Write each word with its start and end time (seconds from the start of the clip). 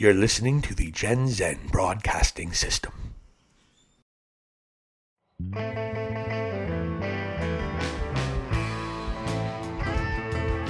You're 0.00 0.14
listening 0.14 0.62
to 0.62 0.76
the 0.76 0.92
Gen 0.92 1.26
Zen 1.26 1.58
Broadcasting 1.72 2.52
System. 2.52 2.92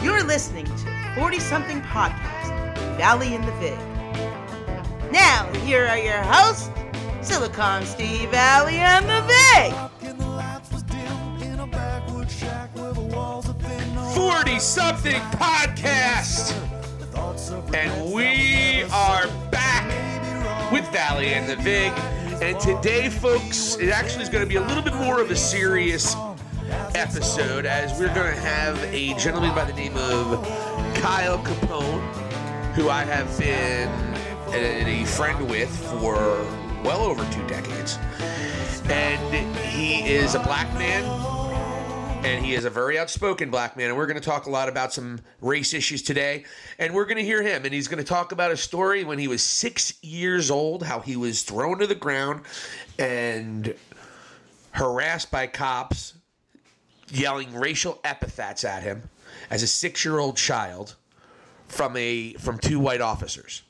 You're 0.03 0.25
listening 0.25 0.65
to 0.65 1.13
40 1.15 1.41
something 1.41 1.83
podcast, 1.83 2.75
Valley 2.97 3.35
in 3.35 3.43
the 3.43 3.53
Vig. 3.61 3.79
Now, 5.13 5.53
here 5.63 5.85
are 5.85 5.99
your 5.99 6.23
hosts, 6.23 6.71
Silicon 7.21 7.85
Steve 7.85 8.31
Valley 8.31 8.77
and 8.77 9.05
the 9.05 9.21
Vig. 9.29 9.75
40 14.15 14.59
something 14.59 15.21
podcast. 15.37 16.68
And 17.51 18.13
we 18.13 18.83
are 18.93 19.27
back 19.51 19.87
with 20.71 20.87
Valley 20.93 21.29
and 21.29 21.49
the 21.49 21.57
Vig. 21.57 21.93
And 22.43 22.61
today, 22.61 23.09
folks, 23.09 23.77
it 23.77 23.89
actually 23.89 24.25
is 24.25 24.29
going 24.29 24.45
to 24.45 24.49
be 24.49 24.57
a 24.57 24.61
little 24.61 24.83
bit 24.83 24.95
more 24.95 25.21
of 25.21 25.31
a 25.31 25.37
serious 25.37 26.15
episode 26.95 27.65
as 27.65 27.99
we're 27.99 28.15
going 28.15 28.35
to 28.35 28.41
have 28.41 28.79
a 28.93 29.15
gentleman 29.15 29.55
by 29.55 29.65
the 29.65 29.73
name 29.73 29.97
of 29.97 30.45
Kyle 30.97 31.39
Kapone, 31.39 32.03
who 32.75 32.91
I 32.91 33.05
have 33.05 33.39
been 33.39 33.89
a, 34.53 35.03
a 35.03 35.07
friend 35.07 35.49
with 35.49 35.75
for 36.01 36.17
well 36.85 37.01
over 37.01 37.25
two 37.33 37.47
decades. 37.47 37.99
And 38.91 39.57
he 39.57 40.07
is 40.07 40.35
a 40.35 40.41
black 40.41 40.73
man 40.75 41.05
and 42.25 42.45
he 42.45 42.55
is 42.55 42.65
a 42.65 42.71
very 42.71 42.99
outspoken 42.99 43.51
black 43.51 43.77
man. 43.77 43.89
And 43.89 43.97
we're 43.97 44.07
going 44.07 44.21
to 44.21 44.25
talk 44.25 44.47
a 44.47 44.51
lot 44.51 44.69
about 44.69 44.93
some 44.93 45.21
race 45.41 45.73
issues 45.73 46.03
today. 46.03 46.45
And 46.79 46.95
we're 46.95 47.05
going 47.05 47.19
to 47.19 47.25
hear 47.25 47.43
him, 47.43 47.65
and 47.65 47.73
he's 47.73 47.89
going 47.89 48.03
to 48.03 48.09
talk 48.09 48.33
about 48.33 48.51
a 48.51 48.57
story 48.57 49.05
when 49.05 49.19
he 49.19 49.29
was 49.29 49.43
six 49.43 49.95
years 50.03 50.51
old, 50.51 50.83
how 50.83 51.01
he 51.01 51.17
was 51.17 51.43
thrown 51.43 51.79
to 51.79 51.87
the 51.87 51.95
ground 51.95 52.43
and 52.99 53.75
harassed 54.73 55.31
by 55.31 55.47
cops, 55.47 56.15
yelling 57.11 57.55
racial 57.55 57.99
epithets 58.05 58.65
at 58.65 58.83
him 58.83 59.09
as 59.51 59.63
a 59.63 59.67
six-year-old 59.67 60.37
child 60.37 60.97
from 61.69 61.97
a 61.97 62.35
from 62.35 62.59
two 62.59 62.79
white 62.79 63.01
officers. 63.01 63.63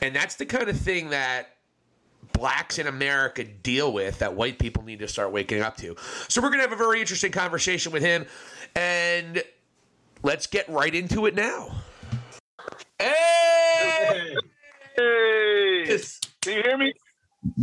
And 0.00 0.14
that's 0.14 0.36
the 0.36 0.46
kind 0.46 0.68
of 0.68 0.78
thing 0.78 1.10
that 1.10 1.56
blacks 2.32 2.78
in 2.78 2.86
America 2.86 3.44
deal 3.44 3.92
with 3.92 4.18
that 4.18 4.34
white 4.34 4.58
people 4.58 4.82
need 4.82 4.98
to 5.00 5.08
start 5.08 5.32
waking 5.32 5.62
up 5.62 5.76
to. 5.78 5.96
So 6.28 6.40
we're 6.40 6.48
going 6.48 6.62
to 6.62 6.68
have 6.68 6.72
a 6.72 6.82
very 6.82 7.00
interesting 7.00 7.32
conversation 7.32 7.92
with 7.92 8.02
him 8.02 8.26
and 8.76 9.42
let's 10.22 10.46
get 10.46 10.68
right 10.68 10.94
into 10.94 11.26
it 11.26 11.34
now. 11.34 11.70
Hey! 12.98 14.34
Hey! 14.96 15.98
Can 16.42 16.56
you 16.56 16.62
hear 16.62 16.78
me? 16.78 16.92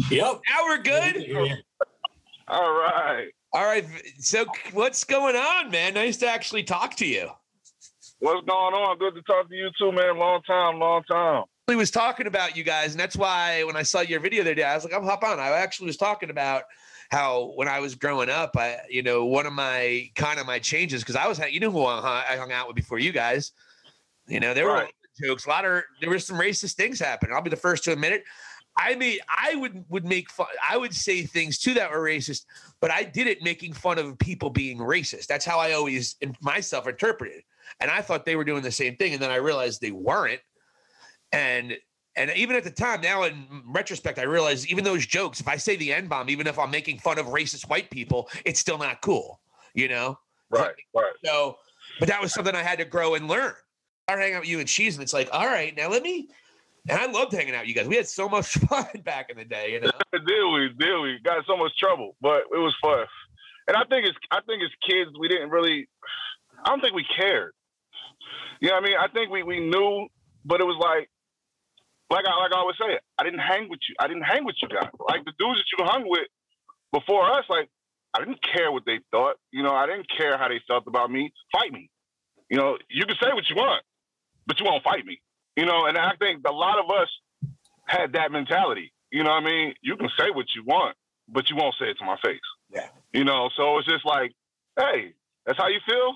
Yep. 0.09 0.41
Now 0.49 0.63
we're 0.65 0.81
good. 0.81 1.63
All 2.47 2.73
right. 2.73 3.29
All 3.53 3.65
right. 3.65 3.85
So 4.19 4.45
what's 4.73 5.03
going 5.03 5.35
on, 5.35 5.71
man? 5.71 5.95
Nice 5.95 6.17
to 6.17 6.27
actually 6.27 6.63
talk 6.63 6.95
to 6.95 7.05
you. 7.05 7.29
What's 8.19 8.45
going 8.47 8.73
on? 8.73 8.97
Good 8.97 9.15
to 9.15 9.21
talk 9.23 9.49
to 9.49 9.55
you 9.55 9.69
too, 9.77 9.91
man. 9.91 10.17
Long 10.17 10.41
time, 10.43 10.79
long 10.79 11.03
time. 11.03 11.43
He 11.69 11.75
was 11.75 11.91
talking 11.91 12.27
about 12.27 12.55
you 12.55 12.63
guys, 12.63 12.91
and 12.91 12.99
that's 12.99 13.17
why 13.17 13.61
when 13.65 13.75
I 13.75 13.83
saw 13.83 13.99
your 13.99 14.21
video 14.21 14.41
the 14.41 14.51
other 14.51 14.55
day, 14.55 14.63
I 14.63 14.73
was 14.73 14.85
like, 14.85 14.93
"I'm 14.93 15.03
hop 15.03 15.21
on." 15.21 15.37
I 15.37 15.49
actually 15.49 15.87
was 15.87 15.97
talking 15.97 16.29
about 16.29 16.63
how 17.11 17.51
when 17.55 17.67
I 17.67 17.81
was 17.81 17.93
growing 17.93 18.29
up, 18.29 18.55
I, 18.55 18.77
you 18.89 19.03
know, 19.03 19.25
one 19.25 19.45
of 19.45 19.51
my 19.51 20.09
kind 20.15 20.39
of 20.39 20.45
my 20.45 20.59
changes 20.59 21.01
because 21.01 21.17
I 21.17 21.27
was, 21.27 21.39
you 21.51 21.59
know, 21.59 21.69
who 21.69 21.83
I 21.85 22.38
hung 22.38 22.53
out 22.53 22.67
with 22.67 22.77
before 22.77 22.99
you 22.99 23.11
guys. 23.11 23.51
You 24.27 24.39
know, 24.39 24.53
there 24.53 24.65
were 24.65 24.88
jokes, 25.21 25.45
a 25.45 25.49
lot 25.49 25.65
of 25.65 25.83
there 25.99 26.09
were 26.09 26.19
some 26.19 26.38
racist 26.38 26.75
things 26.75 27.01
happening. 27.01 27.35
I'll 27.35 27.41
be 27.41 27.49
the 27.49 27.57
first 27.57 27.83
to 27.83 27.91
admit 27.91 28.13
it. 28.13 28.23
I 28.77 28.95
mean, 28.95 29.19
I 29.27 29.55
would 29.55 29.83
would 29.89 30.05
make 30.05 30.29
fun. 30.29 30.47
I 30.69 30.77
would 30.77 30.93
say 30.93 31.23
things 31.23 31.57
too 31.57 31.73
that 31.73 31.91
were 31.91 31.99
racist, 31.99 32.45
but 32.79 32.91
I 32.91 33.03
did 33.03 33.27
it 33.27 33.43
making 33.43 33.73
fun 33.73 33.99
of 33.99 34.17
people 34.19 34.50
being 34.50 34.77
racist. 34.77 35.27
That's 35.27 35.44
how 35.44 35.59
I 35.59 35.73
always 35.73 36.16
myself 36.39 36.88
interpreted, 36.88 37.44
and 37.81 37.91
I 37.91 38.01
thought 38.01 38.23
they 38.23 38.38
were 38.38 38.45
doing 38.45 38.63
the 38.63 38.72
same 38.72 38.95
thing, 38.95 39.11
and 39.11 39.22
then 39.22 39.31
I 39.31 39.35
realized 39.35 39.81
they 39.81 39.91
weren't. 39.91 40.39
And 41.31 41.77
and 42.15 42.31
even 42.35 42.55
at 42.55 42.63
the 42.63 42.71
time, 42.71 43.01
now 43.01 43.23
in 43.23 43.33
mm, 43.33 43.61
retrospect, 43.67 44.17
I 44.17 44.23
realize 44.23 44.67
even 44.67 44.83
those 44.83 45.05
jokes, 45.05 45.39
if 45.39 45.47
I 45.47 45.57
say 45.57 45.75
the 45.75 45.93
N 45.93 46.07
bomb, 46.07 46.29
even 46.29 46.47
if 46.47 46.57
I'm 46.57 46.71
making 46.71 46.99
fun 46.99 47.19
of 47.19 47.27
racist 47.27 47.69
white 47.69 47.89
people, 47.91 48.29
it's 48.43 48.59
still 48.59 48.77
not 48.77 49.01
cool, 49.01 49.39
you 49.73 49.88
know. 49.88 50.17
Right, 50.49 50.73
right. 50.95 51.13
So, 51.23 51.57
but 51.99 52.07
that 52.07 52.21
was 52.21 52.33
something 52.33 52.55
I 52.55 52.63
had 52.63 52.79
to 52.79 52.85
grow 52.85 53.15
and 53.15 53.27
learn. 53.27 53.53
I 54.07 54.13
hang 54.13 54.33
out 54.33 54.41
with 54.41 54.49
you 54.49 54.59
and 54.59 54.67
cheese, 54.67 54.95
and 54.95 55.03
it's 55.03 55.13
like, 55.13 55.29
all 55.31 55.45
right, 55.45 55.75
now 55.75 55.89
let 55.89 56.01
me. 56.01 56.29
And 56.89 56.97
I 56.97 57.05
loved 57.11 57.33
hanging 57.33 57.53
out 57.53 57.61
with 57.61 57.69
you 57.69 57.75
guys. 57.75 57.88
We 57.88 57.97
had 57.97 58.07
so 58.07 58.29
much 58.29 58.47
fun 58.69 58.88
back 59.03 59.29
in 59.29 59.38
the 59.38 59.45
day, 59.45 59.73
you 59.73 59.81
know. 59.81 59.91
Did 60.13 60.23
we? 60.25 60.69
Did 60.79 61.01
we? 61.01 61.19
Got 61.23 61.45
so 61.45 61.57
much 61.57 61.77
trouble, 61.77 62.15
but 62.21 62.44
it 62.51 62.57
was 62.57 62.73
fun. 62.81 63.05
And 63.67 63.75
I 63.75 63.83
think 63.89 64.07
it's 64.07 64.17
I 64.31 64.39
think 64.47 64.63
as 64.63 64.69
kids 64.89 65.11
we 65.19 65.27
didn't 65.27 65.49
really 65.49 65.88
I 66.63 66.69
don't 66.69 66.81
think 66.81 66.95
we 66.95 67.05
cared. 67.15 67.53
You 68.59 68.69
know 68.69 68.75
what 68.75 68.83
I 68.83 68.88
mean? 68.88 68.97
I 68.99 69.07
think 69.09 69.29
we, 69.29 69.44
we 69.44 69.59
knew, 69.59 70.07
but 70.45 70.61
it 70.61 70.63
was 70.63 70.77
like 70.79 71.09
like 72.09 72.25
I 72.25 72.35
like 72.40 72.53
I 72.53 72.57
always 72.57 72.78
say, 72.79 73.00
I 73.18 73.23
didn't 73.23 73.40
hang 73.40 73.69
with 73.69 73.79
you. 73.88 73.95
I 74.00 74.07
didn't 74.07 74.23
hang 74.23 74.45
with 74.45 74.56
you 74.62 74.69
guys. 74.69 74.90
Like 75.09 75.25
the 75.25 75.34
dudes 75.38 75.59
that 75.59 75.66
you 75.78 75.85
hung 75.85 76.03
with 76.07 76.28
before 76.91 77.29
us, 77.31 77.45
like 77.50 77.69
I 78.13 78.19
didn't 78.19 78.41
care 78.41 78.72
what 78.72 78.85
they 78.85 79.00
thought. 79.12 79.35
You 79.51 79.63
know, 79.63 79.73
I 79.73 79.85
didn't 79.85 80.07
care 80.09 80.38
how 80.38 80.47
they 80.47 80.62
felt 80.68 80.85
about 80.88 81.12
me. 81.12 81.34
Fight 81.51 81.72
me. 81.72 81.90
You 82.50 82.57
know, 82.57 82.78
you 82.90 83.06
can 83.06 83.16
say 83.22 83.34
what 83.34 83.50
you 83.50 83.56
want, 83.56 83.84
but 84.45 84.59
you 84.59 84.66
won't 84.66 84.84
fight 84.84 85.06
me. 85.06 85.19
You 85.56 85.66
know, 85.66 85.85
and 85.85 85.97
I 85.97 86.13
think 86.19 86.41
a 86.47 86.51
lot 86.51 86.79
of 86.79 86.90
us 86.90 87.09
had 87.85 88.13
that 88.13 88.31
mentality. 88.31 88.94
You 89.12 89.24
know 89.24 89.31
what 89.31 89.44
I 89.44 89.45
mean? 89.45 89.74
You 89.81 89.97
can 89.97 90.09
say 90.18 90.29
what 90.31 90.45
you 90.56 90.63
want, 90.66 90.95
but 91.28 91.50
you 91.50 91.56
won't 91.56 91.75
say 91.79 91.89
it 91.89 91.97
to 92.00 92.06
my 92.06 92.18
face. 92.24 92.39
Yeah. 92.69 92.88
You 93.13 93.24
know, 93.24 93.50
so 93.56 93.78
it's 93.79 93.88
just 93.88 94.06
like, 94.06 94.34
hey, 94.78 95.13
that's 95.45 95.57
how 95.57 95.68
you 95.68 95.79
feel? 95.85 96.13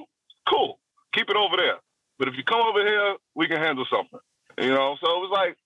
Cool. 0.48 0.80
Keep 1.14 1.30
it 1.30 1.36
over 1.36 1.58
there. 1.58 1.78
But 2.20 2.28
if 2.28 2.36
you 2.36 2.44
come 2.44 2.62
over 2.62 2.86
here, 2.86 3.16
we 3.36 3.48
can 3.48 3.58
handle 3.58 3.86
something. 3.90 4.20
You 4.60 4.70
know, 4.70 4.96
so 5.02 5.10
it 5.10 5.20
was 5.20 5.32
like, 5.32 5.58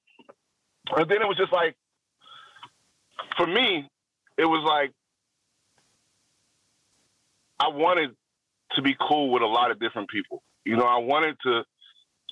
and 0.91 1.09
then 1.09 1.21
it 1.21 1.27
was 1.27 1.37
just 1.37 1.53
like, 1.53 1.75
for 3.37 3.47
me, 3.47 3.89
it 4.37 4.45
was 4.45 4.63
like, 4.65 4.91
I 7.59 7.69
wanted 7.69 8.11
to 8.73 8.81
be 8.81 8.95
cool 8.99 9.31
with 9.31 9.41
a 9.41 9.47
lot 9.47 9.71
of 9.71 9.79
different 9.79 10.09
people. 10.09 10.43
You 10.65 10.75
know, 10.75 10.85
I 10.85 10.99
wanted 10.99 11.37
to 11.43 11.63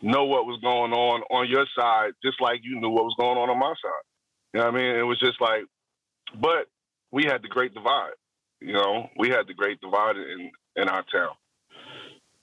know 0.02 0.26
what 0.26 0.46
was 0.46 0.60
going 0.62 0.92
on 0.92 1.22
on 1.32 1.50
your 1.50 1.66
side, 1.78 2.12
just 2.24 2.42
like 2.42 2.60
you 2.64 2.80
knew 2.80 2.90
what 2.90 3.06
was 3.06 3.16
going 3.18 3.38
on 3.38 3.50
on 3.50 3.58
my 3.58 3.70
side. 3.70 4.04
You 4.54 4.60
know 4.60 4.66
what 4.66 4.76
I 4.76 4.78
mean? 4.78 4.96
It 4.96 5.04
was 5.04 5.20
just 5.20 5.40
like, 5.40 5.64
but 6.40 6.68
we 7.12 7.24
had 7.26 7.42
the 7.42 7.48
great 7.48 7.74
divide. 7.74 8.14
You 8.60 8.74
know, 8.74 9.10
we 9.18 9.30
had 9.30 9.48
the 9.48 9.54
great 9.54 9.80
divide 9.82 10.18
in 10.18 10.52
in 10.76 10.90
our 10.90 11.04
town, 11.14 11.36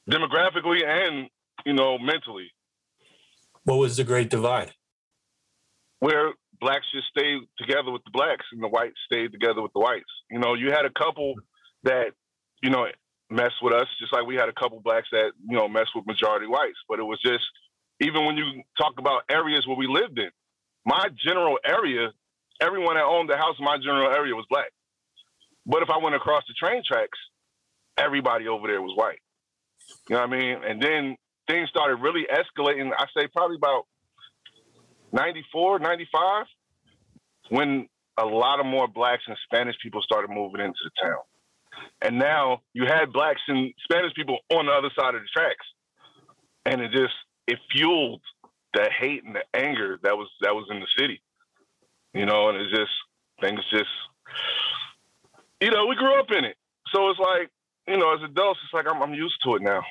demographically 0.09 0.85
and 0.87 1.29
you 1.67 1.73
know 1.73 1.99
mentally, 1.99 2.51
What 3.65 3.77
was 3.77 3.97
the 3.97 4.05
great 4.05 4.31
divide? 4.31 4.73
Where 6.01 6.33
blacks 6.61 6.87
just 6.93 7.09
stayed 7.09 7.41
together 7.59 7.91
with 7.91 8.05
the 8.05 8.11
blacks 8.11 8.45
and 8.53 8.63
the 8.63 8.69
whites 8.69 8.97
stayed 9.07 9.33
together 9.33 9.63
with 9.63 9.73
the 9.73 9.81
whites. 9.81 10.11
You 10.31 10.39
know, 10.39 10.55
you 10.55 10.71
had 10.71 10.85
a 10.85 10.91
couple 10.91 11.35
that 11.85 12.13
you 12.63 12.71
know 12.71 12.87
mess 13.31 13.53
with 13.63 13.73
us, 13.73 13.87
just 13.99 14.13
like 14.13 14.27
we 14.27 14.35
had 14.35 14.49
a 14.49 14.53
couple 14.53 14.81
blacks 14.81 15.09
that 15.13 15.33
you 15.49 15.57
know 15.57 15.69
mess 15.69 15.87
with 15.95 16.07
majority 16.07 16.47
whites. 16.47 16.79
But 16.89 16.99
it 16.99 17.05
was 17.05 17.21
just 17.23 17.45
even 18.01 18.27
when 18.27 18.37
you 18.37 18.63
talk 18.79 18.95
about 18.99 19.23
areas 19.31 19.67
where 19.67 19.77
we 19.77 19.87
lived 19.87 20.19
in, 20.19 20.31
my 20.85 21.09
general 21.25 21.59
area, 21.65 22.13
everyone 22.61 22.97
that 22.97 23.05
owned 23.05 23.29
the 23.29 23.37
house 23.37 23.57
in 23.59 23.65
my 23.65 23.77
general 23.77 24.11
area 24.11 24.35
was 24.35 24.47
black. 24.51 24.71
But 25.67 25.83
if 25.83 25.91
I 25.91 25.99
went 25.99 26.17
across 26.17 26.43
the 26.49 26.55
train 26.55 26.83
tracks, 26.87 27.19
everybody 27.97 28.49
over 28.49 28.67
there 28.67 28.81
was 28.81 28.97
white. 28.97 29.21
You 30.09 30.17
know 30.17 30.23
what 30.23 30.33
I 30.33 30.39
mean? 30.39 30.57
And 30.65 30.83
then 30.83 31.17
things 31.47 31.69
started 31.69 31.97
really 31.97 32.27
escalating. 32.31 32.91
I 32.97 33.07
say 33.17 33.29
probably 33.29 33.57
about 33.57 33.85
94, 35.13 35.79
95, 35.79 36.47
when 37.51 37.89
a 38.19 38.25
lot 38.25 38.61
of 38.61 38.67
more 38.67 38.87
blacks 38.87 39.23
and 39.27 39.37
Spanish 39.45 39.77
people 39.83 40.03
started 40.03 40.31
moving 40.31 40.61
into 40.61 40.79
the 40.85 40.91
town. 41.03 41.21
And 42.03 42.19
now 42.19 42.61
you 42.73 42.85
had 42.87 43.13
blacks 43.13 43.41
and 43.49 43.73
Spanish 43.85 44.13
people 44.15 44.39
on 44.51 44.67
the 44.67 44.73
other 44.73 44.91
side 44.99 45.15
of 45.15 45.23
the 45.23 45.29
tracks. 45.33 45.67
And 46.67 46.81
it 46.81 46.93
just 46.93 47.15
it 47.47 47.59
fueled 47.73 48.21
the 48.75 48.89
hate 48.99 49.25
and 49.25 49.35
the 49.35 49.45
anger 49.55 49.99
that 50.03 50.17
was 50.17 50.29
that 50.43 50.55
was 50.55 50.67
in 50.71 50.81
the 50.81 50.87
city. 50.99 51.23
You 52.13 52.27
know, 52.27 52.49
and 52.49 52.59
it's 52.59 52.71
just 52.71 52.91
things 53.41 53.61
just 53.71 53.89
you 55.61 55.71
know, 55.71 55.87
we 55.87 55.97
grew 55.97 56.19
up 56.19 56.31
in 56.31 56.45
it. 56.45 56.57
So 56.95 57.09
it's 57.11 57.21
like, 57.21 57.51
you 57.87 57.97
know, 57.99 58.15
as 58.15 58.23
adults, 58.23 58.61
it's 58.65 58.75
like 58.75 58.87
I'm 58.91 59.03
I'm 59.03 59.15
used 59.15 59.37
to 59.45 59.55
it 59.57 59.63
now. 59.63 59.83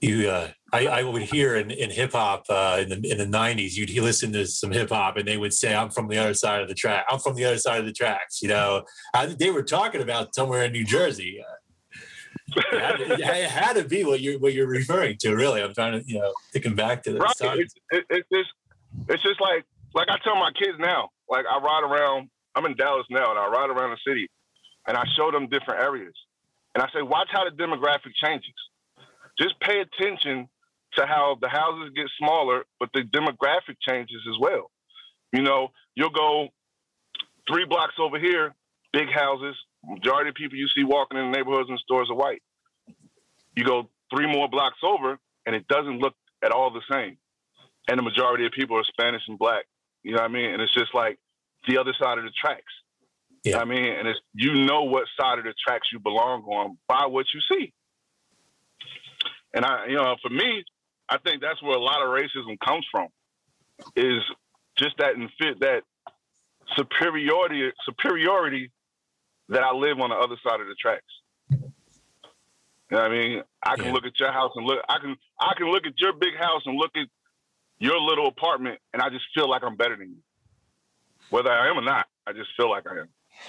You, 0.00 0.30
uh, 0.30 0.48
I, 0.72 0.86
I 0.86 1.02
would 1.02 1.22
hear 1.22 1.56
in, 1.56 1.70
in 1.70 1.90
hip 1.90 2.12
hop 2.12 2.44
uh, 2.48 2.78
in 2.80 2.88
the 2.88 3.10
in 3.10 3.18
the 3.18 3.38
'90s, 3.38 3.76
you'd 3.76 3.90
listen 4.02 4.32
to 4.32 4.46
some 4.46 4.70
hip 4.70 4.88
hop, 4.88 5.16
and 5.16 5.28
they 5.28 5.36
would 5.36 5.52
say, 5.52 5.74
"I'm 5.74 5.90
from 5.90 6.08
the 6.08 6.16
other 6.16 6.34
side 6.34 6.62
of 6.62 6.68
the 6.68 6.74
track. 6.74 7.04
I'm 7.10 7.18
from 7.18 7.34
the 7.34 7.44
other 7.44 7.58
side 7.58 7.80
of 7.80 7.86
the 7.86 7.92
tracks." 7.92 8.40
You 8.40 8.48
know, 8.48 8.84
I, 9.14 9.26
they 9.26 9.50
were 9.50 9.62
talking 9.62 10.00
about 10.00 10.34
somewhere 10.34 10.64
in 10.64 10.72
New 10.72 10.84
Jersey. 10.84 11.42
Uh, 11.46 11.54
it, 12.56 13.20
had, 13.20 13.36
it 13.36 13.50
had 13.50 13.72
to 13.74 13.84
be 13.84 14.04
what 14.04 14.20
you're 14.20 14.38
what 14.38 14.54
you're 14.54 14.66
referring 14.66 15.16
to. 15.18 15.34
Really, 15.34 15.62
I'm 15.62 15.74
trying 15.74 16.00
to 16.00 16.08
you 16.08 16.18
know 16.18 16.32
thinking 16.52 16.74
back 16.74 17.02
to 17.04 17.12
the 17.12 17.18
right. 17.18 17.34
It's, 17.40 17.74
it, 17.90 18.04
it's 18.08 18.28
just 18.32 18.50
it's 19.08 19.22
just 19.22 19.40
like, 19.40 19.64
like 19.94 20.08
I 20.08 20.18
tell 20.24 20.36
my 20.36 20.50
kids 20.52 20.78
now. 20.78 21.10
Like 21.28 21.44
I 21.50 21.58
ride 21.58 21.82
around. 21.84 22.30
I'm 22.54 22.64
in 22.66 22.74
Dallas 22.76 23.06
now, 23.10 23.30
and 23.30 23.38
I 23.38 23.46
ride 23.48 23.70
around 23.70 23.90
the 23.90 23.98
city, 24.06 24.28
and 24.86 24.96
I 24.96 25.04
show 25.16 25.30
them 25.30 25.48
different 25.48 25.80
areas, 25.80 26.14
and 26.74 26.82
I 26.82 26.88
say, 26.92 27.02
watch 27.02 27.28
how 27.30 27.44
the 27.44 27.50
demographic 27.50 28.12
changes. 28.14 28.54
Just 29.40 29.58
pay 29.60 29.80
attention 29.80 30.48
to 30.96 31.06
how 31.06 31.38
the 31.40 31.48
houses 31.48 31.92
get 31.94 32.06
smaller, 32.18 32.64
but 32.78 32.90
the 32.92 33.02
demographic 33.02 33.76
changes 33.80 34.20
as 34.28 34.38
well. 34.40 34.70
You 35.32 35.42
know, 35.42 35.68
you'll 35.94 36.10
go 36.10 36.48
three 37.50 37.64
blocks 37.64 37.94
over 37.98 38.18
here, 38.18 38.54
big 38.92 39.08
houses. 39.12 39.56
Majority 39.84 40.30
of 40.30 40.34
people 40.34 40.58
you 40.58 40.68
see 40.74 40.84
walking 40.84 41.18
in 41.18 41.30
the 41.30 41.36
neighborhoods 41.36 41.70
and 41.70 41.78
stores 41.78 42.08
are 42.10 42.16
white. 42.16 42.42
You 43.56 43.64
go 43.64 43.88
three 44.14 44.30
more 44.30 44.48
blocks 44.48 44.78
over, 44.82 45.18
and 45.46 45.56
it 45.56 45.66
doesn't 45.68 46.00
look 46.00 46.14
at 46.44 46.52
all 46.52 46.70
the 46.70 46.82
same. 46.90 47.16
And 47.88 47.98
the 47.98 48.02
majority 48.02 48.46
of 48.46 48.52
people 48.52 48.76
are 48.76 48.84
Spanish 48.84 49.22
and 49.28 49.38
black. 49.38 49.64
You 50.02 50.12
know 50.12 50.22
what 50.22 50.30
I 50.30 50.34
mean? 50.34 50.50
And 50.50 50.62
it's 50.62 50.74
just 50.74 50.94
like 50.94 51.18
the 51.66 51.78
other 51.78 51.94
side 52.00 52.18
of 52.18 52.24
the 52.24 52.30
tracks. 52.38 52.72
Yeah. 53.44 53.52
You 53.52 53.56
know 53.56 53.60
I 53.60 53.64
mean, 53.64 53.92
and 53.98 54.08
it's 54.08 54.20
you 54.34 54.66
know 54.66 54.82
what 54.82 55.04
side 55.18 55.38
of 55.38 55.44
the 55.44 55.54
tracks 55.66 55.88
you 55.92 55.98
belong 55.98 56.42
on 56.42 56.78
by 56.88 57.06
what 57.06 57.26
you 57.32 57.40
see. 57.50 57.72
And 59.54 59.64
I, 59.64 59.86
you 59.86 59.96
know, 59.96 60.16
for 60.22 60.30
me, 60.30 60.64
I 61.08 61.18
think 61.18 61.42
that's 61.42 61.62
where 61.62 61.76
a 61.76 61.82
lot 61.82 62.02
of 62.02 62.08
racism 62.08 62.58
comes 62.64 62.86
from, 62.90 63.08
is 63.96 64.22
just 64.78 64.96
that 64.98 65.16
and 65.16 65.28
fit 65.38 65.60
that 65.60 65.82
superiority 66.76 67.70
superiority 67.84 68.70
that 69.48 69.62
I 69.62 69.72
live 69.72 69.98
on 69.98 70.10
the 70.10 70.16
other 70.16 70.36
side 70.46 70.60
of 70.60 70.68
the 70.68 70.74
tracks. 70.74 71.02
You 71.50 72.96
know 72.96 73.02
what 73.02 73.10
I 73.12 73.18
mean? 73.18 73.42
I 73.62 73.76
can 73.76 73.86
yeah. 73.86 73.92
look 73.92 74.04
at 74.04 74.18
your 74.18 74.32
house 74.32 74.52
and 74.54 74.66
look 74.66 74.78
I 74.88 74.98
can 74.98 75.16
I 75.40 75.52
can 75.56 75.70
look 75.70 75.86
at 75.86 75.98
your 75.98 76.12
big 76.12 76.36
house 76.36 76.62
and 76.66 76.76
look 76.76 76.92
at 76.96 77.06
your 77.78 78.00
little 78.00 78.28
apartment 78.28 78.78
and 78.92 79.02
I 79.02 79.10
just 79.10 79.24
feel 79.34 79.48
like 79.48 79.62
I'm 79.64 79.76
better 79.76 79.96
than 79.96 80.10
you. 80.10 80.22
Whether 81.30 81.50
I 81.50 81.68
am 81.68 81.78
or 81.78 81.82
not, 81.82 82.06
I 82.26 82.32
just 82.32 82.50
feel 82.56 82.70
like 82.70 82.84
I 82.88 83.00
am. 83.00 83.08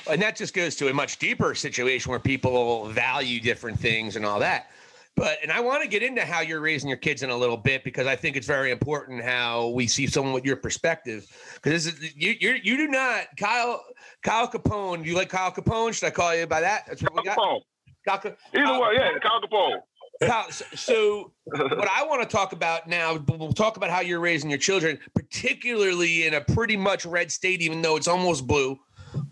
And 0.10 0.22
that 0.22 0.36
just 0.36 0.54
goes 0.54 0.76
to 0.78 0.90
a 0.90 0.94
much 0.94 1.18
deeper 1.18 1.54
situation 1.56 2.10
where 2.10 2.20
people 2.20 2.86
value 2.86 3.40
different 3.40 3.80
things 3.80 4.16
and 4.16 4.26
all 4.26 4.40
that. 4.40 4.72
But 5.16 5.40
and 5.44 5.52
I 5.52 5.60
want 5.60 5.84
to 5.84 5.90
get 5.90 6.04
into 6.04 6.26
how 6.26 6.42
you're 6.42 6.62
raising 6.62 6.88
your 6.88 6.98
kids 6.98 7.22
in 7.22 7.30
a 7.30 7.38
little 7.38 7.58
bit 7.58 7.84
because 7.84 8.08
I 8.08 8.16
think 8.16 8.36
it's 8.38 8.48
very 8.48 8.72
important 8.72 9.24
how 9.24 9.70
we 9.70 9.86
see 9.88 10.08
someone 10.08 10.34
with 10.34 10.46
your 10.46 10.56
perspective. 10.56 11.26
Because 11.56 11.86
this 11.86 12.16
you 12.16 12.36
you 12.40 12.60
you 12.64 12.78
do 12.78 12.88
not 12.88 13.26
Kyle 13.38 13.84
Kyle 14.24 14.48
Kapone. 14.48 15.04
Do 15.04 15.10
you 15.10 15.16
like 15.16 15.30
Kyle 15.30 15.52
Kapone? 15.52 15.94
Should 15.94 16.08
I 16.08 16.12
call 16.12 16.36
you 16.36 16.48
by 16.48 16.62
that? 16.62 16.86
That's 16.88 17.02
what 17.02 17.14
Kyle 17.14 17.24
we 17.24 17.28
got. 17.28 17.38
Kapone. 17.38 17.62
Kyle, 18.08 18.36
Either 18.56 18.66
Kyle, 18.66 18.82
way, 18.82 18.88
yeah, 18.96 19.20
Kyle 19.20 19.42
Kapone. 19.42 19.78
Kyle, 20.24 20.52
so, 20.52 20.66
so 20.76 21.32
what 21.46 21.90
I 21.90 22.04
want 22.06 22.22
to 22.22 22.28
talk 22.28 22.54
about 22.54 22.88
now, 22.88 23.18
we'll 23.28 23.54
talk 23.54 23.78
about 23.78 23.90
how 23.90 24.02
you're 24.02 24.20
raising 24.20 24.50
your 24.50 24.60
children, 24.60 25.00
particularly 25.16 26.26
in 26.26 26.36
a 26.36 26.42
pretty 26.42 26.78
much 26.78 27.06
red 27.06 27.32
state, 27.32 27.62
even 27.62 27.82
though 27.82 27.96
it's 27.96 28.08
almost 28.08 28.48
blue. 28.48 28.78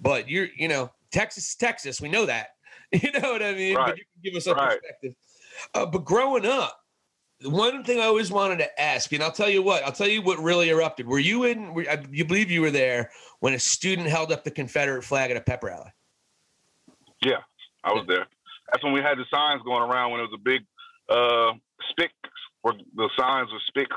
But 0.01 0.29
you're, 0.29 0.47
you 0.57 0.67
know, 0.67 0.91
Texas, 1.11 1.55
Texas, 1.55 2.01
we 2.01 2.09
know 2.09 2.25
that. 2.25 2.49
You 2.91 3.11
know 3.11 3.31
what 3.33 3.43
I 3.43 3.53
mean? 3.53 3.75
Right. 3.75 3.89
But 3.89 3.97
you 3.99 4.03
can 4.03 4.21
give 4.23 4.35
us 4.35 4.47
a 4.47 4.55
right. 4.55 4.79
perspective. 4.79 5.13
Uh, 5.73 5.85
but 5.85 6.05
growing 6.05 6.45
up, 6.45 6.79
one 7.43 7.83
thing 7.83 7.99
I 7.99 8.03
always 8.03 8.31
wanted 8.31 8.59
to 8.59 8.81
ask, 8.81 9.11
and 9.13 9.23
I'll 9.23 9.31
tell 9.31 9.49
you 9.49 9.61
what, 9.61 9.83
I'll 9.83 9.91
tell 9.91 10.07
you 10.07 10.21
what 10.21 10.39
really 10.39 10.69
erupted. 10.69 11.07
Were 11.07 11.19
you 11.19 11.45
in? 11.45 11.73
Were, 11.73 11.85
I, 11.89 12.03
you 12.11 12.25
believe 12.25 12.51
you 12.51 12.61
were 12.61 12.71
there 12.71 13.11
when 13.39 13.53
a 13.53 13.59
student 13.59 14.07
held 14.07 14.31
up 14.31 14.43
the 14.43 14.51
Confederate 14.51 15.03
flag 15.03 15.31
at 15.31 15.37
a 15.37 15.41
pep 15.41 15.63
rally? 15.63 15.91
Yeah, 17.21 17.39
I 17.83 17.93
was 17.93 18.05
there. 18.07 18.27
That's 18.71 18.83
when 18.83 18.93
we 18.93 19.01
had 19.01 19.17
the 19.17 19.25
signs 19.31 19.61
going 19.63 19.81
around 19.81 20.11
when 20.11 20.19
it 20.19 20.23
was 20.23 20.33
a 20.35 20.43
big 20.43 20.61
uh 21.09 21.53
spics 21.91 22.09
where 22.61 22.75
the 22.95 23.09
signs 23.17 23.49
were 23.51 23.59
spics 23.73 23.87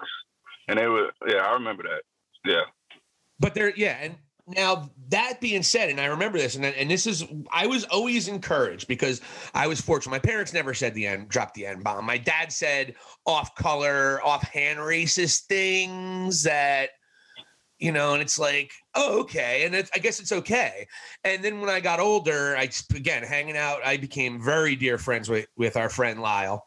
and 0.68 0.78
they 0.78 0.86
were 0.86 1.10
yeah, 1.26 1.38
I 1.38 1.52
remember 1.52 1.82
that. 1.82 2.02
Yeah. 2.44 2.62
But 3.38 3.54
there 3.54 3.72
yeah, 3.76 3.98
and 4.00 4.16
now 4.46 4.90
that 5.08 5.40
being 5.40 5.62
said, 5.62 5.90
and 5.90 6.00
I 6.00 6.06
remember 6.06 6.38
this, 6.38 6.56
and 6.56 6.64
and 6.64 6.90
this 6.90 7.06
is 7.06 7.24
I 7.52 7.66
was 7.66 7.84
always 7.84 8.28
encouraged 8.28 8.88
because 8.88 9.20
I 9.54 9.66
was 9.66 9.80
fortunate. 9.80 10.10
My 10.10 10.18
parents 10.18 10.52
never 10.52 10.74
said 10.74 10.94
the 10.94 11.06
end, 11.06 11.28
dropped 11.28 11.54
the 11.54 11.66
N 11.66 11.80
bomb. 11.82 12.04
My 12.04 12.18
dad 12.18 12.50
said 12.50 12.94
off 13.24 13.54
color, 13.54 14.20
off 14.24 14.42
hand 14.42 14.78
racist 14.80 15.46
things 15.46 16.42
that 16.42 16.90
you 17.78 17.90
know, 17.90 18.12
and 18.12 18.22
it's 18.22 18.38
like, 18.38 18.70
oh, 18.94 19.20
okay, 19.20 19.64
and 19.64 19.74
I 19.74 19.98
guess 19.98 20.20
it's 20.20 20.30
okay. 20.30 20.86
And 21.24 21.42
then 21.42 21.60
when 21.60 21.68
I 21.68 21.80
got 21.80 21.98
older, 21.98 22.56
I 22.56 22.68
again 22.94 23.22
hanging 23.22 23.56
out, 23.56 23.84
I 23.84 23.96
became 23.96 24.42
very 24.42 24.74
dear 24.74 24.98
friends 24.98 25.28
with 25.28 25.46
with 25.56 25.76
our 25.76 25.88
friend 25.88 26.20
Lyle, 26.20 26.66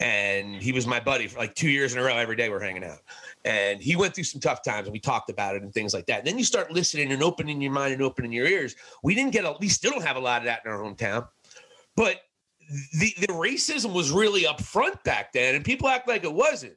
and 0.00 0.54
he 0.54 0.72
was 0.72 0.86
my 0.86 1.00
buddy 1.00 1.28
for 1.28 1.38
like 1.38 1.54
two 1.54 1.70
years 1.70 1.94
in 1.94 1.98
a 1.98 2.02
row. 2.02 2.16
Every 2.16 2.36
day 2.36 2.50
we're 2.50 2.60
hanging 2.60 2.84
out 2.84 2.98
and 3.46 3.80
he 3.80 3.94
went 3.94 4.14
through 4.14 4.24
some 4.24 4.40
tough 4.40 4.62
times 4.62 4.88
and 4.88 4.92
we 4.92 4.98
talked 4.98 5.30
about 5.30 5.54
it 5.54 5.62
and 5.62 5.72
things 5.72 5.94
like 5.94 6.04
that. 6.06 6.18
And 6.18 6.26
then 6.26 6.36
you 6.36 6.44
start 6.44 6.72
listening 6.72 7.12
and 7.12 7.22
opening 7.22 7.62
your 7.62 7.72
mind 7.72 7.94
and 7.94 8.02
opening 8.02 8.32
your 8.32 8.46
ears. 8.46 8.74
We 9.04 9.14
didn't 9.14 9.32
get 9.32 9.44
a, 9.44 9.54
we 9.60 9.68
still 9.68 9.92
don't 9.92 10.04
have 10.04 10.16
a 10.16 10.20
lot 10.20 10.40
of 10.40 10.46
that 10.46 10.62
in 10.64 10.70
our 10.70 10.78
hometown, 10.78 11.28
but 11.94 12.22
the, 12.98 13.14
the 13.20 13.28
racism 13.28 13.92
was 13.92 14.10
really 14.10 14.46
up 14.46 14.60
front 14.60 15.02
back 15.04 15.32
then 15.32 15.54
and 15.54 15.64
people 15.64 15.88
act 15.88 16.08
like 16.08 16.24
it 16.24 16.32
wasn't. 16.32 16.74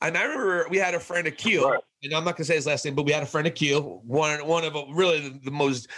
And 0.00 0.16
I 0.16 0.22
remember 0.22 0.66
we 0.70 0.78
had 0.78 0.94
a 0.94 1.00
friend 1.00 1.26
Akil, 1.26 1.68
right. 1.68 1.80
and 2.02 2.14
I'm 2.14 2.24
not 2.24 2.34
gonna 2.34 2.46
say 2.46 2.54
his 2.54 2.66
last 2.66 2.86
name, 2.86 2.94
but 2.94 3.04
we 3.04 3.12
had 3.12 3.22
a 3.22 3.26
friend 3.26 3.46
Akil, 3.46 4.00
one 4.06 4.46
one 4.46 4.64
of 4.64 4.74
a, 4.74 4.84
really 4.94 5.28
the, 5.28 5.38
the, 5.44 5.50
most 5.50 5.88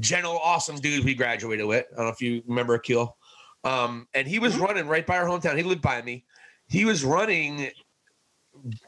gentle, 0.00 0.40
awesome 0.42 0.74
dudes 0.74 1.04
we 1.04 1.14
graduated 1.14 1.64
with. 1.64 1.86
I 1.92 1.96
don't 1.96 2.06
know 2.06 2.10
if 2.10 2.20
you 2.20 2.42
remember 2.48 2.74
Akil. 2.74 3.16
Um, 3.62 4.08
and 4.12 4.26
he 4.26 4.40
was 4.40 4.54
mm-hmm. 4.54 4.64
running 4.64 4.88
right 4.88 5.06
by 5.06 5.18
our 5.18 5.26
hometown. 5.26 5.56
He 5.56 5.62
lived 5.62 5.82
by 5.82 6.02
me. 6.02 6.24
He 6.66 6.84
was 6.84 7.04
running 7.04 7.70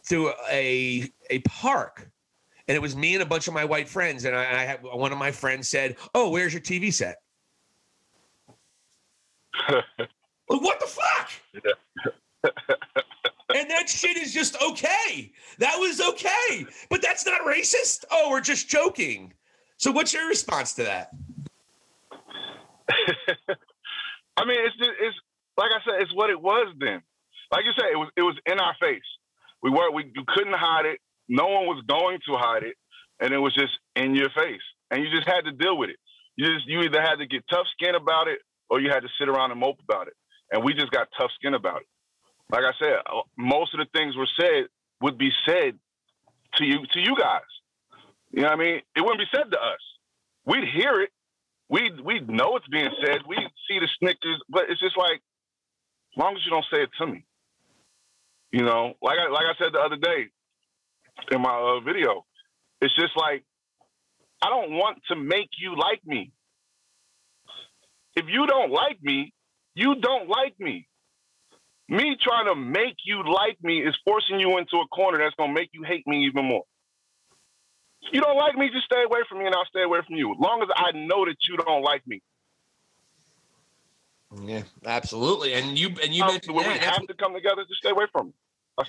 to 0.09 0.33
a 0.51 1.11
a 1.31 1.39
park, 1.41 2.11
and 2.69 2.77
it 2.77 2.81
was 2.81 2.97
me 2.97 3.15
and 3.15 3.23
a 3.23 3.27
bunch 3.27 3.49
of 3.49 3.55
my 3.55 3.65
white 3.65 3.89
friends. 3.89 4.25
And 4.25 4.35
I, 4.35 4.43
I 4.43 4.65
had 4.65 4.83
one 4.83 5.13
of 5.13 5.19
my 5.19 5.31
friends 5.31 5.69
said, 5.69 5.97
"Oh, 6.15 6.31
where's 6.31 6.53
your 6.53 6.63
TV 6.63 6.93
set?" 6.93 7.17
what 10.47 10.81
the 10.81 10.87
fuck? 10.87 11.31
and 13.55 13.71
that 13.71 13.89
shit 13.89 14.17
is 14.17 14.33
just 14.33 14.61
okay. 14.63 15.33
That 15.59 15.77
was 15.79 16.01
okay, 16.01 16.67
but 16.91 17.03
that's 17.03 17.27
not 17.27 17.41
racist. 17.43 18.05
Oh, 18.11 18.31
we're 18.31 18.41
just 18.41 18.69
joking. 18.69 19.33
So, 19.79 19.91
what's 19.91 20.13
your 20.13 20.29
response 20.29 20.75
to 20.75 20.85
that? 20.85 21.11
I 24.39 24.45
mean, 24.45 24.59
it's 24.65 24.77
just, 24.77 24.91
it's 25.01 25.17
like 25.57 25.71
I 25.71 25.81
said, 25.85 26.01
it's 26.01 26.15
what 26.15 26.31
it 26.31 26.41
was 26.41 26.75
then. 26.79 27.03
Like 27.51 27.65
you 27.65 27.73
said, 27.77 27.87
it 27.93 27.97
was 27.97 28.09
it 28.17 28.23
was 28.23 28.37
in 28.47 28.59
our 28.59 28.75
face. 28.81 29.03
We 29.67 29.73
were 29.73 29.91
we 29.91 30.13
you 30.15 30.23
couldn't 30.29 30.55
hide 30.55 30.87
it. 30.87 31.01
No 31.29 31.47
one 31.49 31.67
was 31.67 31.83
going 31.89 32.21
to 32.29 32.37
hide 32.39 32.63
it, 32.63 32.77
and 33.19 33.35
it 33.35 33.39
was 33.39 33.53
just 33.53 33.73
in 33.97 34.15
your 34.15 34.31
face, 34.31 34.63
and 34.93 35.03
you 35.03 35.11
just 35.11 35.27
had 35.27 35.41
to 35.41 35.51
deal 35.51 35.77
with 35.77 35.91
it. 35.91 35.97
You 36.37 36.55
just 36.55 36.69
you 36.69 36.83
either 36.83 37.03
had 37.03 37.17
to 37.17 37.27
get 37.27 37.43
tough 37.51 37.67
skin 37.73 37.97
about 37.97 38.29
it, 38.29 38.39
or 38.71 38.79
you 38.79 38.91
had 38.91 39.01
to 39.01 39.09
sit 39.19 39.29
around 39.29 39.51
and 39.51 39.59
mope 39.59 39.81
about 39.83 40.07
it. 40.07 40.15
And 40.53 40.63
we 40.63 40.73
just 40.73 40.93
got 40.93 41.09
tough 41.19 41.33
skin 41.35 41.55
about 41.55 41.81
it. 41.81 41.89
Like 42.49 42.63
I 42.63 42.71
said, 42.79 42.95
uh, 43.11 43.23
most 43.37 43.75
of 43.75 43.81
the 43.81 43.87
things 43.93 44.17
were 44.17 44.29
said 44.39 44.67
would 45.01 45.19
be 45.19 45.33
said 45.45 45.75
to 46.59 46.65
you 46.65 46.87
to 46.93 47.01
you 47.01 47.17
guys. 47.19 47.51
You 48.31 48.43
know 48.43 48.51
what 48.51 48.61
I 48.61 48.65
mean? 48.65 48.81
It 48.95 49.01
wouldn't 49.01 49.19
be 49.19 49.37
said 49.37 49.51
to 49.51 49.59
us. 49.59 49.83
We'd 50.45 50.69
hear 50.69 51.01
it. 51.01 51.11
We 51.69 51.91
we 52.05 52.21
know 52.21 52.55
it's 52.55 52.69
being 52.69 52.91
said. 53.05 53.19
We 53.27 53.37
see 53.69 53.81
the 53.81 53.89
snickers, 53.99 54.41
but 54.49 54.71
it's 54.71 54.79
just 54.81 54.97
like, 54.97 55.17
as 55.17 56.23
long 56.23 56.37
as 56.37 56.43
you 56.45 56.53
don't 56.53 56.67
say 56.73 56.83
it 56.83 56.91
to 56.99 57.07
me. 57.09 57.25
You 58.57 58.63
know, 58.63 58.95
like 59.03 59.19
I 59.19 59.29
like 59.29 59.45
I 59.45 59.55
said 59.59 59.75
the 59.75 59.81
other 59.81 59.97
day 59.97 60.29
in 61.31 61.43
my 61.43 61.51
uh, 61.51 61.81
video, 61.81 62.25
it's 62.81 62.95
just 62.97 63.13
like 63.15 63.45
I 64.41 64.49
don't 64.49 64.71
want 64.73 64.97
to 65.09 65.15
make 65.15 65.51
you 65.59 65.77
like 65.77 66.01
me. 66.07 66.33
If 68.15 68.25
you 68.31 68.47
don't 68.47 68.73
like 68.73 68.97
me, 69.03 69.35
you 69.75 69.97
don't 69.97 70.31
like 70.31 70.59
me. 70.59 70.89
Me 71.91 72.17
trying 72.19 72.47
to 72.47 72.55
make 72.55 72.97
you 73.05 73.31
like 73.31 73.59
me 73.63 73.83
is 73.83 73.95
forcing 74.07 74.41
you 74.41 74.57
into 74.57 74.79
a 74.79 74.89
corner 74.89 75.19
that's 75.19 75.35
gonna 75.35 75.53
make 75.53 75.69
you 75.75 75.83
hate 75.83 76.07
me 76.07 76.25
even 76.25 76.47
more. 76.47 76.65
If 78.05 78.15
you 78.15 78.23
don't 78.23 78.39
like 78.39 78.57
me, 78.57 78.71
just 78.73 78.87
stay 78.87 79.03
away 79.03 79.21
from 79.29 79.41
me 79.41 79.45
and 79.45 79.55
I'll 79.55 79.67
stay 79.67 79.83
away 79.83 80.01
from 80.07 80.17
you. 80.17 80.33
As 80.33 80.39
long 80.41 80.63
as 80.63 80.69
I 80.75 80.93
know 80.93 81.27
that 81.27 81.37
you 81.47 81.59
don't 81.59 81.83
like 81.83 82.07
me. 82.07 82.23
Yeah, 84.45 84.63
absolutely. 84.87 85.53
And 85.53 85.79
you 85.79 85.89
and 86.03 86.15
you 86.15 86.23
um, 86.23 86.33
mentioned 86.33 86.57
we 86.57 86.63
have 86.63 87.07
to 87.07 87.15
come 87.15 87.35
together 87.35 87.63
to 87.63 87.75
stay 87.75 87.91
away 87.91 88.07
from. 88.11 88.33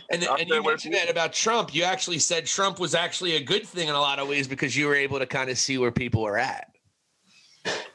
And, 0.10 0.24
and 0.24 0.50
you 0.50 0.64
mentioned 0.64 0.96
that 0.96 1.10
about 1.10 1.32
Trump. 1.32 1.74
You 1.74 1.84
actually 1.84 2.20
said 2.20 2.46
Trump 2.46 2.80
was 2.80 2.94
actually 2.94 3.36
a 3.36 3.42
good 3.42 3.66
thing 3.66 3.88
in 3.88 3.96
a 3.96 4.00
lot 4.00 4.20
of 4.20 4.28
ways 4.28 4.48
because 4.48 4.76
you 4.76 4.88
were 4.88 4.96
able 4.96 5.20
to 5.20 5.26
kind 5.26 5.50
of 5.50 5.58
see 5.58 5.78
where 5.78 5.92
people 5.92 6.24
were 6.24 6.38
at. 6.38 6.68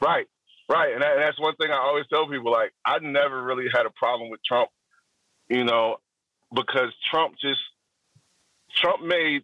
Right, 0.01 0.27
right, 0.69 0.93
and, 0.93 1.01
that, 1.01 1.13
and 1.13 1.21
that's 1.21 1.39
one 1.39 1.55
thing 1.55 1.71
I 1.71 1.77
always 1.77 2.05
tell 2.07 2.27
people. 2.27 2.51
Like, 2.51 2.71
I 2.85 2.97
never 2.99 3.43
really 3.43 3.67
had 3.73 3.85
a 3.85 3.91
problem 3.91 4.29
with 4.29 4.39
Trump, 4.43 4.69
you 5.49 5.63
know, 5.63 5.97
because 6.53 6.93
Trump 7.11 7.35
just 7.39 7.61
Trump 8.75 9.03
made 9.03 9.43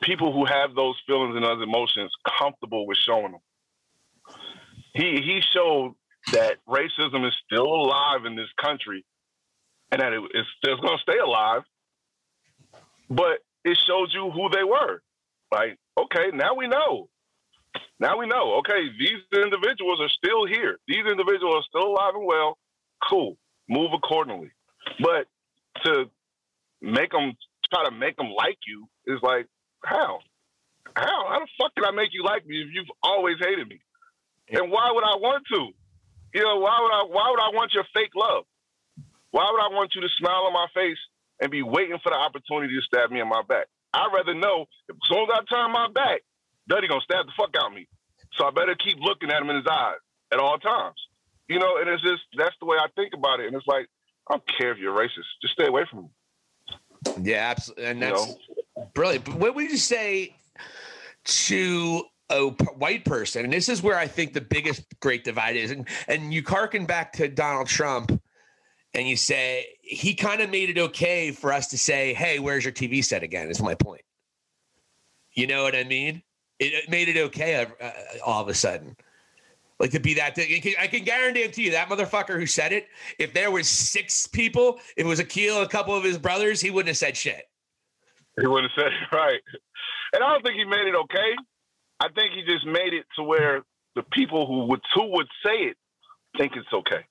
people 0.00 0.32
who 0.32 0.44
have 0.44 0.74
those 0.74 0.96
feelings 1.06 1.36
and 1.36 1.44
those 1.44 1.62
emotions 1.62 2.10
comfortable 2.38 2.86
with 2.86 2.98
showing 2.98 3.32
them. 3.32 3.40
He 4.94 5.20
he 5.22 5.42
showed 5.54 5.94
that 6.32 6.56
racism 6.66 7.26
is 7.26 7.34
still 7.46 7.66
alive 7.66 8.24
in 8.24 8.36
this 8.36 8.48
country 8.62 9.04
and 9.90 10.00
that 10.00 10.12
it, 10.12 10.22
it's 10.32 10.48
still 10.58 10.76
going 10.76 10.96
to 10.96 11.02
stay 11.02 11.18
alive. 11.18 11.62
But 13.14 13.38
it 13.64 13.78
shows 13.86 14.12
you 14.12 14.30
who 14.30 14.48
they 14.50 14.64
were. 14.64 15.00
Like, 15.52 15.78
okay, 15.98 16.30
now 16.34 16.54
we 16.54 16.66
know. 16.66 17.08
Now 18.00 18.18
we 18.18 18.26
know. 18.26 18.56
Okay, 18.58 18.90
these 18.98 19.22
individuals 19.32 20.00
are 20.00 20.08
still 20.08 20.46
here. 20.46 20.78
These 20.88 21.06
individuals 21.06 21.54
are 21.56 21.68
still 21.68 21.90
alive 21.90 22.14
and 22.14 22.26
well. 22.26 22.58
Cool. 23.08 23.36
Move 23.68 23.92
accordingly. 23.94 24.50
But 25.00 25.26
to 25.84 26.10
make 26.82 27.12
them 27.12 27.34
try 27.72 27.84
to 27.84 27.92
make 27.92 28.16
them 28.16 28.30
like 28.36 28.58
you 28.66 28.86
is 29.06 29.20
like 29.22 29.46
how? 29.84 30.18
How? 30.96 31.28
How 31.28 31.38
the 31.40 31.48
fuck 31.58 31.74
can 31.74 31.84
I 31.84 31.92
make 31.92 32.10
you 32.12 32.24
like 32.24 32.46
me 32.46 32.62
if 32.62 32.68
you've 32.72 32.90
always 33.02 33.36
hated 33.40 33.68
me? 33.68 33.80
And 34.50 34.70
why 34.70 34.90
would 34.92 35.04
I 35.04 35.16
want 35.16 35.44
to? 35.52 35.68
You 36.34 36.42
know, 36.42 36.58
why 36.58 36.78
would 36.82 36.92
I 36.92 37.02
why 37.08 37.30
would 37.30 37.40
I 37.40 37.50
want 37.54 37.72
your 37.74 37.84
fake 37.94 38.12
love? 38.16 38.44
Why 39.30 39.48
would 39.50 39.62
I 39.62 39.74
want 39.74 39.92
you 39.94 40.00
to 40.02 40.08
smile 40.18 40.46
on 40.46 40.52
my 40.52 40.66
face 40.74 40.98
and 41.40 41.50
be 41.50 41.62
waiting 41.62 41.98
for 42.02 42.10
the 42.10 42.16
opportunity 42.16 42.74
to 42.74 42.82
stab 42.82 43.10
me 43.10 43.20
in 43.20 43.28
my 43.28 43.42
back? 43.42 43.66
I'd 43.92 44.10
rather 44.12 44.34
know 44.34 44.66
as 44.90 44.96
soon 45.08 45.22
as 45.22 45.28
I 45.32 45.54
turn 45.54 45.72
my 45.72 45.88
back, 45.94 46.22
Duddy 46.68 46.88
gonna 46.88 47.00
stab 47.00 47.26
the 47.26 47.32
fuck 47.36 47.54
out 47.56 47.70
of 47.70 47.74
me. 47.74 47.86
So 48.36 48.44
I 48.44 48.50
better 48.50 48.74
keep 48.74 48.98
looking 49.00 49.30
at 49.30 49.40
him 49.40 49.50
in 49.50 49.56
his 49.56 49.66
eyes 49.70 49.98
at 50.32 50.38
all 50.38 50.58
times. 50.58 50.96
You 51.48 51.58
know, 51.58 51.76
and 51.78 51.88
it's 51.88 52.02
just 52.02 52.22
that's 52.36 52.56
the 52.58 52.66
way 52.66 52.76
I 52.78 52.88
think 52.96 53.12
about 53.14 53.40
it. 53.40 53.46
And 53.46 53.56
it's 53.56 53.66
like, 53.66 53.86
I 54.28 54.34
don't 54.34 54.44
care 54.58 54.72
if 54.72 54.78
you're 54.78 54.96
racist. 54.96 55.28
Just 55.42 55.54
stay 55.54 55.66
away 55.66 55.84
from 55.90 56.02
me. 56.04 56.08
Yeah, 57.22 57.50
absolutely. 57.50 57.84
And 57.84 58.02
that's 58.02 58.26
you 58.26 58.36
know? 58.76 58.90
brilliant. 58.94 59.26
But 59.26 59.34
what 59.34 59.54
would 59.54 59.70
you 59.70 59.76
say 59.76 60.34
to 61.24 62.04
a 62.30 62.46
white 62.48 63.04
person? 63.04 63.44
And 63.44 63.52
this 63.52 63.68
is 63.68 63.82
where 63.82 63.98
I 63.98 64.06
think 64.06 64.32
the 64.32 64.40
biggest 64.40 64.82
great 65.00 65.22
divide 65.22 65.56
is. 65.56 65.70
And 65.70 65.86
and 66.08 66.32
you 66.32 66.42
harken 66.46 66.86
back 66.86 67.12
to 67.14 67.28
Donald 67.28 67.66
Trump 67.66 68.20
and 68.94 69.08
you 69.08 69.16
say 69.16 69.66
he 69.80 70.14
kind 70.14 70.40
of 70.40 70.50
made 70.50 70.70
it 70.70 70.78
okay 70.78 71.32
for 71.32 71.52
us 71.52 71.68
to 71.68 71.78
say, 71.78 72.14
"Hey, 72.14 72.38
where's 72.38 72.64
your 72.64 72.72
TV 72.72 73.04
set 73.04 73.22
again?" 73.22 73.50
Is 73.50 73.60
my 73.60 73.74
point. 73.74 74.02
You 75.32 75.46
know 75.46 75.62
what 75.64 75.74
I 75.74 75.84
mean? 75.84 76.22
It, 76.58 76.72
it 76.72 76.90
made 76.90 77.08
it 77.08 77.16
okay 77.16 77.66
uh, 77.80 77.90
all 78.24 78.40
of 78.40 78.48
a 78.48 78.54
sudden. 78.54 78.96
Like 79.80 79.90
to 79.90 79.98
be 79.98 80.14
that, 80.14 80.38
I 80.38 80.86
can 80.86 81.04
guarantee 81.04 81.64
you 81.64 81.72
that 81.72 81.88
motherfucker 81.88 82.38
who 82.38 82.46
said 82.46 82.72
it. 82.72 82.86
If 83.18 83.34
there 83.34 83.50
was 83.50 83.68
six 83.68 84.26
people, 84.28 84.78
if 84.96 85.04
it 85.04 85.06
was 85.06 85.18
Akil, 85.18 85.62
a 85.62 85.68
couple 85.68 85.96
of 85.96 86.04
his 86.04 86.16
brothers, 86.16 86.60
he 86.60 86.70
wouldn't 86.70 86.88
have 86.88 86.96
said 86.96 87.16
shit. 87.16 87.44
He 88.40 88.46
wouldn't 88.46 88.70
have 88.72 88.84
said 88.84 88.92
it 88.92 89.14
right. 89.16 89.40
And 90.12 90.22
I 90.22 90.32
don't 90.32 90.42
think 90.42 90.56
he 90.56 90.64
made 90.64 90.86
it 90.86 90.94
okay. 90.94 91.34
I 92.00 92.08
think 92.14 92.34
he 92.34 92.44
just 92.44 92.66
made 92.66 92.94
it 92.94 93.04
to 93.16 93.24
where 93.24 93.62
the 93.96 94.04
people 94.12 94.46
who 94.46 94.66
would 94.66 94.80
who 94.94 95.10
would 95.12 95.26
say 95.44 95.56
it 95.56 95.76
think 96.38 96.52
it's 96.56 96.72
okay. 96.72 97.04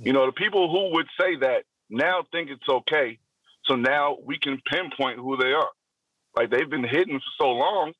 You 0.00 0.12
know, 0.12 0.26
the 0.26 0.32
people 0.32 0.70
who 0.70 0.94
would 0.96 1.06
say 1.18 1.36
that 1.40 1.64
now 1.90 2.24
think 2.30 2.50
it's 2.50 2.68
okay. 2.68 3.18
So 3.64 3.74
now 3.74 4.16
we 4.24 4.38
can 4.38 4.60
pinpoint 4.70 5.18
who 5.18 5.36
they 5.36 5.52
are. 5.52 5.70
Like 6.36 6.50
they've 6.50 6.68
been 6.68 6.84
hidden 6.84 7.18
for 7.18 7.32
so 7.38 7.50
long 7.50 7.92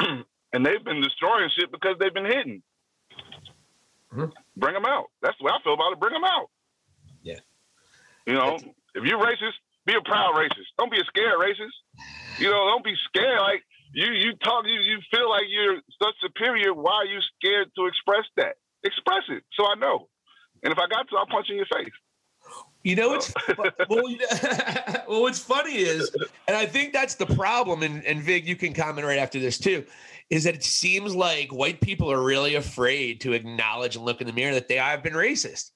and 0.52 0.64
they've 0.66 0.84
been 0.84 1.02
destroying 1.02 1.50
shit 1.56 1.70
because 1.70 1.96
they've 2.00 2.14
been 2.14 2.24
hidden. 2.24 2.62
Mm-hmm. 4.12 4.30
Bring 4.56 4.74
them 4.74 4.86
out. 4.86 5.06
That's 5.22 5.36
the 5.38 5.44
way 5.44 5.52
I 5.52 5.62
feel 5.62 5.74
about 5.74 5.92
it. 5.92 6.00
Bring 6.00 6.14
them 6.14 6.24
out. 6.24 6.48
Yeah. 7.22 7.40
You 8.26 8.34
know, 8.34 8.50
That's... 8.52 8.64
if 8.94 9.04
you're 9.04 9.18
racist, 9.18 9.58
be 9.86 9.94
a 9.94 10.00
proud 10.00 10.34
racist. 10.34 10.70
Don't 10.78 10.90
be 10.90 10.98
a 10.98 11.04
scared 11.04 11.38
racist. 11.38 11.76
You 12.38 12.50
know, 12.50 12.64
don't 12.66 12.84
be 12.84 12.94
scared. 13.08 13.40
Like 13.40 13.62
you, 13.92 14.12
you 14.12 14.32
talk, 14.42 14.64
you, 14.66 14.80
you 14.80 14.98
feel 15.10 15.28
like 15.28 15.44
you're 15.48 15.80
such 16.02 16.14
superior. 16.22 16.72
Why 16.72 17.04
are 17.04 17.06
you 17.06 17.20
scared 17.36 17.68
to 17.76 17.86
express 17.86 18.24
that? 18.36 18.56
Express 18.82 19.22
it, 19.28 19.44
so 19.54 19.66
I 19.66 19.74
know. 19.76 20.08
And 20.64 20.72
if 20.72 20.78
I 20.78 20.86
got 20.88 21.08
to, 21.10 21.16
I'll 21.16 21.26
punch 21.26 21.48
you 21.48 21.54
in 21.54 21.58
your 21.58 21.66
face. 21.66 21.92
You 22.82 22.96
know 22.96 23.08
what's 23.10 23.32
well, 23.88 24.08
you 24.08 24.18
know, 24.18 24.26
well, 25.08 25.22
what's 25.22 25.38
funny 25.38 25.76
is, 25.76 26.14
and 26.46 26.56
I 26.56 26.66
think 26.66 26.92
that's 26.92 27.14
the 27.14 27.24
problem. 27.24 27.82
And, 27.82 28.04
and 28.04 28.22
Vig, 28.22 28.46
you 28.46 28.56
can 28.56 28.74
comment 28.74 29.06
right 29.06 29.18
after 29.18 29.40
this 29.40 29.56
too. 29.56 29.84
Is 30.28 30.44
that 30.44 30.54
it 30.54 30.64
seems 30.64 31.14
like 31.14 31.50
white 31.50 31.80
people 31.80 32.12
are 32.12 32.22
really 32.22 32.56
afraid 32.56 33.22
to 33.22 33.32
acknowledge 33.32 33.96
and 33.96 34.04
look 34.04 34.20
in 34.20 34.26
the 34.26 34.34
mirror 34.34 34.52
that 34.54 34.68
they 34.68 34.76
have 34.76 35.02
been 35.02 35.14
racist. 35.14 35.70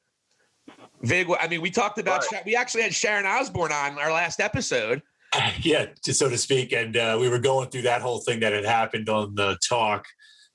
Vig, 1.00 1.28
I 1.40 1.48
mean, 1.48 1.62
we 1.62 1.70
talked 1.70 1.98
about 1.98 2.24
right. 2.30 2.44
we 2.44 2.56
actually 2.56 2.82
had 2.82 2.94
Sharon 2.94 3.24
Osbourne 3.24 3.72
on 3.72 3.98
our 3.98 4.12
last 4.12 4.40
episode. 4.40 5.02
Yeah, 5.60 5.86
so 6.00 6.30
to 6.30 6.38
speak, 6.38 6.72
and 6.72 6.96
uh, 6.96 7.18
we 7.20 7.28
were 7.28 7.38
going 7.38 7.68
through 7.68 7.82
that 7.82 8.00
whole 8.00 8.20
thing 8.20 8.40
that 8.40 8.54
had 8.54 8.64
happened 8.64 9.10
on 9.10 9.34
the 9.34 9.58
talk 9.68 10.06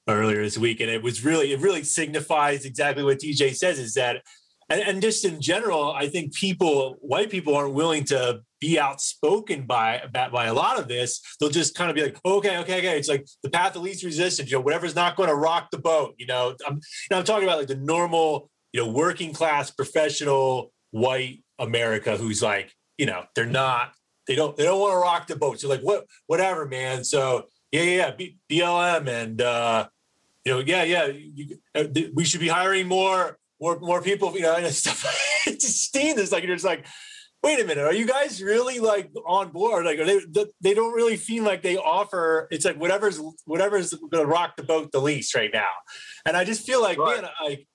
earlier 0.07 0.41
this 0.43 0.57
week, 0.57 0.79
and 0.79 0.89
it 0.89 1.01
was 1.01 1.23
really 1.23 1.51
it 1.51 1.59
really 1.59 1.83
signifies 1.83 2.65
exactly 2.65 3.03
what 3.03 3.19
DJ 3.19 3.55
says 3.55 3.79
is 3.79 3.93
that 3.93 4.21
and, 4.69 4.81
and 4.81 5.01
just 5.01 5.25
in 5.25 5.41
general, 5.41 5.91
I 5.91 6.07
think 6.07 6.33
people, 6.33 6.95
white 7.01 7.29
people, 7.29 7.55
aren't 7.55 7.73
willing 7.73 8.05
to 8.05 8.41
be 8.59 8.79
outspoken 8.79 9.65
by 9.65 10.03
by 10.11 10.45
a 10.45 10.53
lot 10.53 10.79
of 10.79 10.87
this. 10.87 11.21
They'll 11.39 11.49
just 11.49 11.75
kind 11.75 11.89
of 11.89 11.95
be 11.95 12.03
like, 12.03 12.17
okay, 12.25 12.57
okay, 12.59 12.77
okay. 12.79 12.97
It's 12.97 13.09
like 13.09 13.27
the 13.43 13.49
path 13.49 13.75
of 13.75 13.81
least 13.81 14.03
resistance. 14.03 14.49
You 14.49 14.57
know, 14.57 14.61
whatever's 14.61 14.95
not 14.95 15.15
going 15.15 15.29
to 15.29 15.35
rock 15.35 15.69
the 15.71 15.79
boat. 15.79 16.15
You 16.17 16.27
know, 16.27 16.55
I'm 16.65 16.79
I'm 17.11 17.23
talking 17.23 17.43
about 17.43 17.59
like 17.59 17.67
the 17.67 17.75
normal, 17.75 18.49
you 18.71 18.81
know, 18.81 18.91
working 18.91 19.33
class 19.33 19.69
professional 19.69 20.71
white 20.91 21.43
America 21.59 22.17
who's 22.17 22.41
like, 22.41 22.73
you 22.97 23.05
know, 23.05 23.23
they're 23.35 23.45
not, 23.45 23.93
they 24.27 24.35
don't, 24.35 24.55
they 24.55 24.63
don't 24.63 24.79
want 24.79 24.93
to 24.93 24.97
rock 24.97 25.27
the 25.27 25.35
boat. 25.35 25.59
So 25.59 25.67
like, 25.67 25.81
what, 25.81 26.05
whatever, 26.27 26.67
man. 26.67 27.03
So 27.03 27.45
yeah, 27.73 27.81
yeah, 27.81 28.11
yeah. 28.17 28.27
BLM 28.49 29.07
and 29.07 29.41
uh, 29.41 29.87
you 30.45 30.53
know, 30.53 30.59
yeah, 30.59 30.83
yeah. 30.83 31.07
You, 31.07 31.57
uh, 31.73 31.85
we 32.13 32.23
should 32.23 32.39
be 32.39 32.47
hiring 32.47 32.87
more 32.87 33.37
more 33.59 33.79
more 33.79 34.01
people, 34.01 34.31
you 34.35 34.41
know, 34.41 34.55
and 34.57 34.73
stuff. 34.73 35.03
just 35.45 35.83
Steen 35.83 36.19
is 36.19 36.31
like, 36.31 36.43
you're 36.43 36.55
just 36.55 36.65
like, 36.65 36.85
wait 37.41 37.59
a 37.59 37.65
minute, 37.65 37.83
are 37.83 37.93
you 37.93 38.05
guys 38.05 38.43
really 38.43 38.79
like 38.79 39.09
on 39.25 39.49
board? 39.49 39.85
Like, 39.85 39.99
are 39.99 40.05
they 40.05 40.21
they 40.61 40.73
don't 40.75 40.93
really 40.93 41.17
feel 41.17 41.43
like 41.43 41.63
they 41.63 41.77
offer. 41.77 42.47
It's 42.51 42.63
like 42.63 42.77
whatever's 42.77 43.19
whatever's 43.45 43.91
going 43.93 44.23
to 44.23 44.29
rock 44.29 44.55
the 44.55 44.63
boat 44.63 44.91
the 44.91 45.01
least 45.01 45.33
right 45.33 45.51
now, 45.51 45.73
and 46.25 46.37
I 46.37 46.43
just 46.43 46.65
feel 46.67 46.81
like 46.81 46.99
right. 46.99 47.23
man, 47.23 47.31
like 47.43 47.67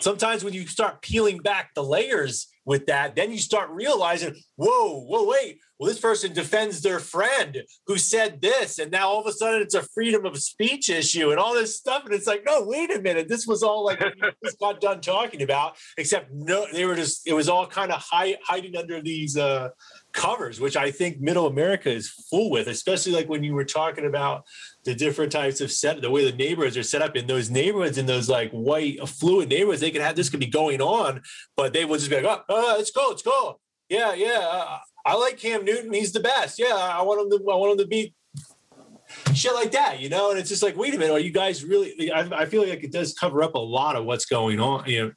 sometimes 0.00 0.44
when 0.44 0.52
you 0.52 0.66
start 0.66 1.00
peeling 1.00 1.38
back 1.38 1.70
the 1.74 1.82
layers 1.82 2.48
with 2.66 2.86
that, 2.86 3.16
then 3.16 3.32
you 3.32 3.38
start 3.38 3.70
realizing, 3.70 4.36
whoa, 4.56 5.00
whoa, 5.00 5.26
wait, 5.26 5.58
well, 5.80 5.88
this 5.88 5.98
person 5.98 6.34
defends 6.34 6.82
their 6.82 6.98
friend 6.98 7.62
who 7.86 7.96
said 7.96 8.42
this, 8.42 8.78
and 8.78 8.92
now 8.92 9.08
all 9.08 9.20
of 9.22 9.26
a 9.26 9.32
sudden 9.32 9.62
it's 9.62 9.74
a 9.74 9.82
freedom 9.82 10.26
of 10.26 10.36
speech 10.36 10.90
issue 10.90 11.30
and 11.30 11.40
all 11.40 11.54
this 11.54 11.74
stuff. 11.74 12.04
And 12.04 12.12
it's 12.12 12.26
like, 12.26 12.44
no, 12.44 12.64
wait 12.66 12.94
a 12.94 13.00
minute, 13.00 13.28
this 13.28 13.46
was 13.46 13.62
all 13.62 13.86
like 13.86 13.98
just 14.44 14.60
got 14.60 14.82
done 14.82 15.00
talking 15.00 15.40
about, 15.40 15.78
except 15.96 16.30
no, 16.34 16.66
they 16.70 16.84
were 16.84 16.96
just 16.96 17.26
it 17.26 17.32
was 17.32 17.48
all 17.48 17.66
kind 17.66 17.92
of 17.92 18.04
hiding 18.06 18.76
under 18.76 19.00
these 19.00 19.38
uh, 19.38 19.70
covers, 20.12 20.60
which 20.60 20.76
I 20.76 20.90
think 20.90 21.18
Middle 21.18 21.46
America 21.46 21.90
is 21.90 22.10
full 22.10 22.50
with, 22.50 22.66
especially 22.66 23.12
like 23.12 23.30
when 23.30 23.42
you 23.42 23.54
were 23.54 23.64
talking 23.64 24.04
about 24.04 24.44
the 24.84 24.94
different 24.94 25.32
types 25.32 25.62
of 25.62 25.72
set, 25.72 26.02
the 26.02 26.10
way 26.10 26.30
the 26.30 26.36
neighborhoods 26.36 26.76
are 26.76 26.82
set 26.82 27.00
up 27.00 27.16
in 27.16 27.26
those 27.26 27.48
neighborhoods, 27.48 27.96
in 27.96 28.04
those 28.04 28.28
like 28.28 28.50
white 28.50 28.98
affluent 29.00 29.48
neighborhoods, 29.48 29.80
they 29.80 29.90
could 29.90 30.02
have 30.02 30.14
this 30.14 30.28
could 30.28 30.40
be 30.40 30.46
going 30.46 30.82
on, 30.82 31.22
but 31.56 31.72
they 31.72 31.86
would 31.86 32.00
just 32.00 32.10
be 32.10 32.20
like, 32.20 32.26
oh, 32.26 32.42
oh 32.50 32.74
let's 32.76 32.90
go, 32.90 33.06
let's 33.08 33.22
go. 33.22 33.58
Yeah, 33.88 34.14
yeah. 34.14 34.78
I 35.04 35.16
like 35.16 35.38
Cam 35.38 35.64
Newton. 35.64 35.92
He's 35.92 36.12
the 36.12 36.20
best. 36.20 36.58
Yeah, 36.58 36.74
I 36.74 37.02
want 37.02 37.20
him 37.20 37.38
to. 37.38 37.50
I 37.50 37.56
want 37.56 37.72
him 37.72 37.78
to 37.78 37.86
beat 37.86 38.14
shit 39.34 39.54
like 39.54 39.72
that, 39.72 40.00
you 40.00 40.08
know. 40.08 40.30
And 40.30 40.38
it's 40.38 40.48
just 40.48 40.62
like, 40.62 40.76
wait 40.76 40.94
a 40.94 40.98
minute, 40.98 41.12
are 41.12 41.20
you 41.20 41.32
guys 41.32 41.64
really? 41.64 42.10
I, 42.12 42.20
I 42.42 42.46
feel 42.46 42.66
like 42.66 42.84
it 42.84 42.92
does 42.92 43.14
cover 43.14 43.42
up 43.42 43.54
a 43.54 43.58
lot 43.58 43.96
of 43.96 44.04
what's 44.04 44.26
going 44.26 44.60
on, 44.60 44.88
you 44.88 45.06
know. 45.06 45.12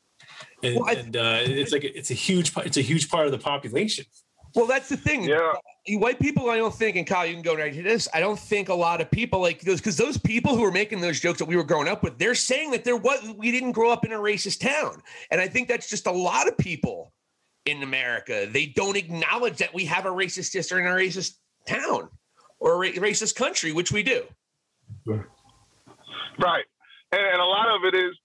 And, 0.64 0.76
well, 0.76 0.90
I, 0.90 0.94
and 0.94 1.16
uh, 1.16 1.40
it's 1.42 1.72
like 1.72 1.84
it's 1.84 2.12
a 2.12 2.16
huge 2.16 2.54
it's 2.58 2.78
a 2.78 2.82
huge 2.82 3.10
part 3.10 3.26
of 3.26 3.32
the 3.32 3.38
population. 3.38 4.06
Well, 4.56 4.68
that's 4.68 4.88
the 4.88 4.98
thing. 4.98 5.24
Yeah. 5.24 5.54
White 5.90 6.20
people, 6.20 6.50
I 6.50 6.58
don't 6.58 6.74
think, 6.74 6.96
and 6.96 7.08
Kyle, 7.08 7.26
you 7.26 7.34
can 7.34 7.42
go 7.42 7.56
right 7.56 7.74
to 7.74 7.82
this. 7.82 8.08
I 8.14 8.20
don't 8.20 8.40
think 8.40 8.70
a 8.70 8.74
lot 8.74 9.02
of 9.02 9.10
people 9.10 9.42
like 9.42 9.62
those 9.62 9.80
because 9.80 9.98
those 9.98 10.18
people 10.18 10.56
who 10.56 10.64
are 10.64 10.72
making 10.72 11.02
those 11.02 11.20
jokes 11.20 11.40
that 11.40 11.46
we 11.46 11.56
were 11.56 11.64
growing 11.64 11.88
up 11.88 12.04
with, 12.04 12.18
they're 12.18 12.36
saying 12.36 12.72
that 12.72 12.84
there 12.84 12.96
was 12.96 13.20
we 13.38 13.52
didn't 13.52 13.74
grow 13.74 13.90
up 13.90 14.06
in 14.06 14.14
a 14.14 14.18
racist 14.18 14.60
town, 14.60 15.02
and 15.32 15.42
I 15.42 15.48
think 15.48 15.68
that's 15.68 15.90
just 15.90 16.08
a 16.08 16.12
lot 16.12 16.48
of 16.48 16.58
people 16.58 17.12
in 17.66 17.84
America. 17.84 18.48
They 18.50 18.66
don't 18.66 18.98
acknowledge 18.98 19.58
that 19.58 19.74
we 19.74 19.86
have 19.86 20.06
a 20.06 20.10
racist 20.10 20.54
history 20.54 20.82
in 20.82 20.88
a 20.88 20.92
racist 20.92 21.36
town 21.68 22.10
or 22.60 22.84
a 22.84 22.92
racist 22.94 23.36
country, 23.36 23.72
which 23.72 23.92
we 23.92 24.04
do. 24.04 24.24
Right. 25.06 26.66
And 27.12 27.42
a 27.42 27.46
lot 27.46 27.76
of 27.76 27.86
it 27.86 27.96
is 27.96 28.16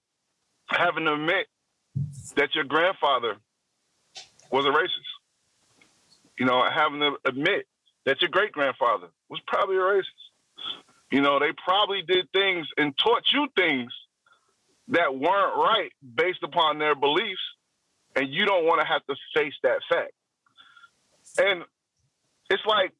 having 0.67 1.05
to 1.05 1.13
admit 1.13 1.47
that 2.35 2.55
your 2.55 2.63
grandfather 2.63 3.35
was 4.51 4.65
a 4.65 4.69
racist. 4.69 4.89
You 6.37 6.45
know, 6.45 6.63
having 6.69 6.99
to 7.01 7.11
admit 7.25 7.67
that 8.05 8.21
your 8.21 8.29
great 8.29 8.51
grandfather 8.51 9.07
was 9.29 9.39
probably 9.45 9.75
a 9.75 9.79
racist. 9.79 10.03
You 11.11 11.21
know, 11.21 11.39
they 11.39 11.51
probably 11.63 12.01
did 12.01 12.31
things 12.33 12.67
and 12.77 12.97
taught 12.97 13.23
you 13.33 13.47
things 13.55 13.91
that 14.89 15.13
weren't 15.13 15.57
right 15.57 15.91
based 16.15 16.43
upon 16.43 16.79
their 16.79 16.95
beliefs 16.95 17.41
and 18.15 18.29
you 18.29 18.45
don't 18.45 18.65
want 18.65 18.81
to 18.81 18.87
have 18.87 19.05
to 19.07 19.15
face 19.35 19.53
that 19.63 19.79
fact. 19.89 20.11
And 21.37 21.63
it's 22.49 22.65
like 22.65 22.93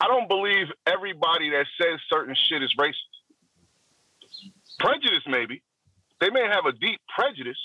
I 0.00 0.06
don't 0.06 0.28
believe 0.28 0.66
everybody 0.86 1.50
that 1.50 1.66
says 1.80 1.98
certain 2.08 2.36
shit 2.48 2.62
is 2.62 2.72
racist. 2.78 2.94
Prejudice, 4.78 5.24
maybe. 5.26 5.62
They 6.20 6.30
may 6.30 6.46
have 6.46 6.66
a 6.66 6.72
deep 6.72 7.00
prejudice, 7.16 7.58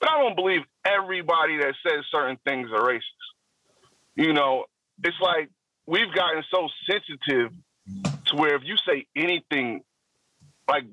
but 0.00 0.10
I 0.10 0.22
don't 0.22 0.36
believe 0.36 0.62
everybody 0.86 1.58
that 1.58 1.74
says 1.86 2.04
certain 2.10 2.38
things 2.46 2.70
are 2.72 2.80
racist. 2.80 3.02
You 4.16 4.32
know, 4.32 4.64
it's 5.02 5.16
like 5.20 5.50
we've 5.86 6.12
gotten 6.14 6.42
so 6.50 6.68
sensitive 6.88 7.52
to 8.26 8.36
where 8.36 8.54
if 8.54 8.62
you 8.64 8.76
say 8.88 9.06
anything 9.14 9.82
like 10.68 10.84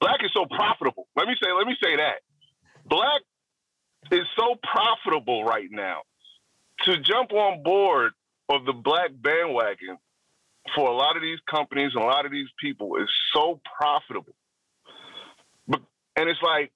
black 0.00 0.22
is 0.24 0.30
so 0.32 0.46
profitable. 0.46 1.08
Let 1.16 1.26
me 1.26 1.34
say, 1.42 1.50
let 1.52 1.66
me 1.66 1.76
say 1.82 1.96
that. 1.96 2.20
Black 2.86 3.22
is 4.10 4.26
so 4.38 4.56
profitable 4.62 5.44
right 5.44 5.68
now. 5.70 6.02
To 6.84 6.96
jump 6.98 7.32
on 7.32 7.62
board 7.62 8.12
of 8.48 8.64
the 8.64 8.72
black 8.72 9.10
bandwagon 9.12 9.98
for 10.74 10.88
a 10.88 10.94
lot 10.94 11.16
of 11.16 11.22
these 11.22 11.38
companies 11.48 11.92
and 11.94 12.02
a 12.02 12.06
lot 12.06 12.26
of 12.26 12.32
these 12.32 12.48
people 12.60 12.96
is 12.96 13.08
so 13.34 13.60
profitable. 13.78 14.34
But 15.68 15.80
and 16.16 16.28
it's 16.28 16.42
like 16.42 16.72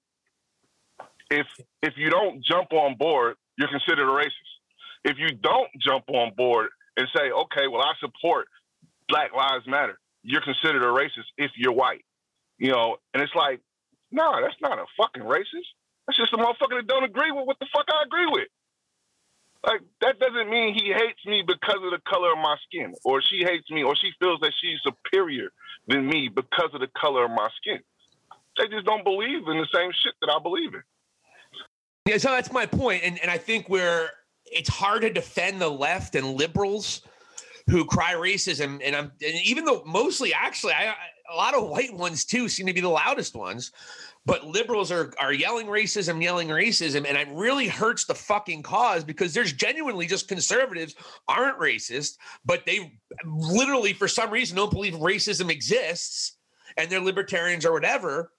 if 1.29 1.47
if 1.81 1.93
you 1.97 2.09
don't 2.09 2.43
jump 2.43 2.71
on 2.73 2.95
board, 2.97 3.35
you're 3.57 3.69
considered 3.69 4.07
a 4.07 4.11
racist. 4.11 4.31
If 5.03 5.17
you 5.19 5.29
don't 5.35 5.69
jump 5.79 6.05
on 6.09 6.33
board 6.35 6.69
and 6.97 7.07
say, 7.15 7.31
okay, 7.31 7.67
well, 7.67 7.81
I 7.81 7.93
support 7.99 8.47
Black 9.07 9.33
Lives 9.35 9.67
Matter, 9.67 9.99
you're 10.23 10.41
considered 10.41 10.83
a 10.83 10.91
racist 10.91 11.29
if 11.37 11.51
you're 11.55 11.73
white. 11.73 12.05
You 12.57 12.71
know, 12.71 12.97
and 13.13 13.21
it's 13.21 13.35
like, 13.35 13.59
no, 14.11 14.31
nah, 14.31 14.41
that's 14.41 14.59
not 14.61 14.79
a 14.79 14.85
fucking 14.97 15.23
racist. 15.23 15.69
That's 16.07 16.17
just 16.17 16.33
a 16.33 16.37
motherfucker 16.37 16.77
that 16.77 16.87
don't 16.87 17.03
agree 17.03 17.31
with 17.31 17.45
what 17.45 17.57
the 17.59 17.67
fuck 17.73 17.85
I 17.89 18.03
agree 18.05 18.27
with. 18.27 18.47
Like 19.65 19.81
that 20.01 20.19
doesn't 20.19 20.49
mean 20.49 20.75
he 20.75 20.93
hates 20.93 21.25
me 21.25 21.43
because 21.45 21.79
of 21.83 21.91
the 21.91 21.99
color 22.07 22.33
of 22.33 22.37
my 22.37 22.55
skin, 22.67 22.93
or 23.03 23.21
she 23.21 23.43
hates 23.43 23.69
me, 23.71 23.83
or 23.83 23.95
she 23.95 24.11
feels 24.19 24.39
that 24.41 24.53
she's 24.61 24.77
superior 24.83 25.49
than 25.87 26.07
me 26.07 26.29
because 26.29 26.69
of 26.73 26.81
the 26.81 26.89
color 26.95 27.25
of 27.25 27.31
my 27.31 27.49
skin. 27.57 27.79
They 28.57 28.67
just 28.67 28.85
don't 28.85 29.03
believe 29.03 29.47
in 29.47 29.57
the 29.57 29.67
same 29.73 29.91
shit 30.03 30.13
that 30.21 30.29
I 30.29 30.39
believe 30.41 30.73
in. 30.73 30.83
Yeah, 32.05 32.17
so 32.17 32.29
that's 32.29 32.51
my 32.51 32.67
point, 32.67 33.01
and 33.03 33.19
and 33.19 33.31
I 33.31 33.39
think 33.39 33.67
where 33.67 34.11
it's 34.45 34.69
hard 34.69 35.01
to 35.01 35.09
defend 35.09 35.59
the 35.59 35.69
left 35.69 36.13
and 36.13 36.35
liberals 36.35 37.01
who 37.67 37.85
cry 37.85 38.13
racism, 38.13 38.79
and 38.83 38.95
I'm 38.95 39.11
and 39.25 39.35
even 39.43 39.65
though 39.65 39.83
mostly 39.85 40.31
actually 40.31 40.73
I, 40.73 40.93
a 41.31 41.35
lot 41.35 41.55
of 41.55 41.67
white 41.67 41.93
ones 41.93 42.23
too 42.23 42.47
seem 42.47 42.67
to 42.67 42.73
be 42.73 42.81
the 42.81 42.89
loudest 42.89 43.35
ones, 43.35 43.71
but 44.25 44.45
liberals 44.45 44.91
are 44.91 45.13
are 45.19 45.33
yelling 45.33 45.67
racism, 45.67 46.21
yelling 46.21 46.49
racism, 46.49 47.05
and 47.07 47.17
it 47.17 47.27
really 47.31 47.67
hurts 47.67 48.05
the 48.05 48.15
fucking 48.15 48.63
cause 48.63 49.03
because 49.03 49.33
there's 49.33 49.53
genuinely 49.53 50.07
just 50.07 50.27
conservatives 50.27 50.95
aren't 51.27 51.59
racist, 51.59 52.17
but 52.43 52.65
they 52.65 52.99
literally 53.25 53.93
for 53.93 54.07
some 54.07 54.31
reason 54.31 54.55
don't 54.55 54.71
believe 54.71 54.93
racism 54.95 55.49
exists, 55.49 56.37
and 56.77 56.89
they're 56.89 57.01
libertarians 57.01 57.65
or 57.65 57.73
whatever 57.73 58.31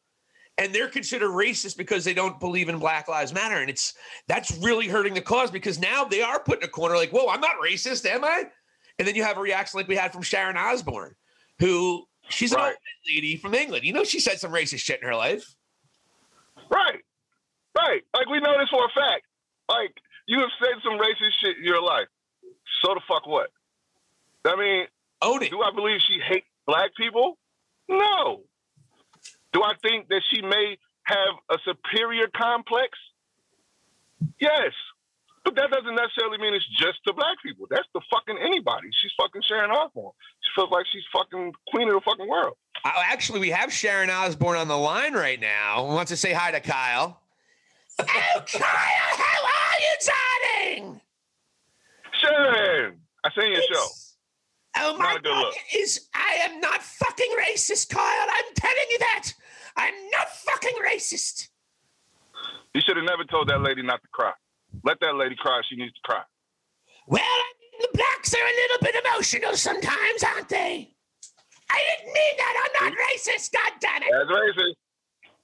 and 0.58 0.74
they're 0.74 0.88
considered 0.88 1.30
racist 1.30 1.76
because 1.76 2.04
they 2.04 2.14
don't 2.14 2.40
believe 2.40 2.68
in 2.68 2.78
Black 2.78 3.08
Lives 3.08 3.32
Matter. 3.32 3.56
And 3.56 3.68
it's 3.68 3.94
that's 4.26 4.56
really 4.58 4.88
hurting 4.88 5.14
the 5.14 5.20
cause 5.20 5.50
because 5.50 5.78
now 5.78 6.04
they 6.04 6.22
are 6.22 6.40
put 6.40 6.58
in 6.58 6.64
a 6.64 6.68
corner 6.68 6.96
like, 6.96 7.10
whoa, 7.10 7.28
I'm 7.28 7.40
not 7.40 7.56
racist, 7.62 8.06
am 8.06 8.24
I? 8.24 8.44
And 8.98 9.06
then 9.06 9.14
you 9.14 9.22
have 9.22 9.36
a 9.36 9.40
reaction 9.40 9.78
like 9.78 9.88
we 9.88 9.96
had 9.96 10.12
from 10.12 10.22
Sharon 10.22 10.56
Osbourne, 10.56 11.14
who 11.58 12.04
she's 12.28 12.52
an 12.52 12.58
Right. 12.58 12.68
old 12.68 12.76
lady 13.14 13.36
from 13.36 13.54
England. 13.54 13.84
You 13.84 13.92
know, 13.92 14.04
she 14.04 14.20
said 14.20 14.40
some 14.40 14.52
racist 14.52 14.78
shit 14.78 15.00
in 15.02 15.06
her 15.06 15.14
life. 15.14 15.44
Right. 16.70 17.02
Right. 17.76 18.02
Like 18.14 18.28
we 18.28 18.40
know 18.40 18.54
this 18.58 18.68
for 18.70 18.84
a 18.84 18.88
fact. 18.94 19.24
Like 19.68 19.94
you 20.26 20.40
have 20.40 20.50
said 20.60 20.74
some 20.84 20.98
racist 20.98 21.32
shit 21.42 21.58
in 21.58 21.64
your 21.64 21.82
life. 21.82 22.08
So 22.82 22.94
the 22.94 23.00
fuck 23.08 23.26
what? 23.26 23.50
I 24.44 24.56
mean, 24.56 24.86
Own 25.22 25.42
it. 25.42 25.50
do 25.50 25.60
I 25.62 25.70
believe 25.74 26.00
she 26.06 26.18
hates 26.20 26.46
black 26.66 26.90
people? 26.96 27.38
No. 27.88 28.42
Do 29.52 29.62
I 29.62 29.74
think 29.82 30.08
that 30.08 30.22
she 30.32 30.42
may 30.42 30.76
have 31.04 31.34
a 31.50 31.56
superior 31.64 32.26
complex? 32.36 32.90
Yes. 34.40 34.72
But 35.46 35.54
that 35.54 35.70
doesn't 35.70 35.94
necessarily 35.94 36.38
mean 36.38 36.54
it's 36.54 36.66
just 36.76 36.98
to 37.06 37.12
black 37.12 37.36
people. 37.40 37.68
That's 37.70 37.86
to 37.94 38.00
fucking 38.10 38.36
anybody. 38.42 38.88
She's 39.00 39.12
fucking 39.16 39.42
Sharon 39.48 39.70
Osbourne. 39.70 40.10
She 40.42 40.50
feels 40.56 40.72
like 40.72 40.84
she's 40.92 41.04
fucking 41.14 41.52
queen 41.68 41.86
of 41.86 41.94
the 41.94 42.00
fucking 42.00 42.28
world. 42.28 42.56
Actually, 42.84 43.38
we 43.38 43.50
have 43.50 43.72
Sharon 43.72 44.10
Osbourne 44.10 44.56
on 44.56 44.66
the 44.66 44.76
line 44.76 45.14
right 45.14 45.40
now. 45.40 45.86
Wants 45.86 46.10
to 46.10 46.16
say 46.16 46.32
hi 46.32 46.50
to 46.50 46.58
Kyle. 46.58 47.20
oh, 48.00 48.04
Kyle, 48.04 48.64
how 48.64 49.44
are 49.44 49.78
you, 49.80 50.82
darling? 50.82 51.00
Sharon, 52.20 52.96
I 53.24 53.30
seen 53.38 53.52
your 53.52 53.62
show. 53.72 53.86
Oh 54.78 54.98
my 54.98 55.04
Not 55.04 55.16
a 55.18 55.22
God! 55.22 55.38
look. 55.44 55.54
It 55.72 55.76
is 55.78 56.08
I 56.12 56.38
am 56.42 56.60
not 56.60 56.82
fucking 56.82 57.30
racist, 57.38 57.88
Kyle. 57.88 58.02
I'm 58.32 58.54
telling 58.56 58.86
you 58.90 58.98
that. 58.98 59.32
I'm 59.76 59.94
not 60.10 60.28
fucking 60.28 60.76
racist. 60.92 61.48
You 62.74 62.80
should 62.84 62.96
have 62.96 63.06
never 63.06 63.22
told 63.24 63.48
that 63.48 63.60
lady 63.62 63.82
not 63.82 64.02
to 64.02 64.08
cry. 64.08 64.32
Let 64.86 65.00
that 65.00 65.16
lady 65.16 65.34
cry. 65.34 65.60
She 65.68 65.74
needs 65.74 65.92
to 65.94 66.00
cry. 66.04 66.22
Well, 67.08 67.20
I 67.20 67.52
mean, 67.60 67.80
the 67.82 67.98
blacks 67.98 68.32
are 68.32 68.38
a 68.38 68.56
little 68.62 68.78
bit 68.82 69.04
emotional 69.04 69.56
sometimes, 69.56 70.22
aren't 70.22 70.48
they? 70.48 70.94
I 71.68 71.80
didn't 71.98 72.14
mean 72.14 72.36
that. 72.38 72.70
I'm 72.80 72.90
not 72.90 72.98
racist. 72.98 73.52
God 73.52 73.72
damn 73.80 74.02
it! 74.02 74.08
That's 74.12 74.30
racist. 74.30 74.74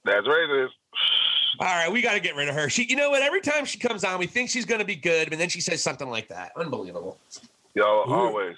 That's 0.05 0.27
racist. 0.27 0.69
All 1.59 1.67
right, 1.67 1.91
we 1.91 2.01
got 2.01 2.13
to 2.13 2.21
get 2.21 2.35
rid 2.37 2.47
of 2.47 2.55
her. 2.55 2.69
She, 2.69 2.85
you 2.85 2.95
know 2.95 3.09
what? 3.09 3.21
Every 3.21 3.41
time 3.41 3.65
she 3.65 3.77
comes 3.77 4.05
on, 4.05 4.17
we 4.17 4.27
think 4.27 4.49
she's 4.49 4.65
going 4.65 4.79
to 4.79 4.85
be 4.85 4.95
good, 4.95 5.31
and 5.33 5.39
then 5.39 5.49
she 5.49 5.59
says 5.59 5.83
something 5.83 6.09
like 6.09 6.29
that. 6.29 6.53
Unbelievable. 6.55 7.19
Yo, 7.75 7.83
Ooh. 7.83 8.13
always. 8.13 8.55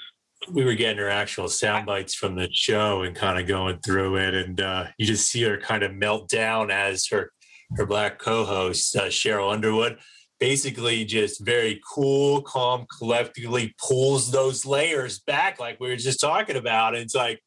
we 0.52 0.64
were 0.64 0.76
getting 0.76 1.00
her 1.00 1.10
actual 1.10 1.50
sound 1.50 1.88
bites 1.88 2.14
from 2.14 2.36
the 2.36 2.48
show 2.52 3.02
and 3.02 3.16
kind 3.16 3.40
of 3.40 3.48
going 3.48 3.80
through 3.80 4.18
it 4.18 4.34
and 4.34 4.62
uh, 4.62 4.86
you 4.98 5.06
just 5.06 5.32
see 5.32 5.42
her 5.44 5.58
kind 5.58 5.84
of 5.84 5.94
melt 5.94 6.28
down 6.30 6.70
as 6.70 7.08
her 7.08 7.32
her 7.78 7.86
black 7.86 8.20
co-host 8.20 8.96
uh, 8.98 9.06
cheryl 9.06 9.52
underwood 9.52 9.98
basically 10.40 11.06
just 11.06 11.44
very 11.44 11.82
cool 11.94 12.42
calm 12.42 12.86
collectively 12.98 13.74
pulls 13.80 14.32
those 14.32 14.66
layers 14.66 15.20
back 15.20 15.60
like 15.60 15.80
we 15.80 15.88
were 15.88 15.96
just 15.96 16.20
talking 16.20 16.58
about 16.58 16.94
and 16.94 17.04
it's 17.04 17.16
like 17.16 17.40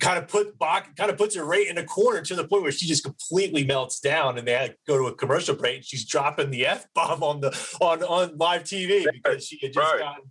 kind 0.00 0.18
of 0.18 0.26
put 0.26 0.58
Bach, 0.58 0.96
kind 0.96 1.10
of 1.10 1.16
puts 1.18 1.36
her 1.36 1.44
right 1.44 1.68
in 1.68 1.78
a 1.78 1.84
corner 1.84 2.22
to 2.22 2.34
the 2.34 2.48
point 2.48 2.62
where 2.62 2.72
she 2.72 2.86
just 2.86 3.04
completely 3.04 3.64
melts 3.64 4.00
down 4.00 4.38
and 4.38 4.48
they 4.48 4.52
had 4.52 4.70
to 4.72 4.76
go 4.86 4.98
to 4.98 5.04
a 5.06 5.14
commercial 5.14 5.54
break 5.54 5.76
and 5.76 5.84
she's 5.84 6.04
dropping 6.04 6.50
the 6.50 6.66
f-bomb 6.66 7.22
on 7.22 7.40
the 7.40 7.50
on 7.80 8.02
on 8.02 8.36
live 8.36 8.64
tv 8.64 9.04
because 9.12 9.46
she 9.46 9.58
had 9.62 9.72
just 9.72 9.92
Right. 9.92 10.00
gotten 10.00 10.24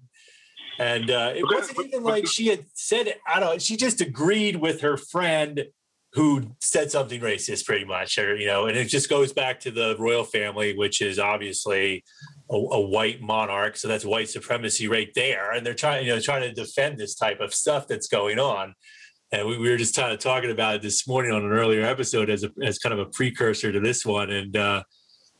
and 0.79 1.11
uh, 1.11 1.31
it 1.35 1.43
wasn't 1.43 1.85
even 1.85 2.03
like 2.03 2.25
she 2.27 2.47
had 2.47 2.65
said 2.73 3.05
it. 3.07 3.21
I 3.27 3.39
don't 3.39 3.53
know. 3.53 3.57
She 3.59 3.77
just 3.77 4.01
agreed 4.01 4.55
with 4.55 4.81
her 4.81 4.97
friend 4.97 5.65
who 6.13 6.55
said 6.61 6.91
something 6.91 7.19
racist, 7.21 7.65
pretty 7.65 7.85
much, 7.85 8.17
or 8.17 8.35
you 8.35 8.45
know. 8.45 8.67
And 8.67 8.77
it 8.77 8.85
just 8.85 9.09
goes 9.09 9.33
back 9.33 9.59
to 9.61 9.71
the 9.71 9.95
royal 9.97 10.23
family, 10.23 10.75
which 10.75 11.01
is 11.01 11.17
obviously 11.17 12.03
a, 12.51 12.55
a 12.55 12.81
white 12.81 13.21
monarch, 13.21 13.77
so 13.77 13.87
that's 13.87 14.05
white 14.05 14.29
supremacy 14.29 14.87
right 14.87 15.09
there. 15.15 15.51
And 15.51 15.65
they're 15.65 15.73
trying, 15.73 16.05
you 16.05 16.13
know, 16.13 16.21
trying 16.21 16.43
to 16.43 16.53
defend 16.53 16.97
this 16.97 17.15
type 17.15 17.39
of 17.39 17.53
stuff 17.53 17.87
that's 17.87 18.07
going 18.07 18.39
on. 18.39 18.75
And 19.31 19.47
we, 19.47 19.57
we 19.57 19.69
were 19.69 19.77
just 19.77 19.95
kind 19.95 20.13
of 20.13 20.19
talking 20.19 20.51
about 20.51 20.75
it 20.75 20.81
this 20.83 21.07
morning 21.07 21.31
on 21.31 21.43
an 21.43 21.51
earlier 21.51 21.83
episode 21.83 22.29
as 22.29 22.43
a, 22.43 22.51
as 22.61 22.77
kind 22.77 22.93
of 22.93 22.99
a 22.99 23.09
precursor 23.09 23.71
to 23.71 23.79
this 23.79 24.05
one, 24.05 24.29
and 24.29 24.55
uh, 24.55 24.83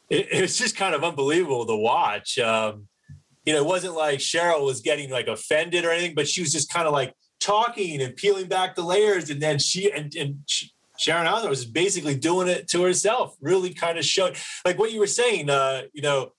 it, 0.10 0.28
it's 0.32 0.58
just 0.58 0.76
kind 0.76 0.96
of 0.96 1.04
unbelievable 1.04 1.68
to 1.68 1.76
watch. 1.76 2.40
Um, 2.40 2.88
you 3.46 3.54
know, 3.54 3.60
it 3.60 3.66
wasn't 3.66 3.94
like 3.96 4.20
Cheryl 4.20 4.66
was 4.66 4.82
getting 4.82 5.12
like 5.12 5.28
offended 5.28 5.86
or 5.86 5.92
anything, 5.92 6.16
but 6.16 6.28
she 6.28 6.42
was 6.42 6.52
just 6.52 6.72
kind 6.72 6.88
of 6.88 6.94
like 6.94 7.14
talking 7.44 8.02
and 8.02 8.16
peeling 8.16 8.48
back 8.48 8.76
the 8.76 8.82
layers. 8.82 9.30
And 9.30 9.42
then 9.42 9.60
she 9.60 9.92
and, 9.92 10.14
and 10.16 10.40
she, 10.48 10.72
Sharon 10.98 11.28
Osbourne 11.28 11.50
was 11.50 11.66
basically 11.66 12.16
doing 12.16 12.48
it 12.48 12.68
to 12.70 12.84
herself, 12.84 13.36
really 13.42 13.74
kind 13.74 13.98
of 13.98 14.06
showing 14.06 14.36
like 14.66 14.78
what 14.78 14.92
you 14.92 15.00
were 15.00 15.08
saying, 15.08 15.50
uh, 15.50 15.84
you 15.92 16.02
know, 16.02 16.32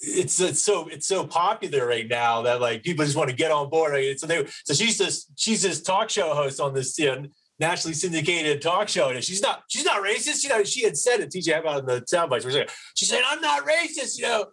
it's, 0.00 0.40
it's 0.40 0.62
so 0.62 0.88
it's 0.88 1.06
so 1.06 1.26
popular 1.26 1.86
right 1.86 2.06
now 2.08 2.42
that 2.42 2.60
like 2.60 2.82
people 2.82 3.04
just 3.04 3.16
want 3.16 3.30
to 3.30 3.36
get 3.36 3.50
on 3.50 3.70
board. 3.70 3.92
Right? 3.92 4.18
So 4.18 4.26
they 4.26 4.46
so 4.64 4.74
she's 4.74 4.98
this 4.98 5.26
she's 5.36 5.62
this 5.62 5.82
talk 5.82 6.10
show 6.10 6.34
host 6.34 6.60
on 6.60 6.74
this 6.74 6.98
you 6.98 7.06
know, 7.06 7.26
nationally 7.58 7.94
syndicated 7.94 8.60
talk 8.60 8.88
show, 8.88 9.08
and 9.08 9.24
she's 9.24 9.42
not 9.42 9.64
she's 9.68 9.84
not 9.84 10.02
racist. 10.02 10.44
You 10.44 10.50
know, 10.50 10.64
she 10.64 10.84
had 10.84 10.96
said 10.96 11.20
it. 11.20 11.30
TJ 11.30 11.60
about 11.60 11.80
in 11.80 11.86
the 11.86 12.04
sound 12.06 12.30
bites. 12.30 12.46
She 12.94 13.06
said, 13.06 13.22
"I'm 13.26 13.40
not 13.40 13.66
racist," 13.66 14.18
you 14.18 14.24
know, 14.24 14.46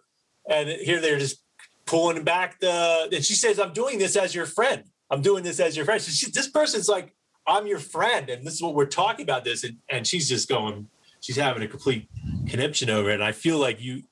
and 0.48 0.68
here 0.68 1.00
they're 1.00 1.18
just 1.18 1.44
pulling 1.86 2.24
back 2.24 2.58
the 2.60 3.08
and 3.12 3.24
she 3.24 3.34
says 3.34 3.58
i'm 3.58 3.72
doing 3.72 3.98
this 3.98 4.16
as 4.16 4.34
your 4.34 4.46
friend 4.46 4.84
i'm 5.14 5.22
doing 5.22 5.44
this 5.44 5.60
as 5.60 5.76
your 5.76 5.84
friend. 5.86 6.02
She, 6.02 6.30
this 6.30 6.48
person's 6.48 6.88
like 6.88 7.14
i'm 7.46 7.66
your 7.66 7.78
friend 7.78 8.28
and 8.28 8.46
this 8.46 8.54
is 8.54 8.62
what 8.62 8.74
we're 8.74 8.86
talking 8.86 9.22
about 9.22 9.44
this 9.44 9.64
and, 9.64 9.78
and 9.88 10.06
she's 10.06 10.28
just 10.28 10.48
going 10.48 10.88
she's 11.20 11.36
having 11.36 11.62
a 11.62 11.68
complete 11.68 12.08
conniption 12.48 12.90
over 12.90 13.10
it. 13.10 13.14
And 13.14 13.24
i 13.24 13.32
feel 13.32 13.58
like 13.58 13.80
you 13.80 14.02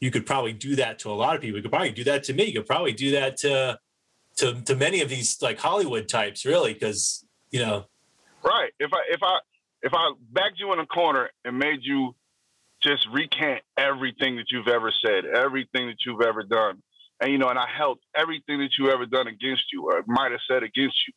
you 0.00 0.10
could 0.10 0.26
probably 0.26 0.52
do 0.52 0.76
that 0.76 0.98
to 1.00 1.10
a 1.10 1.14
lot 1.14 1.34
of 1.34 1.40
people. 1.40 1.56
You 1.56 1.62
could 1.62 1.72
probably 1.72 1.90
do 1.90 2.04
that 2.04 2.24
to 2.24 2.34
me. 2.34 2.44
You 2.44 2.60
could 2.60 2.66
probably 2.66 2.92
do 2.92 3.12
that 3.12 3.36
to 3.38 3.78
to, 4.36 4.60
to 4.62 4.76
many 4.76 5.00
of 5.00 5.08
these 5.08 5.40
like 5.40 5.58
hollywood 5.58 6.08
types 6.08 6.44
really 6.44 6.74
because 6.74 7.24
you 7.50 7.60
know. 7.60 7.86
Right. 8.42 8.72
If 8.78 8.92
I 8.92 9.00
if 9.10 9.20
I 9.22 9.38
if 9.82 9.92
I 9.94 10.12
backed 10.32 10.58
you 10.58 10.72
in 10.72 10.78
a 10.78 10.86
corner 10.86 11.30
and 11.44 11.58
made 11.58 11.80
you 11.82 12.14
just 12.82 13.06
recant 13.12 13.62
everything 13.78 14.36
that 14.36 14.46
you've 14.50 14.68
ever 14.68 14.92
said, 15.04 15.24
everything 15.24 15.86
that 15.86 16.04
you've 16.04 16.20
ever 16.20 16.42
done, 16.42 16.82
and 17.20 17.32
you 17.32 17.38
know, 17.38 17.48
and 17.48 17.58
I 17.58 17.66
held 17.68 17.98
everything 18.16 18.58
that 18.60 18.70
you 18.78 18.90
ever 18.90 19.06
done 19.06 19.26
against 19.26 19.64
you 19.72 19.84
or 19.84 20.02
might 20.06 20.32
have 20.32 20.40
said 20.48 20.62
against 20.62 20.96
you, 21.06 21.14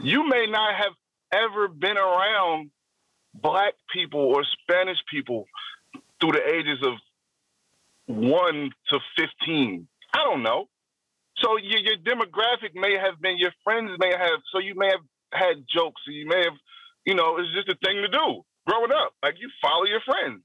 you 0.00 0.28
may 0.28 0.46
not 0.46 0.74
have 0.74 0.92
ever 1.32 1.68
been 1.68 1.96
around 1.96 2.70
black 3.34 3.74
people 3.92 4.20
or 4.20 4.44
Spanish 4.62 4.98
people 5.10 5.44
through 6.20 6.32
the 6.32 6.48
ages 6.48 6.78
of 6.82 6.94
one 8.06 8.70
to 8.90 8.98
fifteen. 9.16 9.88
I 10.14 10.24
don't 10.24 10.42
know. 10.42 10.68
So 11.38 11.56
your, 11.56 11.78
your 11.80 11.96
demographic 11.96 12.74
may 12.74 12.96
have 12.96 13.20
been 13.20 13.38
your 13.38 13.52
friends 13.62 13.90
may 13.98 14.10
have. 14.10 14.40
So 14.52 14.58
you 14.58 14.74
may 14.76 14.88
have 14.88 15.04
had 15.32 15.64
jokes. 15.72 16.00
You 16.06 16.26
may 16.26 16.42
have, 16.42 16.54
you 17.04 17.14
know, 17.14 17.36
it's 17.38 17.54
just 17.54 17.68
a 17.68 17.76
thing 17.84 18.02
to 18.02 18.08
do 18.08 18.42
growing 18.66 18.92
up. 18.92 19.12
Like 19.22 19.34
you 19.38 19.48
follow 19.62 19.84
your 19.84 20.00
friends. 20.00 20.42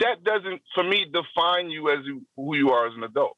That 0.00 0.22
doesn't, 0.22 0.62
for 0.74 0.84
me, 0.84 1.06
define 1.12 1.70
you 1.70 1.90
as 1.90 1.98
who 2.36 2.56
you 2.56 2.70
are 2.70 2.86
as 2.86 2.94
an 2.96 3.04
adult. 3.04 3.36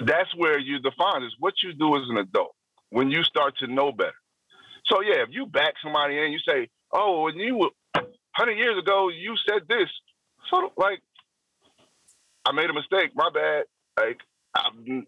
That's 0.00 0.34
where 0.36 0.58
you 0.58 0.80
define 0.80 1.22
is 1.22 1.34
what 1.38 1.54
you 1.62 1.72
do 1.72 1.96
as 1.96 2.02
an 2.08 2.18
adult 2.18 2.54
when 2.90 3.10
you 3.10 3.22
start 3.22 3.56
to 3.58 3.66
know 3.66 3.92
better. 3.92 4.12
So 4.86 5.00
yeah, 5.02 5.22
if 5.22 5.28
you 5.30 5.46
back 5.46 5.74
somebody 5.82 6.18
and 6.18 6.32
you 6.32 6.38
say, 6.38 6.68
"Oh, 6.92 7.22
when 7.24 7.36
you 7.36 7.56
were 7.56 7.70
hundred 8.32 8.56
years 8.56 8.78
ago, 8.78 9.08
you 9.08 9.36
said 9.48 9.62
this," 9.68 9.88
so 10.50 10.72
like, 10.76 11.00
I 12.44 12.52
made 12.52 12.70
a 12.70 12.72
mistake. 12.74 13.10
My 13.14 13.30
bad. 13.32 13.64
Like, 13.98 14.18
I'm, 14.54 15.06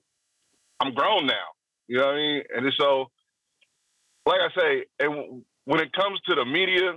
I'm 0.81 0.95
grown 0.95 1.27
now. 1.27 1.47
You 1.89 1.99
know 1.99 2.07
what 2.07 2.15
I 2.15 2.17
mean? 2.17 2.43
And 2.57 2.73
so, 2.79 3.11
like 4.27 4.41
I 4.41 4.61
say, 4.61 4.85
and 4.99 5.43
when 5.65 5.81
it 5.81 5.93
comes 5.93 6.21
to 6.29 6.35
the 6.35 6.45
media, 6.45 6.95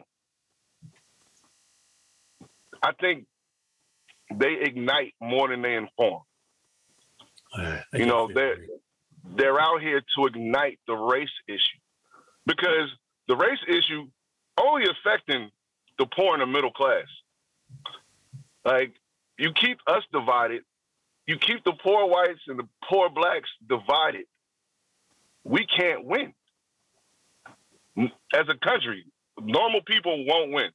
I 2.84 2.92
think 3.00 3.26
they 4.34 4.56
ignite 4.62 5.14
more 5.22 5.48
than 5.48 5.62
they 5.62 5.76
inform. 5.76 6.22
Uh, 7.58 7.80
you 7.94 8.06
know, 8.06 8.30
they're 8.34 8.58
they're 9.38 9.60
out 9.60 9.82
here 9.82 10.02
to 10.02 10.26
ignite 10.26 10.80
the 10.86 10.96
race 10.96 11.30
issue 11.48 11.80
because 12.46 12.90
the 13.28 13.38
race 13.38 13.60
issue 13.68 14.08
only 14.60 14.84
affecting 14.90 15.50
the 15.98 16.06
poor 16.06 16.34
and 16.34 16.42
the 16.42 16.46
middle 16.46 16.72
class. 16.72 17.06
Like 18.66 18.94
you 19.38 19.52
keep 19.54 19.78
us 19.88 20.04
divided, 20.12 20.64
you 21.26 21.38
keep 21.38 21.64
the 21.64 21.74
poor 21.74 22.08
whites 22.08 22.42
and 22.48 22.60
the 22.60 22.68
poor 22.90 23.10
blacks 23.10 23.50
divided. 23.68 24.26
We 25.44 25.66
can't 25.66 26.06
win. 26.06 26.34
As 27.98 28.48
a 28.50 28.58
country, 28.58 29.06
normal 29.40 29.82
people 29.86 30.26
won't 30.26 30.52
win. 30.52 30.70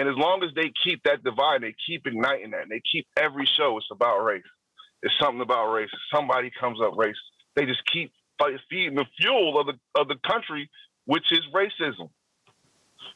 And 0.00 0.08
as 0.08 0.16
long 0.16 0.42
as 0.42 0.48
they 0.54 0.72
keep 0.82 1.02
that 1.02 1.22
divide, 1.22 1.60
they 1.60 1.74
keep 1.86 2.06
igniting 2.06 2.52
that, 2.52 2.62
and 2.62 2.70
they 2.70 2.80
keep 2.90 3.06
every 3.18 3.44
show, 3.44 3.76
it's 3.76 3.86
about 3.92 4.24
race. 4.24 4.42
It's 5.02 5.12
something 5.20 5.42
about 5.42 5.70
race. 5.72 5.90
Somebody 6.10 6.50
comes 6.58 6.78
up 6.82 6.96
race. 6.96 7.18
They 7.54 7.66
just 7.66 7.82
keep 7.92 8.10
feeding 8.70 8.94
the 8.94 9.04
fuel 9.20 9.60
of 9.60 9.66
the 9.66 9.74
of 10.00 10.08
the 10.08 10.16
country, 10.26 10.70
which 11.04 11.30
is 11.30 11.40
racism. 11.54 12.08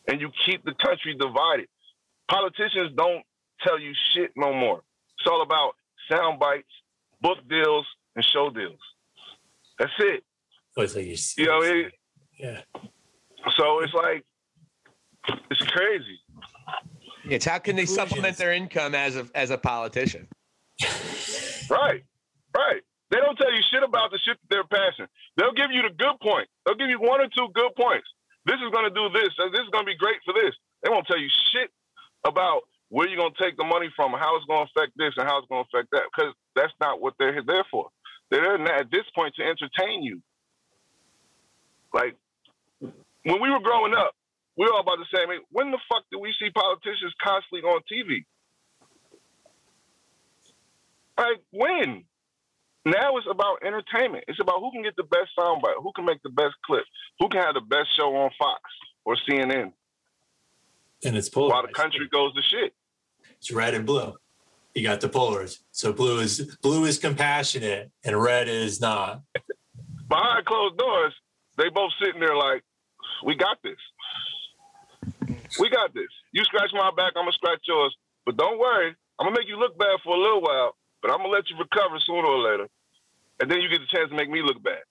And 0.09 0.21
you 0.21 0.31
keep 0.45 0.63
the 0.67 0.75
country 0.75 1.17
divided. 1.19 1.69
Politicians 2.31 2.93
don't 2.95 3.25
tell 3.63 3.81
you 3.81 3.95
shit 4.13 4.33
no 4.37 4.53
more. 4.53 4.83
It's 5.19 5.27
all 5.27 5.41
about 5.41 5.77
sound 6.11 6.39
bites, 6.39 6.69
book 7.23 7.39
deals, 7.49 7.87
and 8.15 8.23
show 8.23 8.51
deals. 8.51 8.79
That's 9.79 9.93
it. 10.01 10.23
Oh, 10.77 10.85
so 10.85 10.99
you, 10.99 11.17
know, 11.47 11.63
it, 11.63 11.95
yeah. 12.39 12.61
So 13.57 13.81
it's 13.81 13.95
like 13.95 14.23
it's 15.51 15.63
crazy. 15.63 16.21
It's 17.29 17.45
how 17.45 17.59
can 17.59 17.77
they 17.77 17.87
supplement 17.87 18.37
their 18.37 18.53
income 18.53 18.95
as 18.95 19.17
a 19.17 19.27
as 19.35 19.51
a 19.51 19.59
politician? 19.59 20.29
right, 21.71 22.05
right. 22.57 22.83
They 23.11 23.19
don't 23.19 23.37
tell 23.37 23.53
you 23.53 23.63
shit 23.71 23.83
about 23.83 24.11
the 24.11 24.19
shit 24.19 24.37
that 24.41 24.49
they're 24.51 24.65
passing. 24.65 25.07
They'll 25.37 25.53
give 25.53 25.71
you 25.71 25.83
the 25.83 25.95
good 25.95 26.19
point. 26.21 26.49
They'll 26.67 26.75
give 26.75 26.89
you 26.89 26.99
one 26.99 27.21
or 27.21 27.29
two 27.29 27.49
good 27.55 27.75
points. 27.77 28.09
This 28.47 28.57
is 28.57 28.71
going 28.73 28.85
to 28.85 28.95
do 28.95 29.09
this. 29.09 29.31
This 29.53 29.63
is 29.63 29.71
going 29.71 29.87
to 29.87 29.91
be 29.91 29.97
great 29.97 30.19
for 30.25 30.35
this. 30.35 30.55
They 30.83 30.91
won't 30.91 31.07
tell 31.07 31.19
you 31.19 31.29
shit 31.53 31.71
about 32.27 32.63
where 32.89 33.09
you're 33.09 33.17
going 33.17 33.33
to 33.33 33.43
take 33.43 33.57
the 33.57 33.65
money 33.65 33.89
from, 33.97 34.13
how 34.13 34.37
it's 34.37 34.45
going 34.47 34.67
to 34.67 34.71
affect 34.71 34.93
this, 34.97 35.15
and 35.17 35.27
how 35.27 35.39
it's 35.39 35.49
going 35.49 35.65
to 35.65 35.69
affect 35.73 35.91
that, 35.93 36.03
because 36.15 36.35
that's 36.55 36.73
not 36.81 37.01
what 37.01 37.15
they're 37.19 37.43
there 37.47 37.65
for. 37.71 37.89
They're 38.31 38.59
there 38.59 38.75
at 38.75 38.91
this 38.91 39.05
point 39.15 39.35
to 39.37 39.43
entertain 39.43 40.03
you. 40.03 40.21
Like 41.93 42.17
when 43.23 43.41
we 43.41 43.51
were 43.51 43.61
growing 43.61 43.95
up, 43.95 44.11
we 44.11 44.24
were 44.57 44.73
all 44.73 44.81
about 44.81 44.99
the 44.99 45.07
same. 45.15 45.29
When 45.51 45.71
the 45.71 45.79
fuck 45.89 46.05
do 46.13 46.19
we 46.19 46.35
see 46.39 46.51
politicians 46.51 47.15
constantly 47.23 47.63
on 47.69 47.81
TV? 47.91 48.25
Like 51.19 51.43
when? 51.51 52.05
Now 52.87 53.17
it's 53.17 53.27
about 53.31 53.63
entertainment. 53.65 54.25
It's 54.29 54.41
about 54.41 54.61
who 54.61 54.71
can 54.73 54.83
get 54.83 54.95
the 54.97 55.05
best 55.05 55.31
soundbite, 55.39 55.83
who 55.83 55.91
can 55.97 56.05
make 56.05 56.23
the 56.23 56.31
best 56.31 56.55
clip, 56.67 56.85
who 57.19 57.29
can 57.29 57.41
have 57.41 57.55
the 57.55 57.63
best 57.63 57.89
show 57.97 58.15
on 58.15 58.31
Fox 58.39 58.61
or 59.05 59.17
CNN. 59.29 59.73
And 61.05 61.17
it's 61.17 61.29
polarized. 61.29 61.53
While 61.53 61.67
the 61.67 61.73
country 61.73 62.09
goes 62.13 62.35
to 62.35 62.43
shit. 62.43 62.75
It's 63.39 63.51
red 63.51 63.75
and 63.75 63.87
blue. 63.87 64.15
You 64.75 64.83
got 64.83 65.01
the 65.01 65.09
polars. 65.09 65.61
So 65.71 65.93
blue 65.93 66.19
is 66.21 66.57
blue 66.63 66.85
is 66.85 66.99
compassionate 66.99 67.91
and 68.05 68.21
red 68.21 68.49
is 68.49 68.81
not. 68.81 69.23
Behind 70.09 70.45
closed 70.45 70.77
doors, 70.77 71.15
they 71.57 71.69
both 71.71 71.93
sitting 72.03 72.21
there 72.21 72.37
like, 72.37 72.63
we 73.25 73.37
got 73.37 73.59
this. 73.63 73.79
We 75.59 75.71
got 75.71 75.95
this. 75.95 76.09
You 76.33 76.45
scratch 76.45 76.71
my 76.73 76.91
back, 76.97 77.13
I'm 77.17 77.23
gonna 77.23 77.33
scratch 77.33 77.61
yours. 77.67 77.95
But 78.27 78.37
don't 78.37 78.59
worry, 78.59 78.95
I'm 79.19 79.27
gonna 79.27 79.39
make 79.39 79.49
you 79.49 79.59
look 79.59 79.79
bad 79.79 79.99
for 80.03 80.17
a 80.17 80.21
little 80.21 80.41
while, 80.41 80.77
but 81.03 81.11
I'm 81.11 81.19
gonna 81.19 81.29
let 81.29 81.49
you 81.51 81.57
recover 81.59 81.99
sooner 82.01 82.27
or 82.27 82.39
later. 82.39 82.69
And 83.41 83.51
then 83.51 83.61
you 83.61 83.69
get 83.69 83.81
the 83.81 83.97
chance 83.97 84.11
to 84.11 84.17
make 84.17 84.31
me 84.31 84.43
look 84.43 84.63
bad. 84.63 84.83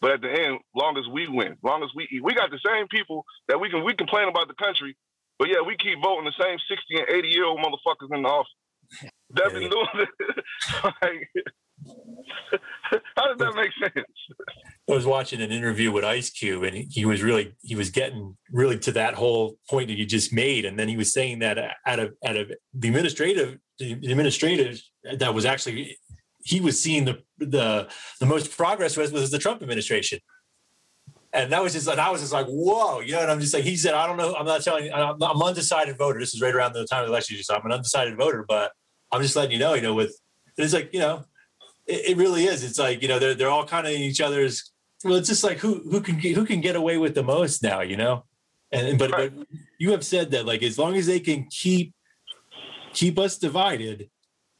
But 0.00 0.12
at 0.12 0.20
the 0.20 0.30
end, 0.30 0.60
long 0.74 0.96
as 0.96 1.08
we 1.08 1.26
win, 1.26 1.56
long 1.62 1.82
as 1.82 1.90
we 1.94 2.06
eat, 2.12 2.22
we 2.22 2.34
got 2.34 2.50
the 2.50 2.60
same 2.64 2.86
people 2.88 3.24
that 3.48 3.58
we 3.58 3.68
can 3.68 3.84
we 3.84 3.94
complain 3.94 4.28
about 4.28 4.48
the 4.48 4.54
country, 4.54 4.96
but 5.38 5.48
yeah, 5.48 5.60
we 5.64 5.76
keep 5.76 6.02
voting 6.02 6.24
the 6.24 6.42
same 6.44 6.58
60 6.68 6.98
and 6.98 7.10
80 7.10 7.28
year 7.28 7.44
old 7.44 7.60
motherfuckers 7.60 8.14
in 8.14 8.22
the 8.22 8.28
office. 8.28 8.52
That's 9.30 9.52
been 9.52 9.70
doing 9.70 9.86
it. 9.94 10.08
like, 11.02 11.30
how 13.16 13.26
does 13.28 13.38
that 13.38 13.54
make 13.54 13.70
sense? 13.80 14.06
I 14.88 14.94
was 14.94 15.06
watching 15.06 15.40
an 15.40 15.50
interview 15.50 15.92
with 15.92 16.04
Ice 16.04 16.30
Cube, 16.30 16.62
and 16.62 16.76
he 16.76 17.04
was 17.04 17.22
really 17.22 17.54
he 17.62 17.74
was 17.74 17.90
getting 17.90 18.36
really 18.50 18.78
to 18.80 18.92
that 18.92 19.14
whole 19.14 19.58
point 19.68 19.88
that 19.88 19.98
you 19.98 20.06
just 20.06 20.32
made, 20.32 20.64
and 20.64 20.78
then 20.78 20.88
he 20.88 20.96
was 20.96 21.12
saying 21.12 21.40
that 21.40 21.58
out 21.86 21.98
of 21.98 22.14
out 22.24 22.36
of 22.36 22.50
the 22.74 22.88
administrative 22.88 23.58
the 23.78 23.92
administrative 23.92 24.80
that 25.18 25.34
was 25.34 25.44
actually 25.44 25.96
he 26.42 26.60
was 26.60 26.80
seeing 26.80 27.04
the 27.04 27.22
the 27.38 27.88
the 28.20 28.26
most 28.26 28.56
progress 28.56 28.96
was 28.96 29.12
was 29.12 29.30
the 29.30 29.38
Trump 29.38 29.62
administration. 29.62 30.18
And 31.30 31.52
that 31.52 31.62
was 31.62 31.74
just 31.74 31.86
like 31.86 31.98
I 31.98 32.10
was 32.10 32.22
just 32.22 32.32
like, 32.32 32.46
whoa, 32.46 33.00
you 33.00 33.12
know. 33.12 33.20
And 33.20 33.30
I'm 33.30 33.38
just 33.38 33.52
like, 33.52 33.62
he 33.62 33.76
said, 33.76 33.92
I 33.92 34.06
don't 34.06 34.16
know, 34.16 34.34
I'm 34.34 34.46
not 34.46 34.62
telling 34.62 34.86
you, 34.86 34.92
I'm, 34.92 35.42
undecided 35.42 35.98
voter. 35.98 36.18
This 36.18 36.32
is 36.32 36.40
right 36.40 36.54
around 36.54 36.72
the 36.72 36.86
time 36.86 37.02
of 37.02 37.08
the 37.08 37.12
election, 37.12 37.36
so 37.42 37.54
I'm 37.54 37.66
an 37.66 37.72
undecided 37.72 38.16
voter. 38.16 38.46
But 38.48 38.72
I'm 39.12 39.20
just 39.20 39.36
letting 39.36 39.52
you 39.52 39.58
know, 39.58 39.74
you 39.74 39.82
know, 39.82 39.92
with 39.92 40.18
it's 40.56 40.72
like, 40.72 40.88
you 40.94 41.00
know, 41.00 41.24
it, 41.88 42.10
it 42.10 42.16
really 42.16 42.44
is. 42.44 42.62
It's 42.62 42.78
like 42.78 43.02
you 43.02 43.08
know, 43.08 43.18
they're 43.18 43.34
they're 43.34 43.50
all 43.50 43.66
kind 43.66 43.86
of 43.86 43.92
in 43.92 44.00
each 44.00 44.20
other's. 44.20 44.70
Well, 45.04 45.16
it's 45.16 45.28
just 45.28 45.44
like 45.44 45.58
who 45.58 45.80
who 45.90 46.00
can 46.00 46.18
who 46.18 46.44
can 46.44 46.60
get 46.60 46.76
away 46.76 46.98
with 46.98 47.14
the 47.14 47.22
most 47.22 47.62
now, 47.62 47.80
you 47.80 47.96
know. 47.96 48.24
And 48.70 48.98
but 48.98 49.10
right. 49.10 49.34
but 49.34 49.46
you 49.78 49.92
have 49.92 50.04
said 50.04 50.30
that 50.32 50.46
like 50.46 50.62
as 50.62 50.78
long 50.78 50.96
as 50.96 51.06
they 51.06 51.20
can 51.20 51.46
keep 51.50 51.94
keep 52.92 53.18
us 53.18 53.38
divided, 53.38 54.10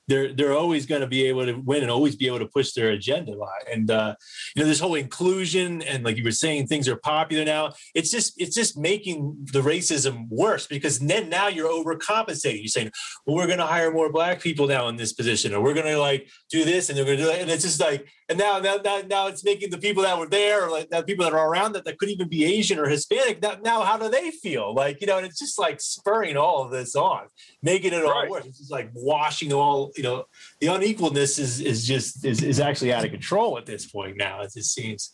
they're 0.09 0.33
they're 0.33 0.57
always 0.57 0.87
going 0.87 1.03
to 1.03 1.07
be 1.07 1.27
able 1.27 1.45
to 1.47 1.53
win 1.53 1.83
and 1.83 1.91
always 1.91 2.17
be 2.17 2.27
able 2.27 2.39
to 2.41 2.47
push 2.47 2.73
their 2.73 2.91
agenda. 2.91 3.37
And 3.71 3.91
uh, 3.91 4.15
you 4.57 4.63
know, 4.63 4.69
this 4.69 4.81
whole 4.81 4.95
inclusion 4.95 5.83
and 5.83 6.03
like 6.05 6.17
you 6.17 6.25
were 6.25 6.33
saying, 6.33 6.67
things 6.67 6.89
are 6.89 6.97
popular 6.97 7.45
now. 7.45 7.75
It's 7.95 8.11
just 8.11 8.41
it's 8.41 8.55
just 8.55 8.77
making 8.77 9.47
the 9.53 9.61
racism 9.61 10.27
worse 10.29 10.67
because 10.67 10.99
then 10.99 11.29
now 11.29 11.49
you're 11.49 11.69
overcompensating. 11.71 12.61
You're 12.61 12.69
saying, 12.69 12.91
well, 13.27 13.37
we're 13.37 13.47
going 13.47 13.59
to 13.59 13.67
hire 13.67 13.93
more 13.93 14.11
black 14.11 14.41
people 14.41 14.67
now 14.67 14.89
in 14.89 14.97
this 14.97 15.13
position, 15.13 15.55
or 15.55 15.63
we're 15.63 15.75
going 15.75 15.87
to 15.87 15.99
like 15.99 16.29
do 16.51 16.65
this, 16.65 16.89
and 16.89 16.97
they're 16.97 17.05
going 17.05 17.19
to 17.19 17.25
do 17.25 17.31
that, 17.31 17.41
and 17.41 17.51
it's 17.51 17.65
just 17.65 17.81
like, 17.81 18.09
and 18.29 18.39
now 18.39 18.59
now 18.59 18.77
now, 19.09 19.27
it's 19.27 19.43
making 19.43 19.71
the 19.71 19.79
people 19.79 20.03
that 20.03 20.19
were 20.19 20.29
there, 20.29 20.67
or 20.67 20.71
like 20.71 20.91
the 20.91 21.03
people 21.03 21.25
that 21.25 21.33
are 21.33 21.49
around 21.51 21.73
that 21.73 21.85
that 21.87 21.99
could 21.99 22.11
even 22.11 22.29
be 22.29 22.45
Asian 22.45 22.79
or 22.79 22.87
Hispanic. 22.87 23.41
Now, 23.41 23.57
now 23.63 23.83
how 23.83 23.97
do 23.97 24.11
they 24.11 24.31
feel? 24.31 24.75
Like 24.75 25.01
you 25.01 25.07
know, 25.07 25.17
and 25.17 25.27
it's 25.27 25.39
just 25.39 25.59
like 25.59 25.81
spurring 25.81 26.37
all 26.37 26.63
of 26.63 26.71
this 26.71 26.95
on, 26.95 27.29
making 27.63 27.95
it 27.95 28.05
all 28.05 28.11
right. 28.11 28.29
worse. 28.29 28.45
It's 28.45 28.59
just 28.59 28.71
like 28.71 28.91
washing 28.93 29.53
all 29.53 29.93
you 29.97 30.03
know, 30.03 30.25
the 30.61 30.67
unequalness 30.67 31.39
is 31.39 31.61
is 31.61 31.87
just 31.87 32.25
is, 32.25 32.43
is 32.43 32.61
actually 32.61 32.93
out 32.93 33.05
of 33.05 33.11
control 33.11 33.57
at 33.57 33.65
this 33.65 33.87
point 33.87 34.19
now, 34.19 34.43
as 34.43 34.57
it 34.57 34.65
seems. 34.65 35.11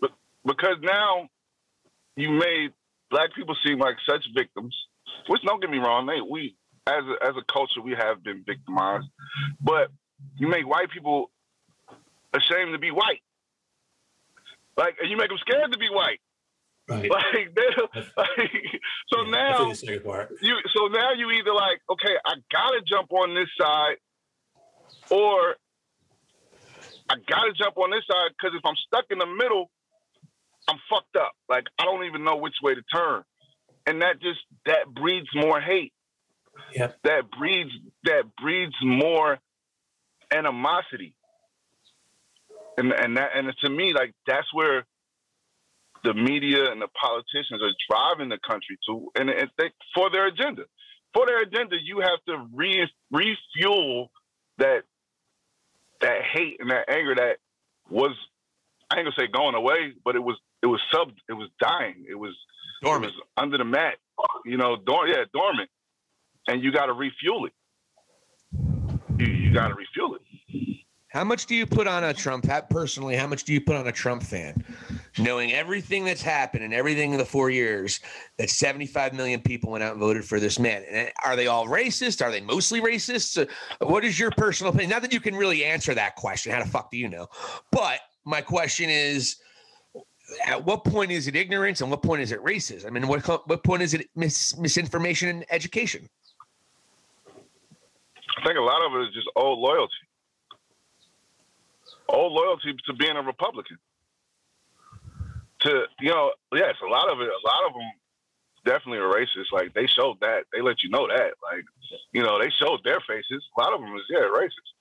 But 0.00 0.12
because 0.44 0.76
now 0.80 1.28
you 2.16 2.30
made 2.30 2.72
black 3.10 3.34
people 3.34 3.56
seem 3.66 3.80
like 3.80 3.96
such 4.08 4.24
victims, 4.32 4.76
which 5.26 5.42
don't 5.42 5.60
get 5.60 5.70
me 5.70 5.78
wrong, 5.78 6.06
they 6.06 6.20
we 6.20 6.56
as 6.86 7.02
a, 7.02 7.26
as 7.26 7.34
a 7.36 7.52
culture 7.52 7.80
we 7.82 7.96
have 7.98 8.22
been 8.22 8.44
victimized, 8.46 9.06
but 9.60 9.88
you 10.36 10.46
make 10.46 10.68
white 10.68 10.90
people 10.90 11.30
ashamed 12.34 12.72
to 12.72 12.78
be 12.78 12.90
white. 12.90 13.22
Like 14.76 14.96
you 15.02 15.16
make 15.16 15.28
them 15.28 15.38
scared 15.38 15.72
to 15.72 15.78
be 15.78 15.88
white. 15.88 16.20
Right. 16.88 17.10
Like, 17.10 17.56
like 18.16 18.50
so 19.08 19.22
yeah, 19.22 19.30
now 19.30 19.68
you 19.68 20.56
so 20.74 20.86
now 20.88 21.12
you 21.16 21.30
either 21.30 21.54
like 21.54 21.80
okay 21.90 22.14
I 22.26 22.34
gotta 22.52 22.82
jump 22.86 23.10
on 23.12 23.34
this 23.34 23.48
side 23.58 23.96
or 25.10 25.56
I 27.08 27.16
gotta 27.28 27.52
jump 27.56 27.78
on 27.78 27.90
this 27.90 28.04
side 28.10 28.30
because 28.36 28.54
if 28.56 28.64
I'm 28.66 28.76
stuck 28.86 29.06
in 29.10 29.18
the 29.18 29.26
middle, 29.26 29.70
I'm 30.68 30.76
fucked 30.90 31.16
up. 31.16 31.32
Like 31.48 31.64
I 31.78 31.84
don't 31.84 32.04
even 32.04 32.24
know 32.24 32.36
which 32.36 32.56
way 32.62 32.74
to 32.74 32.82
turn, 32.94 33.22
and 33.86 34.02
that 34.02 34.20
just 34.20 34.40
that 34.66 34.92
breeds 34.94 35.28
more 35.34 35.60
hate. 35.60 35.92
Yeah. 36.74 36.92
That 37.04 37.30
breeds 37.30 37.70
that 38.04 38.24
breeds 38.40 38.74
more 38.82 39.38
animosity. 40.32 41.14
And 42.76 42.92
and 42.92 43.16
that 43.16 43.30
and 43.34 43.52
to 43.62 43.70
me, 43.70 43.92
like 43.92 44.12
that's 44.26 44.52
where 44.52 44.84
the 46.04 46.14
media 46.14 46.70
and 46.70 46.80
the 46.80 46.88
politicians 47.00 47.62
are 47.62 47.72
driving 47.88 48.28
the 48.28 48.38
country 48.46 48.78
to, 48.86 49.10
and, 49.18 49.30
and 49.30 49.48
they, 49.58 49.70
for 49.94 50.10
their 50.10 50.26
agenda. 50.26 50.64
For 51.14 51.26
their 51.26 51.42
agenda, 51.42 51.76
you 51.82 52.00
have 52.00 52.18
to 52.28 52.46
re, 52.52 52.86
refuel 53.10 54.10
that 54.58 54.82
that 56.00 56.22
hate 56.32 56.56
and 56.60 56.70
that 56.70 56.90
anger 56.90 57.14
that 57.14 57.36
was 57.88 58.12
I 58.90 58.98
ain't 58.98 59.06
gonna 59.06 59.16
say 59.16 59.32
going 59.32 59.54
away, 59.54 59.94
but 60.04 60.16
it 60.16 60.22
was 60.22 60.36
it 60.62 60.66
was 60.66 60.80
sub 60.92 61.12
it 61.28 61.32
was 61.32 61.48
dying. 61.60 62.04
It 62.08 62.16
was 62.16 62.36
dormant 62.82 63.12
it 63.12 63.16
was 63.16 63.26
under 63.36 63.58
the 63.58 63.64
mat, 63.64 63.94
you 64.44 64.56
know, 64.56 64.76
dor- 64.76 65.08
yeah, 65.08 65.24
dormant. 65.32 65.70
And 66.48 66.62
you 66.62 66.72
gotta 66.72 66.92
refuel 66.92 67.46
it. 67.46 67.52
You 69.18 69.26
you 69.26 69.54
gotta 69.54 69.74
refuel 69.74 70.16
it. 70.16 70.83
How 71.14 71.22
much 71.22 71.46
do 71.46 71.54
you 71.54 71.64
put 71.64 71.86
on 71.86 72.02
a 72.02 72.12
Trump? 72.12 72.44
hat 72.44 72.68
Personally, 72.68 73.14
how 73.14 73.28
much 73.28 73.44
do 73.44 73.52
you 73.52 73.60
put 73.60 73.76
on 73.76 73.86
a 73.86 73.92
Trump 73.92 74.20
fan? 74.20 74.64
Knowing 75.16 75.52
everything 75.52 76.04
that's 76.04 76.20
happened 76.20 76.64
and 76.64 76.74
everything 76.74 77.12
in 77.12 77.18
the 77.18 77.24
four 77.24 77.50
years, 77.50 78.00
that 78.36 78.50
75 78.50 79.14
million 79.14 79.40
people 79.40 79.70
went 79.70 79.84
out 79.84 79.92
and 79.92 80.00
voted 80.00 80.24
for 80.24 80.40
this 80.40 80.58
man. 80.58 80.82
And 80.90 81.12
are 81.24 81.36
they 81.36 81.46
all 81.46 81.68
racist? 81.68 82.20
Are 82.20 82.32
they 82.32 82.40
mostly 82.40 82.80
racist? 82.80 83.40
Uh, 83.40 83.86
what 83.86 84.04
is 84.04 84.18
your 84.18 84.32
personal 84.32 84.72
opinion? 84.72 84.90
Not 84.90 85.02
that 85.02 85.12
you 85.12 85.20
can 85.20 85.36
really 85.36 85.64
answer 85.64 85.94
that 85.94 86.16
question. 86.16 86.50
How 86.50 86.58
the 86.58 86.68
fuck 86.68 86.90
do 86.90 86.98
you 86.98 87.08
know? 87.08 87.28
But 87.70 88.00
my 88.24 88.40
question 88.40 88.90
is, 88.90 89.36
at 90.44 90.64
what 90.64 90.82
point 90.82 91.12
is 91.12 91.28
it 91.28 91.36
ignorance 91.36 91.80
and 91.80 91.92
what 91.92 92.02
point 92.02 92.22
is 92.22 92.32
it 92.32 92.42
racist? 92.42 92.84
I 92.84 92.90
mean, 92.90 93.06
what 93.06 93.24
what 93.48 93.62
point 93.62 93.82
is 93.82 93.94
it 93.94 94.08
mis- 94.16 94.58
misinformation 94.58 95.28
and 95.28 95.44
education? 95.48 96.08
I 97.28 98.44
think 98.44 98.58
a 98.58 98.62
lot 98.62 98.84
of 98.84 99.00
it 99.00 99.04
is 99.06 99.14
just 99.14 99.28
old 99.36 99.60
loyalty 99.60 99.94
old 102.08 102.32
loyalty 102.32 102.74
to 102.86 102.92
being 102.94 103.16
a 103.16 103.22
Republican. 103.22 103.78
To 105.60 105.84
you 106.00 106.10
know, 106.10 106.32
yes, 106.52 106.74
a 106.84 106.90
lot 106.90 107.10
of 107.10 107.20
it, 107.20 107.28
a 107.28 107.46
lot 107.46 107.66
of 107.68 107.72
them 107.72 107.90
definitely 108.64 108.98
are 108.98 109.12
racist. 109.12 109.52
Like 109.52 109.72
they 109.74 109.86
showed 109.86 110.20
that, 110.20 110.44
they 110.52 110.60
let 110.60 110.82
you 110.82 110.90
know 110.90 111.06
that. 111.08 111.34
Like 111.42 111.64
you 112.12 112.22
know, 112.22 112.38
they 112.38 112.50
showed 112.50 112.80
their 112.84 113.00
faces. 113.00 113.44
A 113.56 113.60
lot 113.60 113.72
of 113.72 113.80
them 113.80 113.94
is 113.94 114.02
yeah 114.10 114.28
racist, 114.28 114.72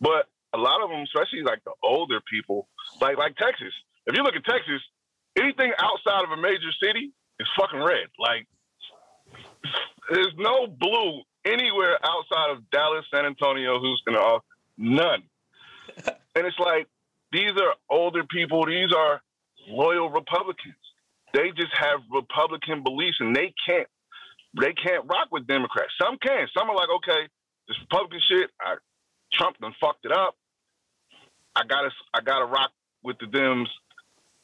but 0.00 0.26
a 0.52 0.58
lot 0.58 0.82
of 0.82 0.90
them, 0.90 1.00
especially 1.00 1.42
like 1.42 1.62
the 1.64 1.72
older 1.82 2.20
people, 2.30 2.68
like 3.00 3.16
like 3.16 3.36
Texas. 3.36 3.72
If 4.06 4.16
you 4.16 4.22
look 4.22 4.34
at 4.34 4.44
Texas, 4.44 4.82
anything 5.36 5.72
outside 5.78 6.24
of 6.24 6.30
a 6.30 6.40
major 6.40 6.72
city 6.82 7.12
is 7.38 7.48
fucking 7.58 7.80
red. 7.80 8.08
Like 8.18 8.46
there's 10.10 10.34
no 10.36 10.66
blue 10.66 11.22
anywhere 11.44 11.98
outside 12.04 12.50
of 12.50 12.70
Dallas, 12.70 13.04
San 13.12 13.26
Antonio, 13.26 13.80
Houston, 13.80 14.16
or 14.16 14.40
none. 14.76 15.22
And 16.38 16.46
it's 16.46 16.58
like 16.60 16.86
these 17.32 17.50
are 17.58 17.74
older 17.90 18.22
people. 18.22 18.64
These 18.64 18.94
are 18.96 19.20
loyal 19.66 20.08
Republicans. 20.08 20.78
They 21.34 21.50
just 21.56 21.74
have 21.74 21.98
Republican 22.14 22.84
beliefs, 22.84 23.16
and 23.18 23.34
they 23.34 23.52
can't 23.66 23.88
they 24.54 24.72
can't 24.72 25.04
rock 25.10 25.28
with 25.32 25.48
Democrats. 25.48 25.90
Some 26.00 26.16
can. 26.22 26.46
Some 26.56 26.70
are 26.70 26.76
like, 26.76 26.88
okay, 27.02 27.26
this 27.66 27.76
Republican 27.82 28.20
shit. 28.30 28.50
I, 28.62 28.76
Trump 29.34 29.58
done 29.58 29.74
fucked 29.80 30.06
it 30.06 30.12
up. 30.12 30.36
I 31.56 31.66
gotta 31.66 31.90
I 32.14 32.20
gotta 32.22 32.46
rock 32.46 32.70
with 33.02 33.18
the 33.18 33.26
Dems. 33.26 33.66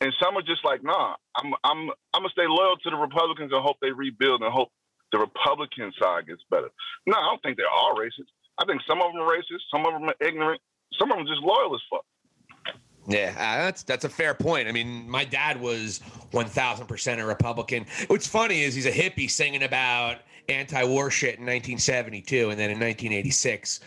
And 0.01 0.13
some 0.21 0.37
are 0.37 0.43
just 0.43 0.65
like, 0.65 0.83
nah, 0.83 1.15
I'm 1.39 1.55
I'm 1.63 1.89
I'm 2.13 2.27
gonna 2.27 2.35
stay 2.35 2.51
loyal 2.51 2.75
to 2.83 2.91
the 2.91 2.97
Republicans 2.97 3.53
and 3.55 3.63
hope 3.63 3.77
they 3.81 3.93
rebuild 3.93 4.43
and 4.43 4.53
hope 4.53 4.73
the 5.13 5.19
Republican 5.19 5.93
side 6.03 6.27
gets 6.27 6.43
better. 6.51 6.69
No, 7.07 7.15
I 7.17 7.31
don't 7.31 7.43
think 7.43 7.57
they're 7.57 7.71
all 7.71 7.95
racist. 7.95 8.35
I 8.59 8.67
think 8.67 8.83
some 8.83 9.01
of 9.01 9.13
them 9.13 9.23
are 9.23 9.31
racist, 9.31 9.63
some 9.71 9.87
of 9.87 9.95
them 9.95 10.11
are 10.11 10.19
ignorant, 10.21 10.61
some 10.99 11.11
of 11.11 11.19
them 11.19 11.27
just 11.27 11.43
loyal 11.43 11.75
as 11.75 11.81
fuck. 11.91 12.05
Yeah, 13.07 13.35
uh, 13.37 13.65
that's 13.65 13.83
that's 13.83 14.05
a 14.05 14.09
fair 14.09 14.35
point. 14.35 14.67
I 14.67 14.73
mean, 14.73 15.09
my 15.09 15.25
dad 15.25 15.61
was 15.61 16.01
one 16.31 16.47
thousand 16.47 16.87
percent 16.87 17.21
a 17.21 17.27
Republican. 17.27 17.85
What's 18.07 18.27
funny 18.27 18.63
is 18.63 18.75
he's 18.75 18.87
a 18.87 18.93
hippie 18.93 19.31
singing 19.31 19.63
about 19.63 20.19
anti-war 20.49 21.11
shit 21.11 21.39
in 21.39 21.43
1972, 21.43 22.51
and 22.51 22.59
then 22.59 22.71
in 22.71 22.79
1986, 22.79 23.81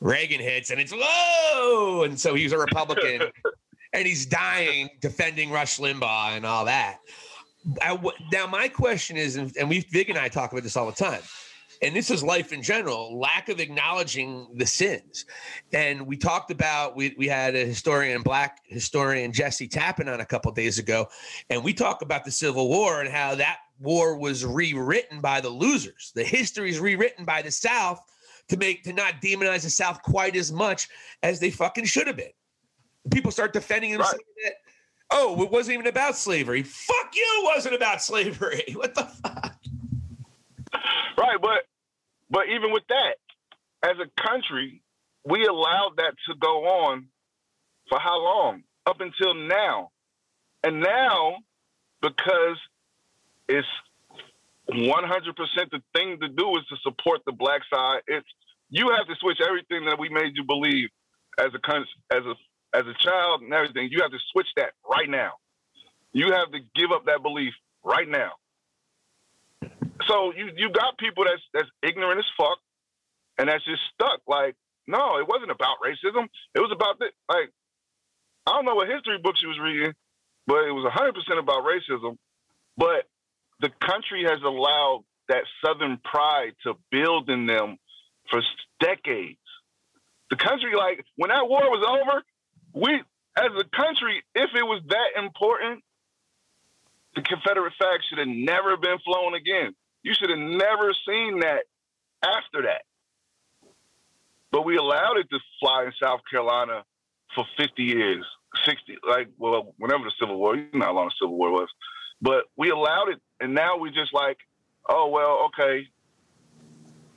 Reagan 0.00 0.40
hits, 0.40 0.70
and 0.70 0.80
it's 0.80 0.92
whoa, 0.94 2.02
and 2.04 2.18
so 2.18 2.34
he's 2.34 2.52
a 2.52 2.58
Republican, 2.58 3.30
and 3.94 4.06
he's 4.06 4.26
dying 4.26 4.90
defending 5.00 5.50
Rush 5.50 5.78
Limbaugh 5.78 6.36
and 6.36 6.44
all 6.44 6.66
that. 6.66 6.98
I, 7.80 7.98
now, 8.32 8.46
my 8.46 8.68
question 8.68 9.16
is, 9.16 9.36
and 9.36 9.68
we 9.68 9.80
Vig 9.90 10.10
and 10.10 10.18
I 10.18 10.28
talk 10.28 10.52
about 10.52 10.64
this 10.64 10.76
all 10.76 10.86
the 10.86 10.92
time 10.92 11.22
and 11.82 11.96
this 11.96 12.10
is 12.10 12.22
life 12.22 12.52
in 12.52 12.62
general 12.62 13.18
lack 13.18 13.48
of 13.48 13.60
acknowledging 13.60 14.48
the 14.54 14.66
sins. 14.66 15.24
And 15.72 16.06
we 16.06 16.16
talked 16.16 16.50
about 16.50 16.96
we, 16.96 17.14
we 17.16 17.26
had 17.26 17.54
a 17.54 17.64
historian 17.64 18.22
black 18.22 18.60
historian 18.64 19.32
jesse 19.32 19.68
tappan 19.68 20.08
on 20.08 20.20
a 20.20 20.26
couple 20.26 20.52
days 20.52 20.78
ago 20.78 21.08
and 21.48 21.62
we 21.62 21.72
talk 21.72 22.02
about 22.02 22.24
the 22.24 22.30
civil 22.30 22.68
war 22.68 23.00
and 23.00 23.08
how 23.08 23.34
that 23.34 23.58
war 23.78 24.16
was 24.16 24.44
rewritten 24.44 25.20
by 25.20 25.40
the 25.40 25.48
losers. 25.48 26.12
The 26.14 26.24
history 26.24 26.70
is 26.70 26.80
rewritten 26.80 27.24
by 27.24 27.42
the 27.42 27.50
south 27.50 28.00
to 28.48 28.56
make 28.56 28.84
to 28.84 28.92
not 28.92 29.22
demonize 29.22 29.62
the 29.62 29.70
south 29.70 30.02
quite 30.02 30.36
as 30.36 30.52
much 30.52 30.88
as 31.22 31.40
they 31.40 31.50
fucking 31.50 31.84
should 31.84 32.06
have 32.06 32.16
been. 32.16 32.32
People 33.10 33.30
start 33.30 33.52
defending 33.52 33.92
them 33.92 34.00
right. 34.00 34.14
that 34.44 34.52
oh 35.10 35.42
it 35.42 35.50
wasn't 35.50 35.74
even 35.74 35.86
about 35.86 36.16
slavery. 36.16 36.62
Fuck 36.62 37.14
you 37.14 37.42
wasn't 37.54 37.74
about 37.74 38.02
slavery. 38.02 38.74
What 38.74 38.94
the 38.94 39.04
fuck? 39.04 39.56
Right, 41.16 41.40
but 41.40 41.64
but 42.30 42.48
even 42.48 42.72
with 42.72 42.84
that, 42.88 43.14
as 43.82 43.96
a 43.98 44.22
country, 44.22 44.82
we 45.24 45.46
allowed 45.46 45.94
that 45.96 46.14
to 46.28 46.34
go 46.38 46.64
on 46.66 47.06
for 47.88 47.98
how 47.98 48.22
long? 48.22 48.62
Up 48.86 49.00
until 49.00 49.34
now. 49.34 49.90
And 50.62 50.80
now, 50.80 51.36
because 52.02 52.56
it's 53.48 53.66
100% 54.70 55.34
the 55.70 55.82
thing 55.94 56.18
to 56.20 56.28
do 56.28 56.56
is 56.56 56.66
to 56.68 56.76
support 56.82 57.20
the 57.26 57.32
black 57.32 57.62
side, 57.72 58.00
it's 58.06 58.26
you 58.68 58.90
have 58.96 59.06
to 59.08 59.14
switch 59.16 59.38
everything 59.46 59.86
that 59.86 59.98
we 59.98 60.08
made 60.08 60.32
you 60.36 60.44
believe 60.44 60.88
as 61.38 61.48
a 61.54 61.76
as 62.14 62.24
a 62.24 62.34
as 62.76 62.84
a 62.86 62.94
child 63.02 63.42
and 63.42 63.52
everything. 63.52 63.88
You 63.90 64.02
have 64.02 64.12
to 64.12 64.18
switch 64.32 64.46
that 64.56 64.72
right 64.88 65.08
now. 65.08 65.32
You 66.12 66.32
have 66.32 66.52
to 66.52 66.60
give 66.74 66.92
up 66.92 67.06
that 67.06 67.22
belief 67.22 67.52
right 67.84 68.08
now. 68.08 68.32
So 70.10 70.32
you 70.36 70.50
you 70.56 70.70
got 70.70 70.98
people 70.98 71.24
that's 71.24 71.42
that's 71.54 71.70
ignorant 71.82 72.18
as 72.18 72.26
fuck, 72.36 72.58
and 73.38 73.48
that's 73.48 73.64
just 73.64 73.80
stuck. 73.94 74.20
Like, 74.26 74.56
no, 74.88 75.18
it 75.18 75.28
wasn't 75.28 75.52
about 75.52 75.76
racism. 75.84 76.26
It 76.54 76.58
was 76.60 76.72
about 76.72 76.98
this. 76.98 77.10
Like, 77.28 77.50
I 78.46 78.52
don't 78.52 78.64
know 78.64 78.74
what 78.74 78.88
history 78.88 79.18
book 79.22 79.36
she 79.38 79.46
was 79.46 79.60
reading, 79.60 79.94
but 80.48 80.66
it 80.66 80.72
was 80.72 80.82
100 80.82 81.14
percent 81.14 81.38
about 81.38 81.62
racism. 81.64 82.16
But 82.76 83.06
the 83.60 83.70
country 83.80 84.24
has 84.24 84.42
allowed 84.42 85.04
that 85.28 85.44
Southern 85.64 85.98
pride 86.02 86.54
to 86.64 86.74
build 86.90 87.30
in 87.30 87.46
them 87.46 87.78
for 88.30 88.42
decades. 88.80 89.38
The 90.30 90.36
country, 90.36 90.74
like 90.74 91.04
when 91.16 91.30
that 91.30 91.48
war 91.48 91.70
was 91.70 91.86
over, 91.86 92.22
we 92.74 93.00
as 93.36 93.52
a 93.54 93.76
country, 93.76 94.24
if 94.34 94.50
it 94.56 94.64
was 94.64 94.82
that 94.88 95.22
important, 95.22 95.84
the 97.14 97.22
Confederate 97.22 97.74
flag 97.78 98.00
should 98.08 98.18
have 98.18 98.28
never 98.28 98.76
been 98.76 98.98
flown 99.04 99.34
again. 99.34 99.74
You 100.02 100.14
should 100.14 100.30
have 100.30 100.38
never 100.38 100.94
seen 101.06 101.40
that 101.40 101.64
after 102.22 102.62
that. 102.62 102.82
But 104.50 104.64
we 104.64 104.76
allowed 104.76 105.18
it 105.18 105.28
to 105.30 105.38
fly 105.60 105.84
in 105.84 105.92
South 106.02 106.20
Carolina 106.30 106.84
for 107.34 107.44
50 107.56 107.82
years, 107.82 108.24
60, 108.64 108.98
like, 109.08 109.28
well, 109.38 109.74
whenever 109.78 110.04
the 110.04 110.12
Civil 110.18 110.38
War, 110.38 110.56
you 110.56 110.66
know 110.72 110.86
how 110.86 110.94
long 110.94 111.06
the 111.06 111.14
Civil 111.20 111.36
War 111.36 111.50
was. 111.52 111.68
But 112.20 112.44
we 112.56 112.70
allowed 112.70 113.10
it, 113.10 113.20
and 113.40 113.54
now 113.54 113.78
we 113.78 113.90
just 113.90 114.12
like, 114.12 114.38
oh, 114.88 115.08
well, 115.08 115.46
okay, 115.46 115.86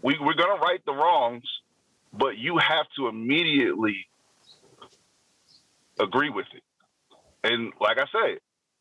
we, 0.02 0.18
we're 0.20 0.36
going 0.36 0.56
to 0.56 0.62
right 0.62 0.82
the 0.86 0.94
wrongs, 0.94 1.44
but 2.14 2.38
you 2.38 2.58
have 2.60 2.86
to 2.98 3.08
immediately 3.08 4.06
agree 6.00 6.30
with 6.30 6.46
it. 6.54 6.64
And 7.44 7.74
like 7.82 7.98
I 7.98 8.06
said, 8.12 8.40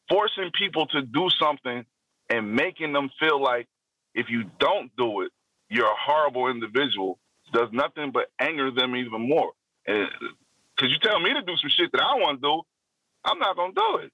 forcing 0.09 0.51
people 0.57 0.87
to 0.89 1.03
do 1.03 1.29
something 1.41 1.85
and 2.29 2.55
making 2.55 2.93
them 2.93 3.11
feel 3.19 3.43
like 3.43 3.67
if 4.15 4.27
you 4.29 4.45
don't 4.59 4.91
do 4.97 5.23
it, 5.23 5.33
you're 5.69 5.87
a 5.87 5.97
horrible 5.99 6.49
individual, 6.49 7.19
does 7.53 7.69
nothing 7.73 8.11
but 8.13 8.27
anger 8.39 8.71
them 8.71 8.97
even 8.97 9.29
more. 9.29 9.53
And 9.87 10.09
because 10.77 10.91
you 10.91 10.99
tell 11.03 11.21
me 11.21 11.33
to 11.35 11.43
do 11.43 11.57
some 11.57 11.71
shit 11.71 11.91
that 11.93 12.03
I 12.03 12.15
want 12.17 12.41
to 12.41 12.49
do, 12.49 12.63
I'm 13.25 13.39
not 13.39 13.57
gonna 13.57 13.73
do 13.75 13.99
it. 14.05 14.13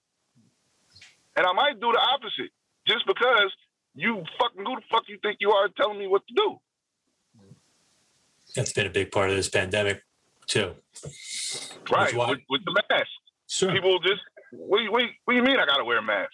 And 1.36 1.46
I 1.46 1.52
might 1.52 1.80
do 1.80 1.92
the 1.92 2.00
opposite 2.00 2.50
just 2.86 3.06
because 3.06 3.52
you 3.94 4.24
fucking 4.40 4.64
who 4.64 4.76
the 4.76 4.82
fuck 4.90 5.04
you 5.08 5.18
think 5.22 5.38
you 5.40 5.50
are 5.52 5.68
telling 5.76 5.98
me 5.98 6.06
what 6.06 6.22
to 6.26 6.34
do. 6.34 6.58
That's 8.54 8.72
been 8.72 8.86
a 8.86 8.90
big 8.90 9.10
part 9.10 9.30
of 9.30 9.36
this 9.36 9.48
pandemic 9.48 10.02
too. 10.46 10.74
Right, 11.90 12.14
with, 12.14 12.38
with, 12.48 12.64
the 12.64 12.82
mask. 12.90 13.06
Sure. 13.46 13.72
People 13.72 13.98
just, 14.00 14.20
what, 14.50 14.80
what, 14.90 15.02
what 15.24 15.32
do 15.32 15.36
you 15.36 15.42
mean 15.42 15.58
I 15.58 15.66
gotta 15.66 15.84
wear 15.84 15.98
a 15.98 16.02
mask? 16.02 16.32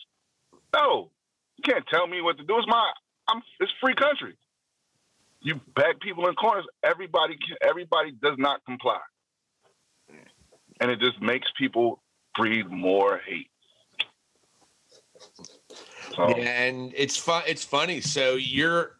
No, 0.74 1.10
you 1.56 1.62
can't 1.62 1.84
tell 1.88 2.06
me 2.06 2.20
what 2.20 2.36
to 2.38 2.44
do. 2.44 2.56
It's 2.58 2.66
my 2.66 2.90
I'm, 3.28 3.42
it's 3.60 3.72
free 3.80 3.94
country. 3.94 4.36
You 5.40 5.60
back 5.74 6.00
people 6.00 6.26
in 6.28 6.34
corners. 6.34 6.64
Everybody, 6.82 7.36
everybody 7.62 8.12
does 8.12 8.36
not 8.38 8.64
comply. 8.64 9.00
and 10.80 10.90
it 10.90 11.00
just 11.00 11.20
makes 11.20 11.48
people 11.58 12.02
breed 12.36 12.70
more 12.70 13.20
hate. 13.26 13.50
So. 16.16 16.28
Yeah, 16.28 16.62
and 16.62 16.92
it's 16.96 17.16
fun. 17.16 17.42
It's 17.46 17.64
funny. 17.64 18.00
So 18.00 18.34
you're 18.34 18.96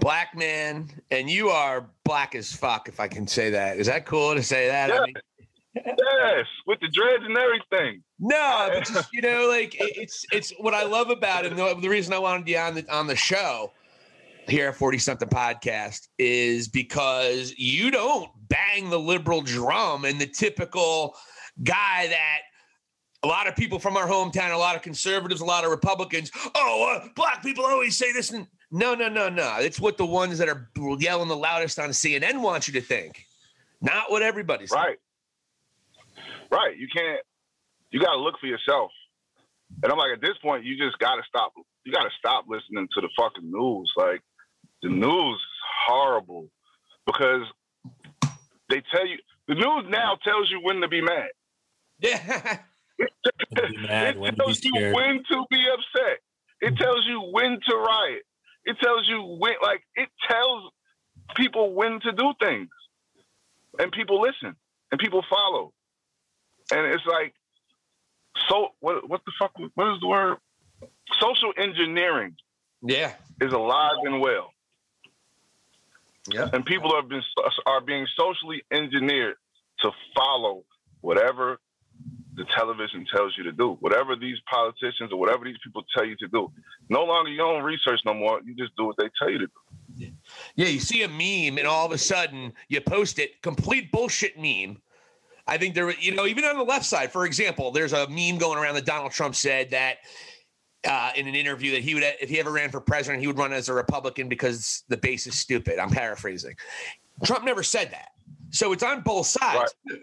black 0.00 0.36
man, 0.36 0.88
and 1.10 1.28
you 1.28 1.48
are 1.48 1.90
black 2.04 2.34
as 2.34 2.52
fuck. 2.52 2.88
If 2.88 3.00
I 3.00 3.08
can 3.08 3.26
say 3.26 3.50
that, 3.50 3.78
is 3.78 3.86
that 3.86 4.06
cool 4.06 4.34
to 4.34 4.42
say 4.42 4.68
that? 4.68 4.92
I 4.92 5.04
mean, 5.04 5.14
yes, 5.74 6.46
with 6.66 6.80
the 6.80 6.88
dreads 6.88 7.24
and 7.24 7.36
everything. 7.36 8.02
No, 8.20 8.70
but 8.72 8.86
just 8.86 9.08
you 9.12 9.22
know, 9.22 9.48
like 9.48 9.76
it's 9.78 10.24
it's 10.32 10.52
what 10.58 10.74
I 10.74 10.84
love 10.84 11.10
about 11.10 11.44
it. 11.44 11.54
The, 11.56 11.76
the 11.80 11.88
reason 11.88 12.12
I 12.12 12.18
wanted 12.18 12.48
you 12.48 12.58
on 12.58 12.74
the 12.74 12.94
on 12.94 13.06
the 13.06 13.16
show 13.16 13.72
here 14.48 14.68
at 14.68 14.76
40 14.76 14.98
something 14.98 15.28
podcast 15.28 16.08
is 16.18 16.68
because 16.68 17.54
you 17.58 17.90
don't 17.90 18.30
bang 18.48 18.88
the 18.88 18.98
liberal 18.98 19.42
drum 19.42 20.04
and 20.04 20.18
the 20.18 20.26
typical 20.26 21.14
guy 21.62 22.06
that 22.08 22.38
a 23.22 23.26
lot 23.26 23.46
of 23.46 23.56
people 23.56 23.78
from 23.78 23.96
our 23.96 24.06
hometown, 24.06 24.52
a 24.52 24.56
lot 24.56 24.76
of 24.76 24.82
conservatives, 24.82 25.40
a 25.40 25.44
lot 25.44 25.64
of 25.64 25.70
Republicans. 25.70 26.30
Oh, 26.54 27.00
uh, 27.02 27.08
black 27.14 27.42
people 27.42 27.64
always 27.64 27.96
say 27.96 28.12
this. 28.12 28.30
And 28.30 28.46
no, 28.70 28.94
no, 28.94 29.08
no, 29.08 29.28
no. 29.28 29.56
It's 29.58 29.80
what 29.80 29.98
the 29.98 30.06
ones 30.06 30.38
that 30.38 30.48
are 30.48 30.70
yelling 30.98 31.28
the 31.28 31.36
loudest 31.36 31.78
on 31.78 31.90
CNN 31.90 32.40
want 32.40 32.68
you 32.68 32.74
to 32.74 32.80
think, 32.80 33.26
not 33.80 34.10
what 34.10 34.22
everybody's 34.22 34.70
right. 34.70 34.98
Right. 36.50 36.76
You 36.78 36.88
can't. 36.94 37.20
You 37.90 38.00
got 38.00 38.12
to 38.12 38.20
look 38.20 38.38
for 38.40 38.46
yourself. 38.46 38.90
And 39.82 39.92
I'm 39.92 39.98
like, 39.98 40.12
at 40.14 40.20
this 40.20 40.36
point, 40.42 40.64
you 40.64 40.76
just 40.76 40.98
got 40.98 41.16
to 41.16 41.22
stop. 41.28 41.52
You 41.84 41.92
got 41.92 42.04
to 42.04 42.10
stop 42.18 42.44
listening 42.48 42.88
to 42.94 43.00
the 43.00 43.08
fucking 43.18 43.50
news. 43.50 43.92
Like, 43.96 44.22
the 44.82 44.88
news 44.88 45.36
is 45.36 45.62
horrible 45.86 46.48
because 47.06 47.42
they 48.68 48.82
tell 48.92 49.06
you 49.06 49.18
the 49.46 49.54
news 49.54 49.86
now 49.88 50.16
tells 50.24 50.50
you 50.50 50.60
when 50.62 50.80
to 50.80 50.88
be 50.88 51.00
mad. 51.00 51.28
Yeah. 52.00 52.58
mad, 53.88 54.16
it 54.16 54.36
tells 54.36 54.64
you 54.64 54.72
when 54.94 55.22
to 55.30 55.44
be 55.50 55.64
upset. 55.72 56.18
It 56.60 56.76
tells 56.76 57.06
you 57.06 57.20
when 57.32 57.58
to 57.68 57.76
riot. 57.76 58.22
It 58.64 58.76
tells 58.82 59.08
you 59.08 59.36
when, 59.38 59.54
like, 59.62 59.82
it 59.94 60.08
tells 60.28 60.70
people 61.36 61.74
when 61.74 62.00
to 62.00 62.12
do 62.12 62.32
things, 62.40 62.68
and 63.78 63.92
people 63.92 64.20
listen 64.20 64.56
and 64.90 65.00
people 65.00 65.24
follow. 65.30 65.72
And 66.70 66.86
it's 66.86 67.06
like, 67.06 67.34
so 68.48 68.68
what? 68.80 69.08
What 69.08 69.22
the 69.24 69.32
fuck? 69.38 69.52
What 69.74 69.94
is 69.94 70.00
the 70.00 70.08
word? 70.08 70.36
Social 71.20 71.52
engineering. 71.56 72.36
Yeah, 72.82 73.14
is 73.40 73.52
alive 73.52 73.96
and 74.04 74.20
well. 74.20 74.52
Yeah, 76.30 76.48
and 76.52 76.64
people 76.64 76.92
are 76.92 77.02
being 77.02 77.22
are 77.66 77.80
being 77.80 78.06
socially 78.16 78.62
engineered 78.70 79.36
to 79.80 79.90
follow 80.14 80.64
whatever 81.00 81.58
the 82.38 82.44
television 82.56 83.04
tells 83.12 83.34
you 83.36 83.44
to 83.44 83.52
do. 83.52 83.76
Whatever 83.80 84.14
these 84.16 84.36
politicians 84.48 85.12
or 85.12 85.18
whatever 85.18 85.44
these 85.44 85.58
people 85.62 85.82
tell 85.94 86.06
you 86.06 86.16
to 86.16 86.28
do. 86.28 86.50
No 86.88 87.04
longer 87.04 87.30
your 87.30 87.46
own 87.46 87.62
research 87.64 88.00
no 88.06 88.14
more. 88.14 88.40
You 88.44 88.54
just 88.54 88.76
do 88.76 88.86
what 88.86 88.96
they 88.96 89.10
tell 89.18 89.28
you 89.28 89.38
to 89.38 89.46
do. 89.46 90.12
Yeah, 90.54 90.68
you 90.68 90.78
see 90.78 91.02
a 91.02 91.08
meme 91.08 91.58
and 91.58 91.66
all 91.66 91.84
of 91.84 91.92
a 91.92 91.98
sudden 91.98 92.52
you 92.68 92.80
post 92.80 93.18
it, 93.18 93.42
complete 93.42 93.90
bullshit 93.90 94.38
meme. 94.38 94.80
I 95.48 95.56
think 95.56 95.74
there, 95.74 95.86
were, 95.86 95.94
you 95.98 96.14
know, 96.14 96.26
even 96.26 96.44
on 96.44 96.56
the 96.56 96.62
left 96.62 96.84
side, 96.84 97.10
for 97.10 97.24
example, 97.26 97.70
there's 97.70 97.92
a 97.92 98.06
meme 98.08 98.38
going 98.38 98.58
around 98.58 98.74
that 98.74 98.84
Donald 98.84 99.12
Trump 99.12 99.34
said 99.34 99.70
that 99.70 99.98
uh, 100.86 101.10
in 101.16 101.26
an 101.26 101.34
interview 101.34 101.72
that 101.72 101.82
he 101.82 101.94
would, 101.94 102.04
if 102.20 102.28
he 102.28 102.38
ever 102.38 102.52
ran 102.52 102.70
for 102.70 102.80
president, 102.80 103.20
he 103.20 103.26
would 103.26 103.38
run 103.38 103.52
as 103.52 103.68
a 103.68 103.74
Republican 103.74 104.28
because 104.28 104.84
the 104.88 104.96
base 104.96 105.26
is 105.26 105.36
stupid. 105.36 105.78
I'm 105.78 105.90
paraphrasing. 105.90 106.54
Trump 107.24 107.44
never 107.44 107.62
said 107.62 107.90
that. 107.90 108.10
So 108.50 108.72
it's 108.72 108.82
on 108.82 109.00
both 109.00 109.26
sides. 109.26 109.74
Right. 109.90 110.00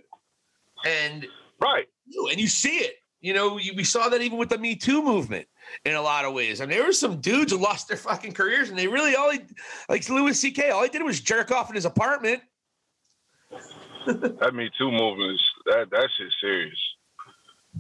And 0.86 1.28
right 1.62 1.88
and 2.32 2.40
you 2.40 2.48
see 2.48 2.78
it. 2.78 2.96
You 3.22 3.34
know, 3.34 3.56
we 3.56 3.84
saw 3.84 4.08
that 4.10 4.22
even 4.22 4.38
with 4.38 4.50
the 4.50 4.58
Me 4.58 4.76
Too 4.76 5.02
movement 5.02 5.48
in 5.84 5.96
a 5.96 6.02
lot 6.02 6.26
of 6.26 6.34
ways. 6.34 6.62
I 6.62 6.66
mean, 6.66 6.78
there 6.78 6.86
were 6.86 6.94
some 6.94 7.20
dudes 7.22 7.52
who 7.52 7.58
lost 7.58 7.88
their 7.88 7.98
fucking 7.98 8.34
careers, 8.34 8.70
and 8.70 8.78
they 8.78 8.88
really 8.88 9.16
all 9.16 9.32
like 9.90 10.08
Louis 10.10 10.40
C.K. 10.40 10.70
All 10.70 10.84
he 10.84 10.90
did 10.90 11.02
was 11.02 11.22
jerk 11.22 11.52
off 11.52 11.70
in 11.70 11.76
his 11.76 11.86
apartment. 11.86 12.44
That 14.06 14.54
Me 14.54 14.70
Too 14.78 14.92
movement 14.92 15.34
is 15.34 15.42
that 15.66 15.90
that 15.92 16.10
shit 16.18 16.32
serious. 16.42 16.80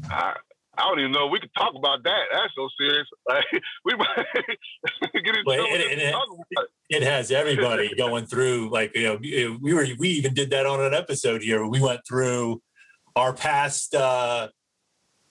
I 0.10 0.36
I 0.78 0.82
don't 0.82 1.00
even 1.00 1.12
know 1.12 1.28
we 1.28 1.40
could 1.40 1.54
talk 1.58 1.74
about 1.76 2.04
that. 2.04 2.22
That's 2.32 2.54
so 2.56 2.68
serious. 2.80 3.08
Like 3.28 3.46
we 3.84 3.96
might 3.96 4.26
get 5.24 5.36
into 5.36 5.44
well, 5.46 5.66
it, 5.66 5.82
it, 5.82 6.00
it, 6.00 6.68
it, 6.90 7.04
has 7.04 7.32
everybody 7.32 7.96
going 7.96 8.28
through. 8.28 8.70
Like 8.70 8.96
you 8.96 9.04
know, 9.04 9.58
we 9.62 9.74
were 9.74 9.88
we 9.98 10.10
even 10.10 10.34
did 10.34 10.52
that 10.52 10.66
on 10.66 10.80
an 10.82 10.94
episode 10.94 11.42
here. 11.42 11.66
We 11.66 11.82
went 11.82 12.02
through 12.08 12.62
our 13.16 13.34
past, 13.34 13.96
uh, 13.96 14.50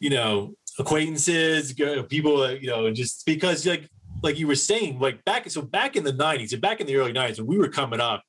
you 0.00 0.10
know, 0.10 0.54
acquaintances, 0.78 1.72
people, 2.08 2.50
you 2.50 2.68
know, 2.68 2.90
just 2.90 3.24
because 3.26 3.64
like 3.64 3.88
like 4.22 4.38
you 4.38 4.46
were 4.46 4.56
saying, 4.56 4.98
like 4.98 5.24
back 5.24 5.48
so 5.50 5.62
back 5.62 5.96
in 5.96 6.02
the 6.02 6.12
'90s 6.12 6.52
and 6.52 6.60
back 6.60 6.80
in 6.80 6.86
the 6.86 6.96
early 6.96 7.12
'90s 7.12 7.38
when 7.38 7.46
we 7.46 7.58
were 7.58 7.68
coming 7.68 8.00
up, 8.00 8.24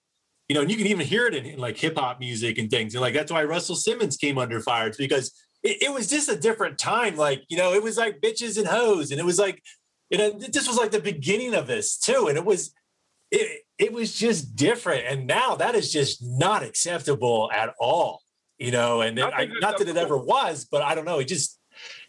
you 0.49 0.55
know, 0.55 0.61
and 0.61 0.69
you 0.69 0.77
can 0.77 0.87
even 0.87 1.05
hear 1.05 1.27
it 1.27 1.33
in, 1.33 1.45
in 1.45 1.59
like 1.59 1.77
hip 1.77 1.97
hop 1.97 2.19
music 2.19 2.57
and 2.57 2.69
things, 2.69 2.93
and 2.93 3.01
like 3.01 3.13
that's 3.13 3.31
why 3.31 3.43
Russell 3.43 3.75
Simmons 3.75 4.17
came 4.17 4.37
under 4.37 4.59
fire 4.61 4.87
it's 4.87 4.97
because 4.97 5.33
it, 5.63 5.83
it, 5.83 5.93
was 5.93 6.07
just 6.07 6.29
a 6.29 6.37
different 6.37 6.77
time. 6.77 7.15
Like 7.15 7.43
you 7.49 7.57
know, 7.57 7.73
it 7.73 7.83
was 7.83 7.97
like 7.97 8.21
bitches 8.21 8.57
and 8.57 8.67
hoes, 8.67 9.11
and 9.11 9.19
it 9.19 9.25
was 9.25 9.39
like, 9.39 9.61
you 10.09 10.17
know, 10.17 10.31
this 10.31 10.67
was 10.67 10.77
like 10.77 10.91
the 10.91 10.99
beginning 10.99 11.53
of 11.53 11.67
this 11.67 11.97
too, 11.97 12.27
and 12.27 12.37
it 12.37 12.45
was. 12.45 12.73
It, 13.31 13.63
it 13.79 13.91
was 13.91 14.13
just 14.13 14.55
different 14.55 15.03
and 15.07 15.25
now 15.25 15.55
that 15.55 15.73
is 15.73 15.91
just 15.91 16.23
not 16.23 16.63
acceptable 16.63 17.49
at 17.51 17.73
all 17.79 18.21
you 18.57 18.71
know, 18.71 19.01
and 19.01 19.19
I, 19.19 19.47
not 19.59 19.77
that 19.79 19.89
it 19.89 19.97
ever 19.97 20.17
was, 20.17 20.65
but 20.65 20.81
I 20.81 20.95
don't 20.95 21.05
know. 21.05 21.19
It 21.19 21.27
just 21.27 21.59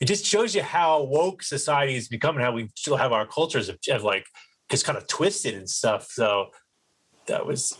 it 0.00 0.04
just 0.04 0.24
shows 0.24 0.54
you 0.54 0.62
how 0.62 1.02
woke 1.02 1.42
society 1.42 1.96
is 1.96 2.08
becoming, 2.08 2.42
how 2.42 2.52
we 2.52 2.70
still 2.76 2.96
have 2.96 3.12
our 3.12 3.26
cultures 3.26 3.68
of, 3.68 3.78
of 3.90 4.04
like 4.04 4.26
just 4.70 4.84
kind 4.84 4.96
of 4.96 5.08
twisted 5.08 5.54
and 5.54 5.68
stuff. 5.68 6.06
So 6.10 6.46
that 7.26 7.44
was 7.44 7.76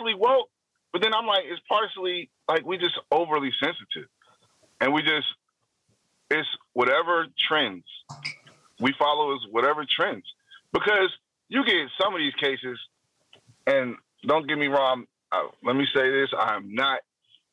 partially 0.00 0.14
woke, 0.14 0.48
but 0.92 1.02
then 1.02 1.14
I'm 1.14 1.26
like, 1.26 1.44
it's 1.46 1.60
partially 1.68 2.30
like 2.48 2.64
we 2.64 2.78
just 2.78 2.98
overly 3.10 3.50
sensitive, 3.62 4.08
and 4.80 4.92
we 4.92 5.02
just 5.02 5.26
it's 6.30 6.48
whatever 6.72 7.26
trends 7.48 7.84
we 8.80 8.94
follow 8.98 9.34
is 9.34 9.40
whatever 9.50 9.84
trends 9.88 10.24
because 10.72 11.10
you 11.48 11.64
get 11.64 11.88
some 12.00 12.14
of 12.14 12.20
these 12.20 12.34
cases, 12.34 12.78
and 13.66 13.96
don't 14.26 14.48
get 14.48 14.58
me 14.58 14.66
wrong. 14.66 15.04
Uh, 15.32 15.48
let 15.64 15.76
me 15.76 15.86
say 15.94 16.10
this: 16.10 16.30
I 16.38 16.56
am 16.56 16.74
not 16.74 17.00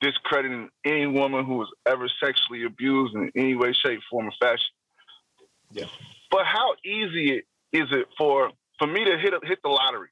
discrediting 0.02 0.70
any 0.86 1.08
woman 1.08 1.46
who 1.46 1.56
was 1.56 1.70
ever 1.86 2.10
sexually 2.24 2.66
abused 2.66 3.16
in 3.16 3.32
any 3.36 3.56
way, 3.56 3.74
shape, 3.74 4.00
form, 4.10 4.28
or 4.28 4.32
fashion. 4.40 4.66
Yeah. 5.72 5.86
But 6.30 6.46
how 6.46 6.76
easy 6.86 7.44
is 7.74 7.88
it 7.92 8.08
for 8.18 8.52
for 8.80 8.88
me 8.88 9.06
to 9.06 9.18
hit 9.18 9.34
hit 9.44 9.60
the 9.64 9.70
lottery, 9.70 10.10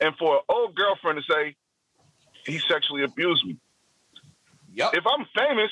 and 0.00 0.14
for 0.16 0.36
an 0.36 0.42
old 0.48 0.74
girlfriend 0.74 1.18
to 1.18 1.32
say 1.32 1.56
he 2.44 2.58
sexually 2.58 3.02
abused 3.04 3.44
me? 3.46 3.56
Yep. 4.74 4.90
If 4.94 5.04
I'm 5.06 5.26
famous, 5.36 5.70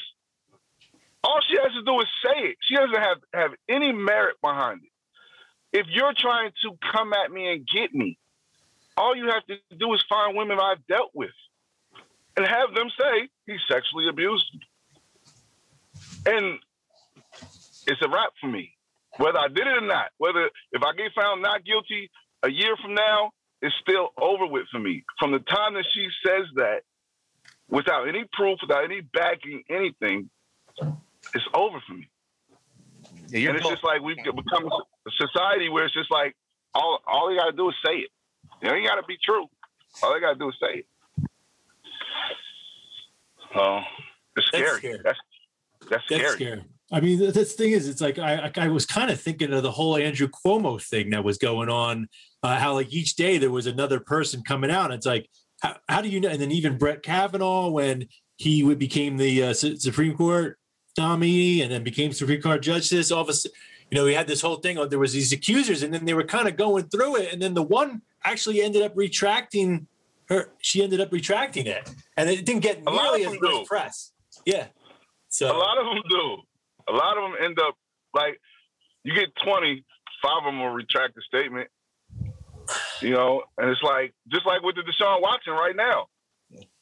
all 1.23 1.41
she 1.49 1.57
has 1.63 1.73
to 1.73 1.83
do 1.85 2.01
is 2.01 2.07
say 2.25 2.49
it. 2.49 2.57
She 2.63 2.75
doesn't 2.75 2.95
have 2.95 3.19
have 3.33 3.51
any 3.69 3.93
merit 3.93 4.37
behind 4.43 4.81
it. 4.83 5.79
If 5.79 5.87
you're 5.91 6.15
trying 6.17 6.53
to 6.63 6.79
come 6.93 7.13
at 7.13 7.31
me 7.31 7.53
and 7.53 7.67
get 7.67 7.95
me, 7.95 8.19
all 8.97 9.17
you 9.17 9.27
have 9.27 9.45
to 9.47 9.57
do 9.77 9.93
is 9.95 10.05
find 10.09 10.37
women 10.37 10.59
I've 10.61 10.87
dealt 10.87 11.11
with 11.15 11.33
and 12.37 12.47
have 12.47 12.75
them 12.75 12.89
say 12.99 13.29
he 13.47 13.57
sexually 13.69 14.09
abused 14.09 14.51
me. 14.55 14.61
And 16.27 16.59
it's 17.87 18.01
a 18.03 18.09
wrap 18.09 18.33
for 18.41 18.49
me. 18.49 18.73
Whether 19.17 19.39
I 19.39 19.49
did 19.49 19.67
it 19.67 19.83
or 19.83 19.87
not, 19.87 20.11
whether 20.19 20.51
if 20.73 20.83
I 20.83 20.95
get 20.97 21.13
found 21.15 21.43
not 21.43 21.65
guilty 21.65 22.11
a 22.43 22.51
year 22.51 22.77
from 22.81 22.95
now, 22.95 23.31
it's 23.65 23.75
still 23.81 24.11
over 24.21 24.47
with 24.47 24.67
for 24.71 24.79
me. 24.79 25.05
From 25.19 25.33
the 25.33 25.39
time 25.39 25.73
that 25.75 25.87
she 25.95 26.07
says 26.25 26.45
that, 26.57 26.83
without 27.69 28.07
any 28.07 28.25
proof, 28.35 28.59
without 28.61 28.85
any 28.85 29.01
backing, 29.01 29.65
anything, 29.71 30.29
it's 31.35 31.45
over 31.55 31.83
for 31.87 31.95
me. 31.95 32.09
Yeah, 33.29 33.49
and 33.49 33.59
it's 33.59 33.67
just 33.67 33.83
like 33.83 34.03
we've 34.03 34.17
become 34.17 34.67
a 34.67 35.11
society 35.17 35.71
where 35.71 35.87
it's 35.87 35.95
just 35.95 36.11
like 36.11 36.37
all 36.75 37.01
all 37.07 37.33
you 37.33 37.39
got 37.39 37.47
to 37.47 37.57
do 37.57 37.71
is 37.71 37.75
say 37.85 37.95
it. 37.95 38.11
You 38.63 38.69
know, 38.69 38.75
you 38.75 38.87
got 38.87 38.97
to 38.97 39.07
be 39.09 39.17
true. 39.25 39.47
All 40.03 40.15
you 40.15 40.21
got 40.21 40.35
to 40.35 40.39
do 40.39 40.49
is 40.51 40.57
say 40.61 40.81
it. 40.81 40.87
Oh, 43.57 43.81
it's 44.37 44.47
scary. 44.49 44.65
That's 44.65 44.79
scary. 44.79 45.01
That's, 45.03 45.19
that's 45.91 46.05
scary. 46.05 46.23
That's 46.23 46.35
scary. 46.35 46.63
I 46.93 47.01
mean, 47.01 47.19
the, 47.19 47.33
the 47.33 47.45
thing 47.45 47.73
is, 47.73 47.89
it's 47.89 48.01
like 48.01 48.19
I, 48.19 48.51
I 48.57 48.69
was 48.69 48.87
kind 48.87 49.11
of 49.11 49.21
thinking 49.21 49.53
of 49.53 49.63
the 49.63 49.71
whole 49.71 49.97
Andrew 49.97 50.29
Cuomo 50.29 50.83
thing 50.83 51.11
that 51.11 51.25
was 51.25 51.39
going 51.39 51.69
on. 51.69 52.09
Uh, 52.43 52.59
how 52.59 52.75
like 52.75 52.93
each 52.93 53.17
day 53.17 53.39
there 53.39 53.51
was 53.51 53.67
another 53.67 54.01
person 54.01 54.43
coming 54.43 54.71
out. 54.71 54.87
And 54.87 54.95
it's 54.95 55.07
like, 55.07 55.29
how, 55.63 55.77
how 55.89 56.03
do 56.03 56.09
you 56.09 56.21
know? 56.21 56.29
And 56.29 56.41
then 56.41 56.51
even 56.51 56.77
Brett 56.77 57.03
Kavanaugh 57.03 57.71
when 57.71 58.07
he 58.37 58.63
would, 58.63 58.79
became 58.79 59.17
the 59.17 59.45
uh, 59.45 59.55
Supreme 59.55 60.17
Court 60.17 60.59
nominee 60.99 61.63
and 61.63 61.73
then 61.73 61.83
became 61.83 62.13
Supreme 62.13 62.43
Court 62.43 62.63
justice. 62.63 63.11
All 63.11 63.23
of 63.23 63.29
a 63.29 63.33
sudden, 63.33 63.57
you 63.91 63.97
know, 63.97 64.05
we 64.05 64.15
had 64.15 64.27
this 64.27 64.41
whole 64.41 64.57
thing. 64.57 64.77
There 64.89 64.99
was 64.99 65.13
these 65.13 65.33
accusers, 65.33 65.83
and 65.83 65.93
then 65.93 66.05
they 66.05 66.15
were 66.15 66.25
kind 66.25 66.49
of 66.49 66.57
going 66.57 66.85
through 66.89 67.17
it, 67.17 67.33
and 67.33 67.41
then 67.41 67.55
the 67.55 67.63
one 67.63 68.03
actually 68.25 68.63
ended 68.63 68.83
up 68.83 68.93
retracting 68.97 69.87
her 70.29 70.51
she 70.59 70.83
ended 70.83 71.01
up 71.01 71.13
retracting 71.13 71.67
it, 71.67 71.91
and 72.17 72.29
it 72.31 72.45
didn't 72.47 72.63
get 72.63 72.83
nearly 72.83 73.25
as 73.25 73.39
much 73.41 73.67
press. 73.67 74.13
Yeah. 74.45 74.67
So 75.29 75.55
A 75.55 75.57
lot 75.57 75.79
of 75.79 75.87
them 75.87 76.03
do. 76.09 76.37
A 76.89 76.93
lot 76.93 77.17
of 77.17 77.25
them 77.25 77.41
end 77.43 77.59
up 77.59 77.75
like 78.13 78.41
you 79.03 79.15
get 79.15 79.35
20, 79.45 79.85
five 80.23 80.39
of 80.39 80.45
them 80.45 80.61
will 80.61 80.71
retract 80.71 81.15
the 81.15 81.23
statement. 81.23 81.69
You 83.01 83.11
know, 83.11 83.43
and 83.59 83.69
it's 83.69 83.83
like 83.83 84.15
just 84.29 84.47
like 84.47 84.63
with 84.63 84.77
the 84.77 84.83
Deshaun 84.83 85.21
Watson 85.21 85.53
right 85.53 85.77
now. 85.77 86.07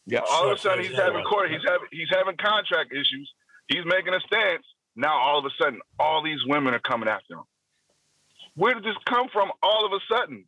Yeah. 0.07 0.21
all 0.31 0.51
of 0.51 0.57
a 0.57 0.61
sudden 0.61 0.85
he's 0.85 0.97
having 0.97 1.25
court. 1.25 1.51
He's 1.51 1.63
having 1.67 1.89
he's 1.91 2.09
having 2.11 2.37
contract 2.37 2.93
issues. 2.93 3.31
He's 3.69 3.85
making 3.85 4.15
a 4.15 4.21
stance. 4.21 4.65
Now 4.95 5.19
all 5.19 5.39
of 5.39 5.45
a 5.45 5.51
sudden, 5.61 5.81
all 5.99 6.23
these 6.23 6.41
women 6.47 6.75
are 6.75 6.81
coming 6.81 7.09
after 7.09 7.35
him. 7.35 7.45
Where 8.55 8.75
did 8.75 8.85
this 8.85 8.97
come 9.09 9.29
from? 9.33 9.51
All 9.63 9.87
of 9.87 9.93
a 9.93 10.01
sudden, 10.15 10.45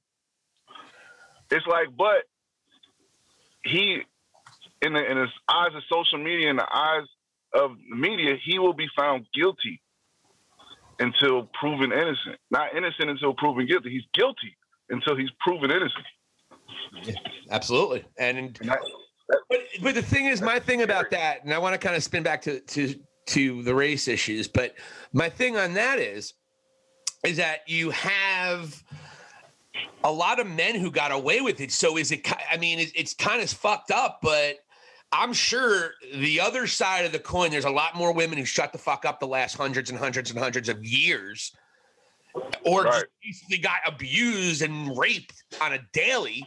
it's 1.51 1.67
like, 1.67 1.89
but 1.97 2.25
he, 3.65 4.03
in 4.83 4.93
the 4.93 5.11
in 5.11 5.17
his 5.17 5.31
eyes 5.49 5.75
of 5.75 5.83
social 5.91 6.19
media, 6.19 6.51
in 6.51 6.57
the 6.57 6.69
eyes 6.71 7.05
of 7.55 7.77
the 7.91 7.97
media, 7.97 8.37
he 8.43 8.59
will 8.59 8.75
be 8.75 8.89
found 8.97 9.27
guilty 9.35 9.81
until 10.99 11.49
proven 11.59 11.93
innocent. 11.93 12.37
Not 12.51 12.75
innocent 12.77 13.11
until 13.11 13.35
proven 13.35 13.67
guilty. 13.67 13.91
He's 13.91 14.07
guilty 14.13 14.57
until 14.91 15.17
he's 15.17 15.31
proven 15.41 15.71
innocent. 15.71 16.05
Absolutely. 17.51 18.05
And 18.19 18.39
And 18.39 18.57
that, 18.69 18.79
but 19.49 19.61
but 19.83 19.95
the 19.95 20.03
thing 20.03 20.27
is, 20.27 20.43
my 20.43 20.59
thing 20.59 20.83
about 20.83 21.11
that, 21.11 21.45
and 21.45 21.53
I 21.53 21.59
want 21.59 21.75
to 21.75 21.79
kind 21.79 21.97
of 21.97 22.03
spin 22.03 22.23
back 22.23 22.43
to 22.43 22.61
to 22.61 22.95
to 23.27 23.63
the 23.63 23.75
race 23.75 24.07
issues, 24.07 24.49
but 24.49 24.75
my 25.13 25.29
thing 25.29 25.57
on 25.57 25.75
that 25.75 25.99
is, 25.99 26.35
is 27.25 27.39
that 27.39 27.61
you 27.67 27.91
have 27.91 28.83
a 30.05 30.13
lot 30.13 30.39
of 30.39 30.47
men 30.47 30.75
who 30.75 30.91
got 30.91 31.11
away 31.11 31.41
with 31.41 31.61
it. 31.61 31.73
So 31.73 31.97
is 31.97 32.13
it? 32.13 32.31
I 32.51 32.59
mean, 32.59 32.79
it, 32.79 32.93
it's 32.95 33.15
kind 33.15 33.43
of 33.43 33.51
fucked 33.51 33.91
up, 33.91 34.21
but 34.23 34.57
I'm 35.17 35.33
sure 35.33 35.93
the 36.13 36.41
other 36.41 36.67
side 36.67 37.05
of 37.05 37.13
the 37.13 37.21
coin, 37.21 37.51
there's 37.53 37.65
a 37.65 37.71
lot 37.71 37.95
more 37.95 38.13
women 38.13 38.37
who 38.37 38.45
shut 38.45 38.73
the 38.73 38.79
fuck 38.79 39.05
up 39.05 39.21
the 39.21 39.29
last 39.29 39.57
hundreds 39.57 39.89
and 39.91 39.99
hundreds 39.99 40.31
and 40.31 40.39
hundreds 40.39 40.69
of 40.69 40.85
years, 40.85 41.53
or 42.65 42.85
just 42.85 43.07
basically 43.23 43.59
got 43.59 43.77
abused 43.87 44.63
and 44.63 44.97
raped 44.99 45.45
on 45.63 45.75
a 45.75 45.79
daily. 45.93 46.45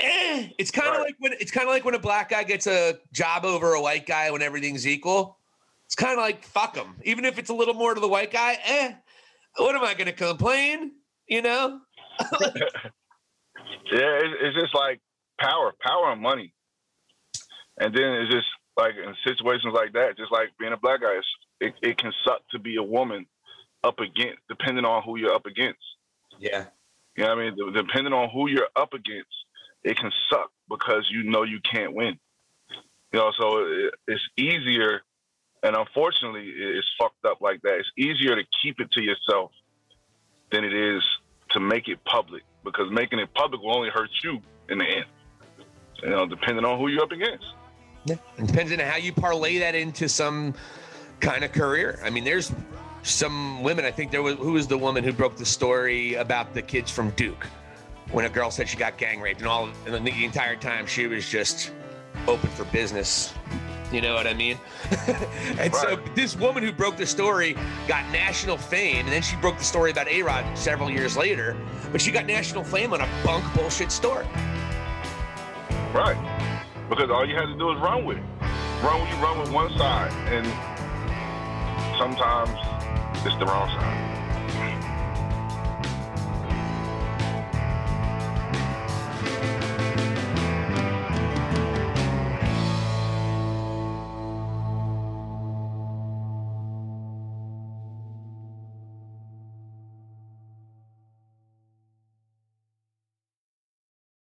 Eh, 0.00 0.48
it's 0.58 0.70
kind 0.70 0.88
of 0.88 0.94
Right. 0.96 1.04
like 1.06 1.16
when 1.18 1.32
it's 1.40 1.50
kind 1.50 1.66
of 1.66 1.72
like 1.72 1.84
when 1.84 1.94
a 1.94 1.98
black 1.98 2.28
guy 2.28 2.42
gets 2.44 2.66
a 2.66 2.98
job 3.12 3.44
over 3.46 3.72
a 3.72 3.80
white 3.80 4.04
guy 4.06 4.30
when 4.30 4.42
everything's 4.42 4.86
equal. 4.86 5.38
It's 5.86 5.94
kind 5.94 6.12
of 6.12 6.18
like 6.18 6.44
fuck 6.44 6.76
him, 6.76 6.96
even 7.04 7.24
if 7.24 7.38
it's 7.38 7.50
a 7.50 7.54
little 7.54 7.74
more 7.74 7.94
to 7.94 8.00
the 8.00 8.08
white 8.08 8.32
guy. 8.32 8.58
Eh, 8.64 8.92
what 9.56 9.74
am 9.74 9.82
I 9.84 9.94
going 9.94 10.06
to 10.06 10.12
complain? 10.12 10.92
You 11.26 11.42
know? 11.42 11.80
Yeah, 13.92 14.18
it's 14.40 14.56
just 14.56 14.74
like 14.74 15.00
power, 15.38 15.74
power 15.80 16.10
and 16.12 16.20
money. 16.20 16.53
And 17.78 17.94
then 17.94 18.12
it's 18.14 18.32
just 18.32 18.46
like 18.76 18.94
in 18.96 19.14
situations 19.26 19.74
like 19.74 19.92
that, 19.92 20.16
just 20.16 20.32
like 20.32 20.50
being 20.58 20.72
a 20.72 20.76
black 20.76 21.00
guy, 21.00 21.16
it's, 21.16 21.26
it, 21.60 21.74
it 21.82 21.98
can 21.98 22.12
suck 22.24 22.40
to 22.50 22.58
be 22.58 22.76
a 22.76 22.82
woman 22.82 23.26
up 23.82 23.98
against, 23.98 24.40
depending 24.48 24.84
on 24.84 25.02
who 25.02 25.18
you're 25.18 25.34
up 25.34 25.46
against. 25.46 25.82
Yeah. 26.38 26.66
You 27.16 27.24
know 27.24 27.30
what 27.30 27.38
I 27.38 27.50
mean? 27.50 27.56
De- 27.56 27.82
Depending 27.82 28.12
on 28.12 28.30
who 28.30 28.48
you're 28.48 28.68
up 28.76 28.92
against, 28.92 29.34
it 29.82 29.96
can 29.96 30.10
suck 30.30 30.50
because 30.68 31.08
you 31.10 31.24
know 31.24 31.42
you 31.42 31.60
can't 31.60 31.94
win. 31.94 32.18
You 33.12 33.20
know, 33.20 33.32
so 33.38 33.58
it, 33.58 33.94
it's 34.08 34.22
easier, 34.36 35.02
and 35.62 35.76
unfortunately, 35.76 36.48
it's 36.56 36.88
fucked 36.98 37.24
up 37.24 37.40
like 37.40 37.62
that. 37.62 37.78
It's 37.78 37.90
easier 37.96 38.34
to 38.34 38.42
keep 38.62 38.80
it 38.80 38.90
to 38.92 39.02
yourself 39.02 39.52
than 40.50 40.64
it 40.64 40.74
is 40.74 41.02
to 41.50 41.60
make 41.60 41.88
it 41.88 42.04
public 42.04 42.42
because 42.64 42.90
making 42.90 43.20
it 43.20 43.32
public 43.34 43.60
will 43.60 43.76
only 43.76 43.90
hurt 43.90 44.10
you 44.24 44.40
in 44.68 44.78
the 44.78 44.84
end. 44.84 45.04
You 46.02 46.10
know, 46.10 46.26
depending 46.26 46.64
on 46.64 46.78
who 46.78 46.88
you're 46.88 47.02
up 47.02 47.12
against. 47.12 47.44
Yeah. 48.04 48.16
It 48.38 48.46
depends 48.46 48.72
on 48.72 48.78
how 48.78 48.96
you 48.96 49.12
parlay 49.12 49.58
that 49.58 49.74
into 49.74 50.08
some 50.08 50.54
kind 51.20 51.44
of 51.44 51.52
career. 51.52 52.00
I 52.04 52.10
mean, 52.10 52.24
there's 52.24 52.52
some 53.02 53.62
women. 53.62 53.84
I 53.84 53.90
think 53.90 54.10
there 54.10 54.22
was 54.22 54.36
who 54.36 54.52
was 54.52 54.66
the 54.66 54.78
woman 54.78 55.04
who 55.04 55.12
broke 55.12 55.36
the 55.36 55.46
story 55.46 56.14
about 56.14 56.54
the 56.54 56.62
kids 56.62 56.90
from 56.90 57.10
Duke 57.10 57.46
when 58.12 58.24
a 58.24 58.28
girl 58.28 58.50
said 58.50 58.68
she 58.68 58.76
got 58.76 58.98
gang 58.98 59.20
raped, 59.20 59.40
and 59.40 59.48
all 59.48 59.68
and 59.86 60.06
the, 60.06 60.24
entire 60.24 60.56
time 60.56 60.86
she 60.86 61.06
was 61.06 61.28
just 61.28 61.72
open 62.26 62.50
for 62.50 62.64
business. 62.66 63.34
You 63.92 64.00
know 64.00 64.14
what 64.14 64.26
I 64.26 64.34
mean? 64.34 64.58
and 65.58 65.72
so 65.74 66.00
this 66.14 66.36
woman 66.36 66.62
who 66.62 66.72
broke 66.72 66.96
the 66.96 67.06
story 67.06 67.56
got 67.86 68.10
national 68.10 68.56
fame, 68.56 69.04
and 69.04 69.08
then 69.08 69.22
she 69.22 69.36
broke 69.36 69.58
the 69.58 69.64
story 69.64 69.90
about 69.90 70.08
A 70.08 70.22
Rod 70.22 70.58
several 70.58 70.90
years 70.90 71.16
later. 71.16 71.56
But 71.92 72.00
she 72.00 72.10
got 72.10 72.26
national 72.26 72.64
fame 72.64 72.92
on 72.92 73.00
a 73.00 73.08
bunk 73.24 73.44
bullshit 73.54 73.92
story. 73.92 74.26
Right. 75.92 76.53
Because 76.88 77.10
all 77.10 77.26
you 77.26 77.34
had 77.34 77.46
to 77.46 77.56
do 77.56 77.70
is 77.72 77.80
run 77.80 78.04
with 78.04 78.18
it. 78.18 78.24
Run 78.82 79.00
when 79.00 79.08
you 79.08 79.16
run 79.16 79.40
with 79.40 79.50
one 79.50 79.70
side, 79.78 80.12
and 80.28 80.46
sometimes 81.98 82.50
it's 83.24 83.36
the 83.38 83.46
wrong 83.46 83.68
side. 83.70 84.13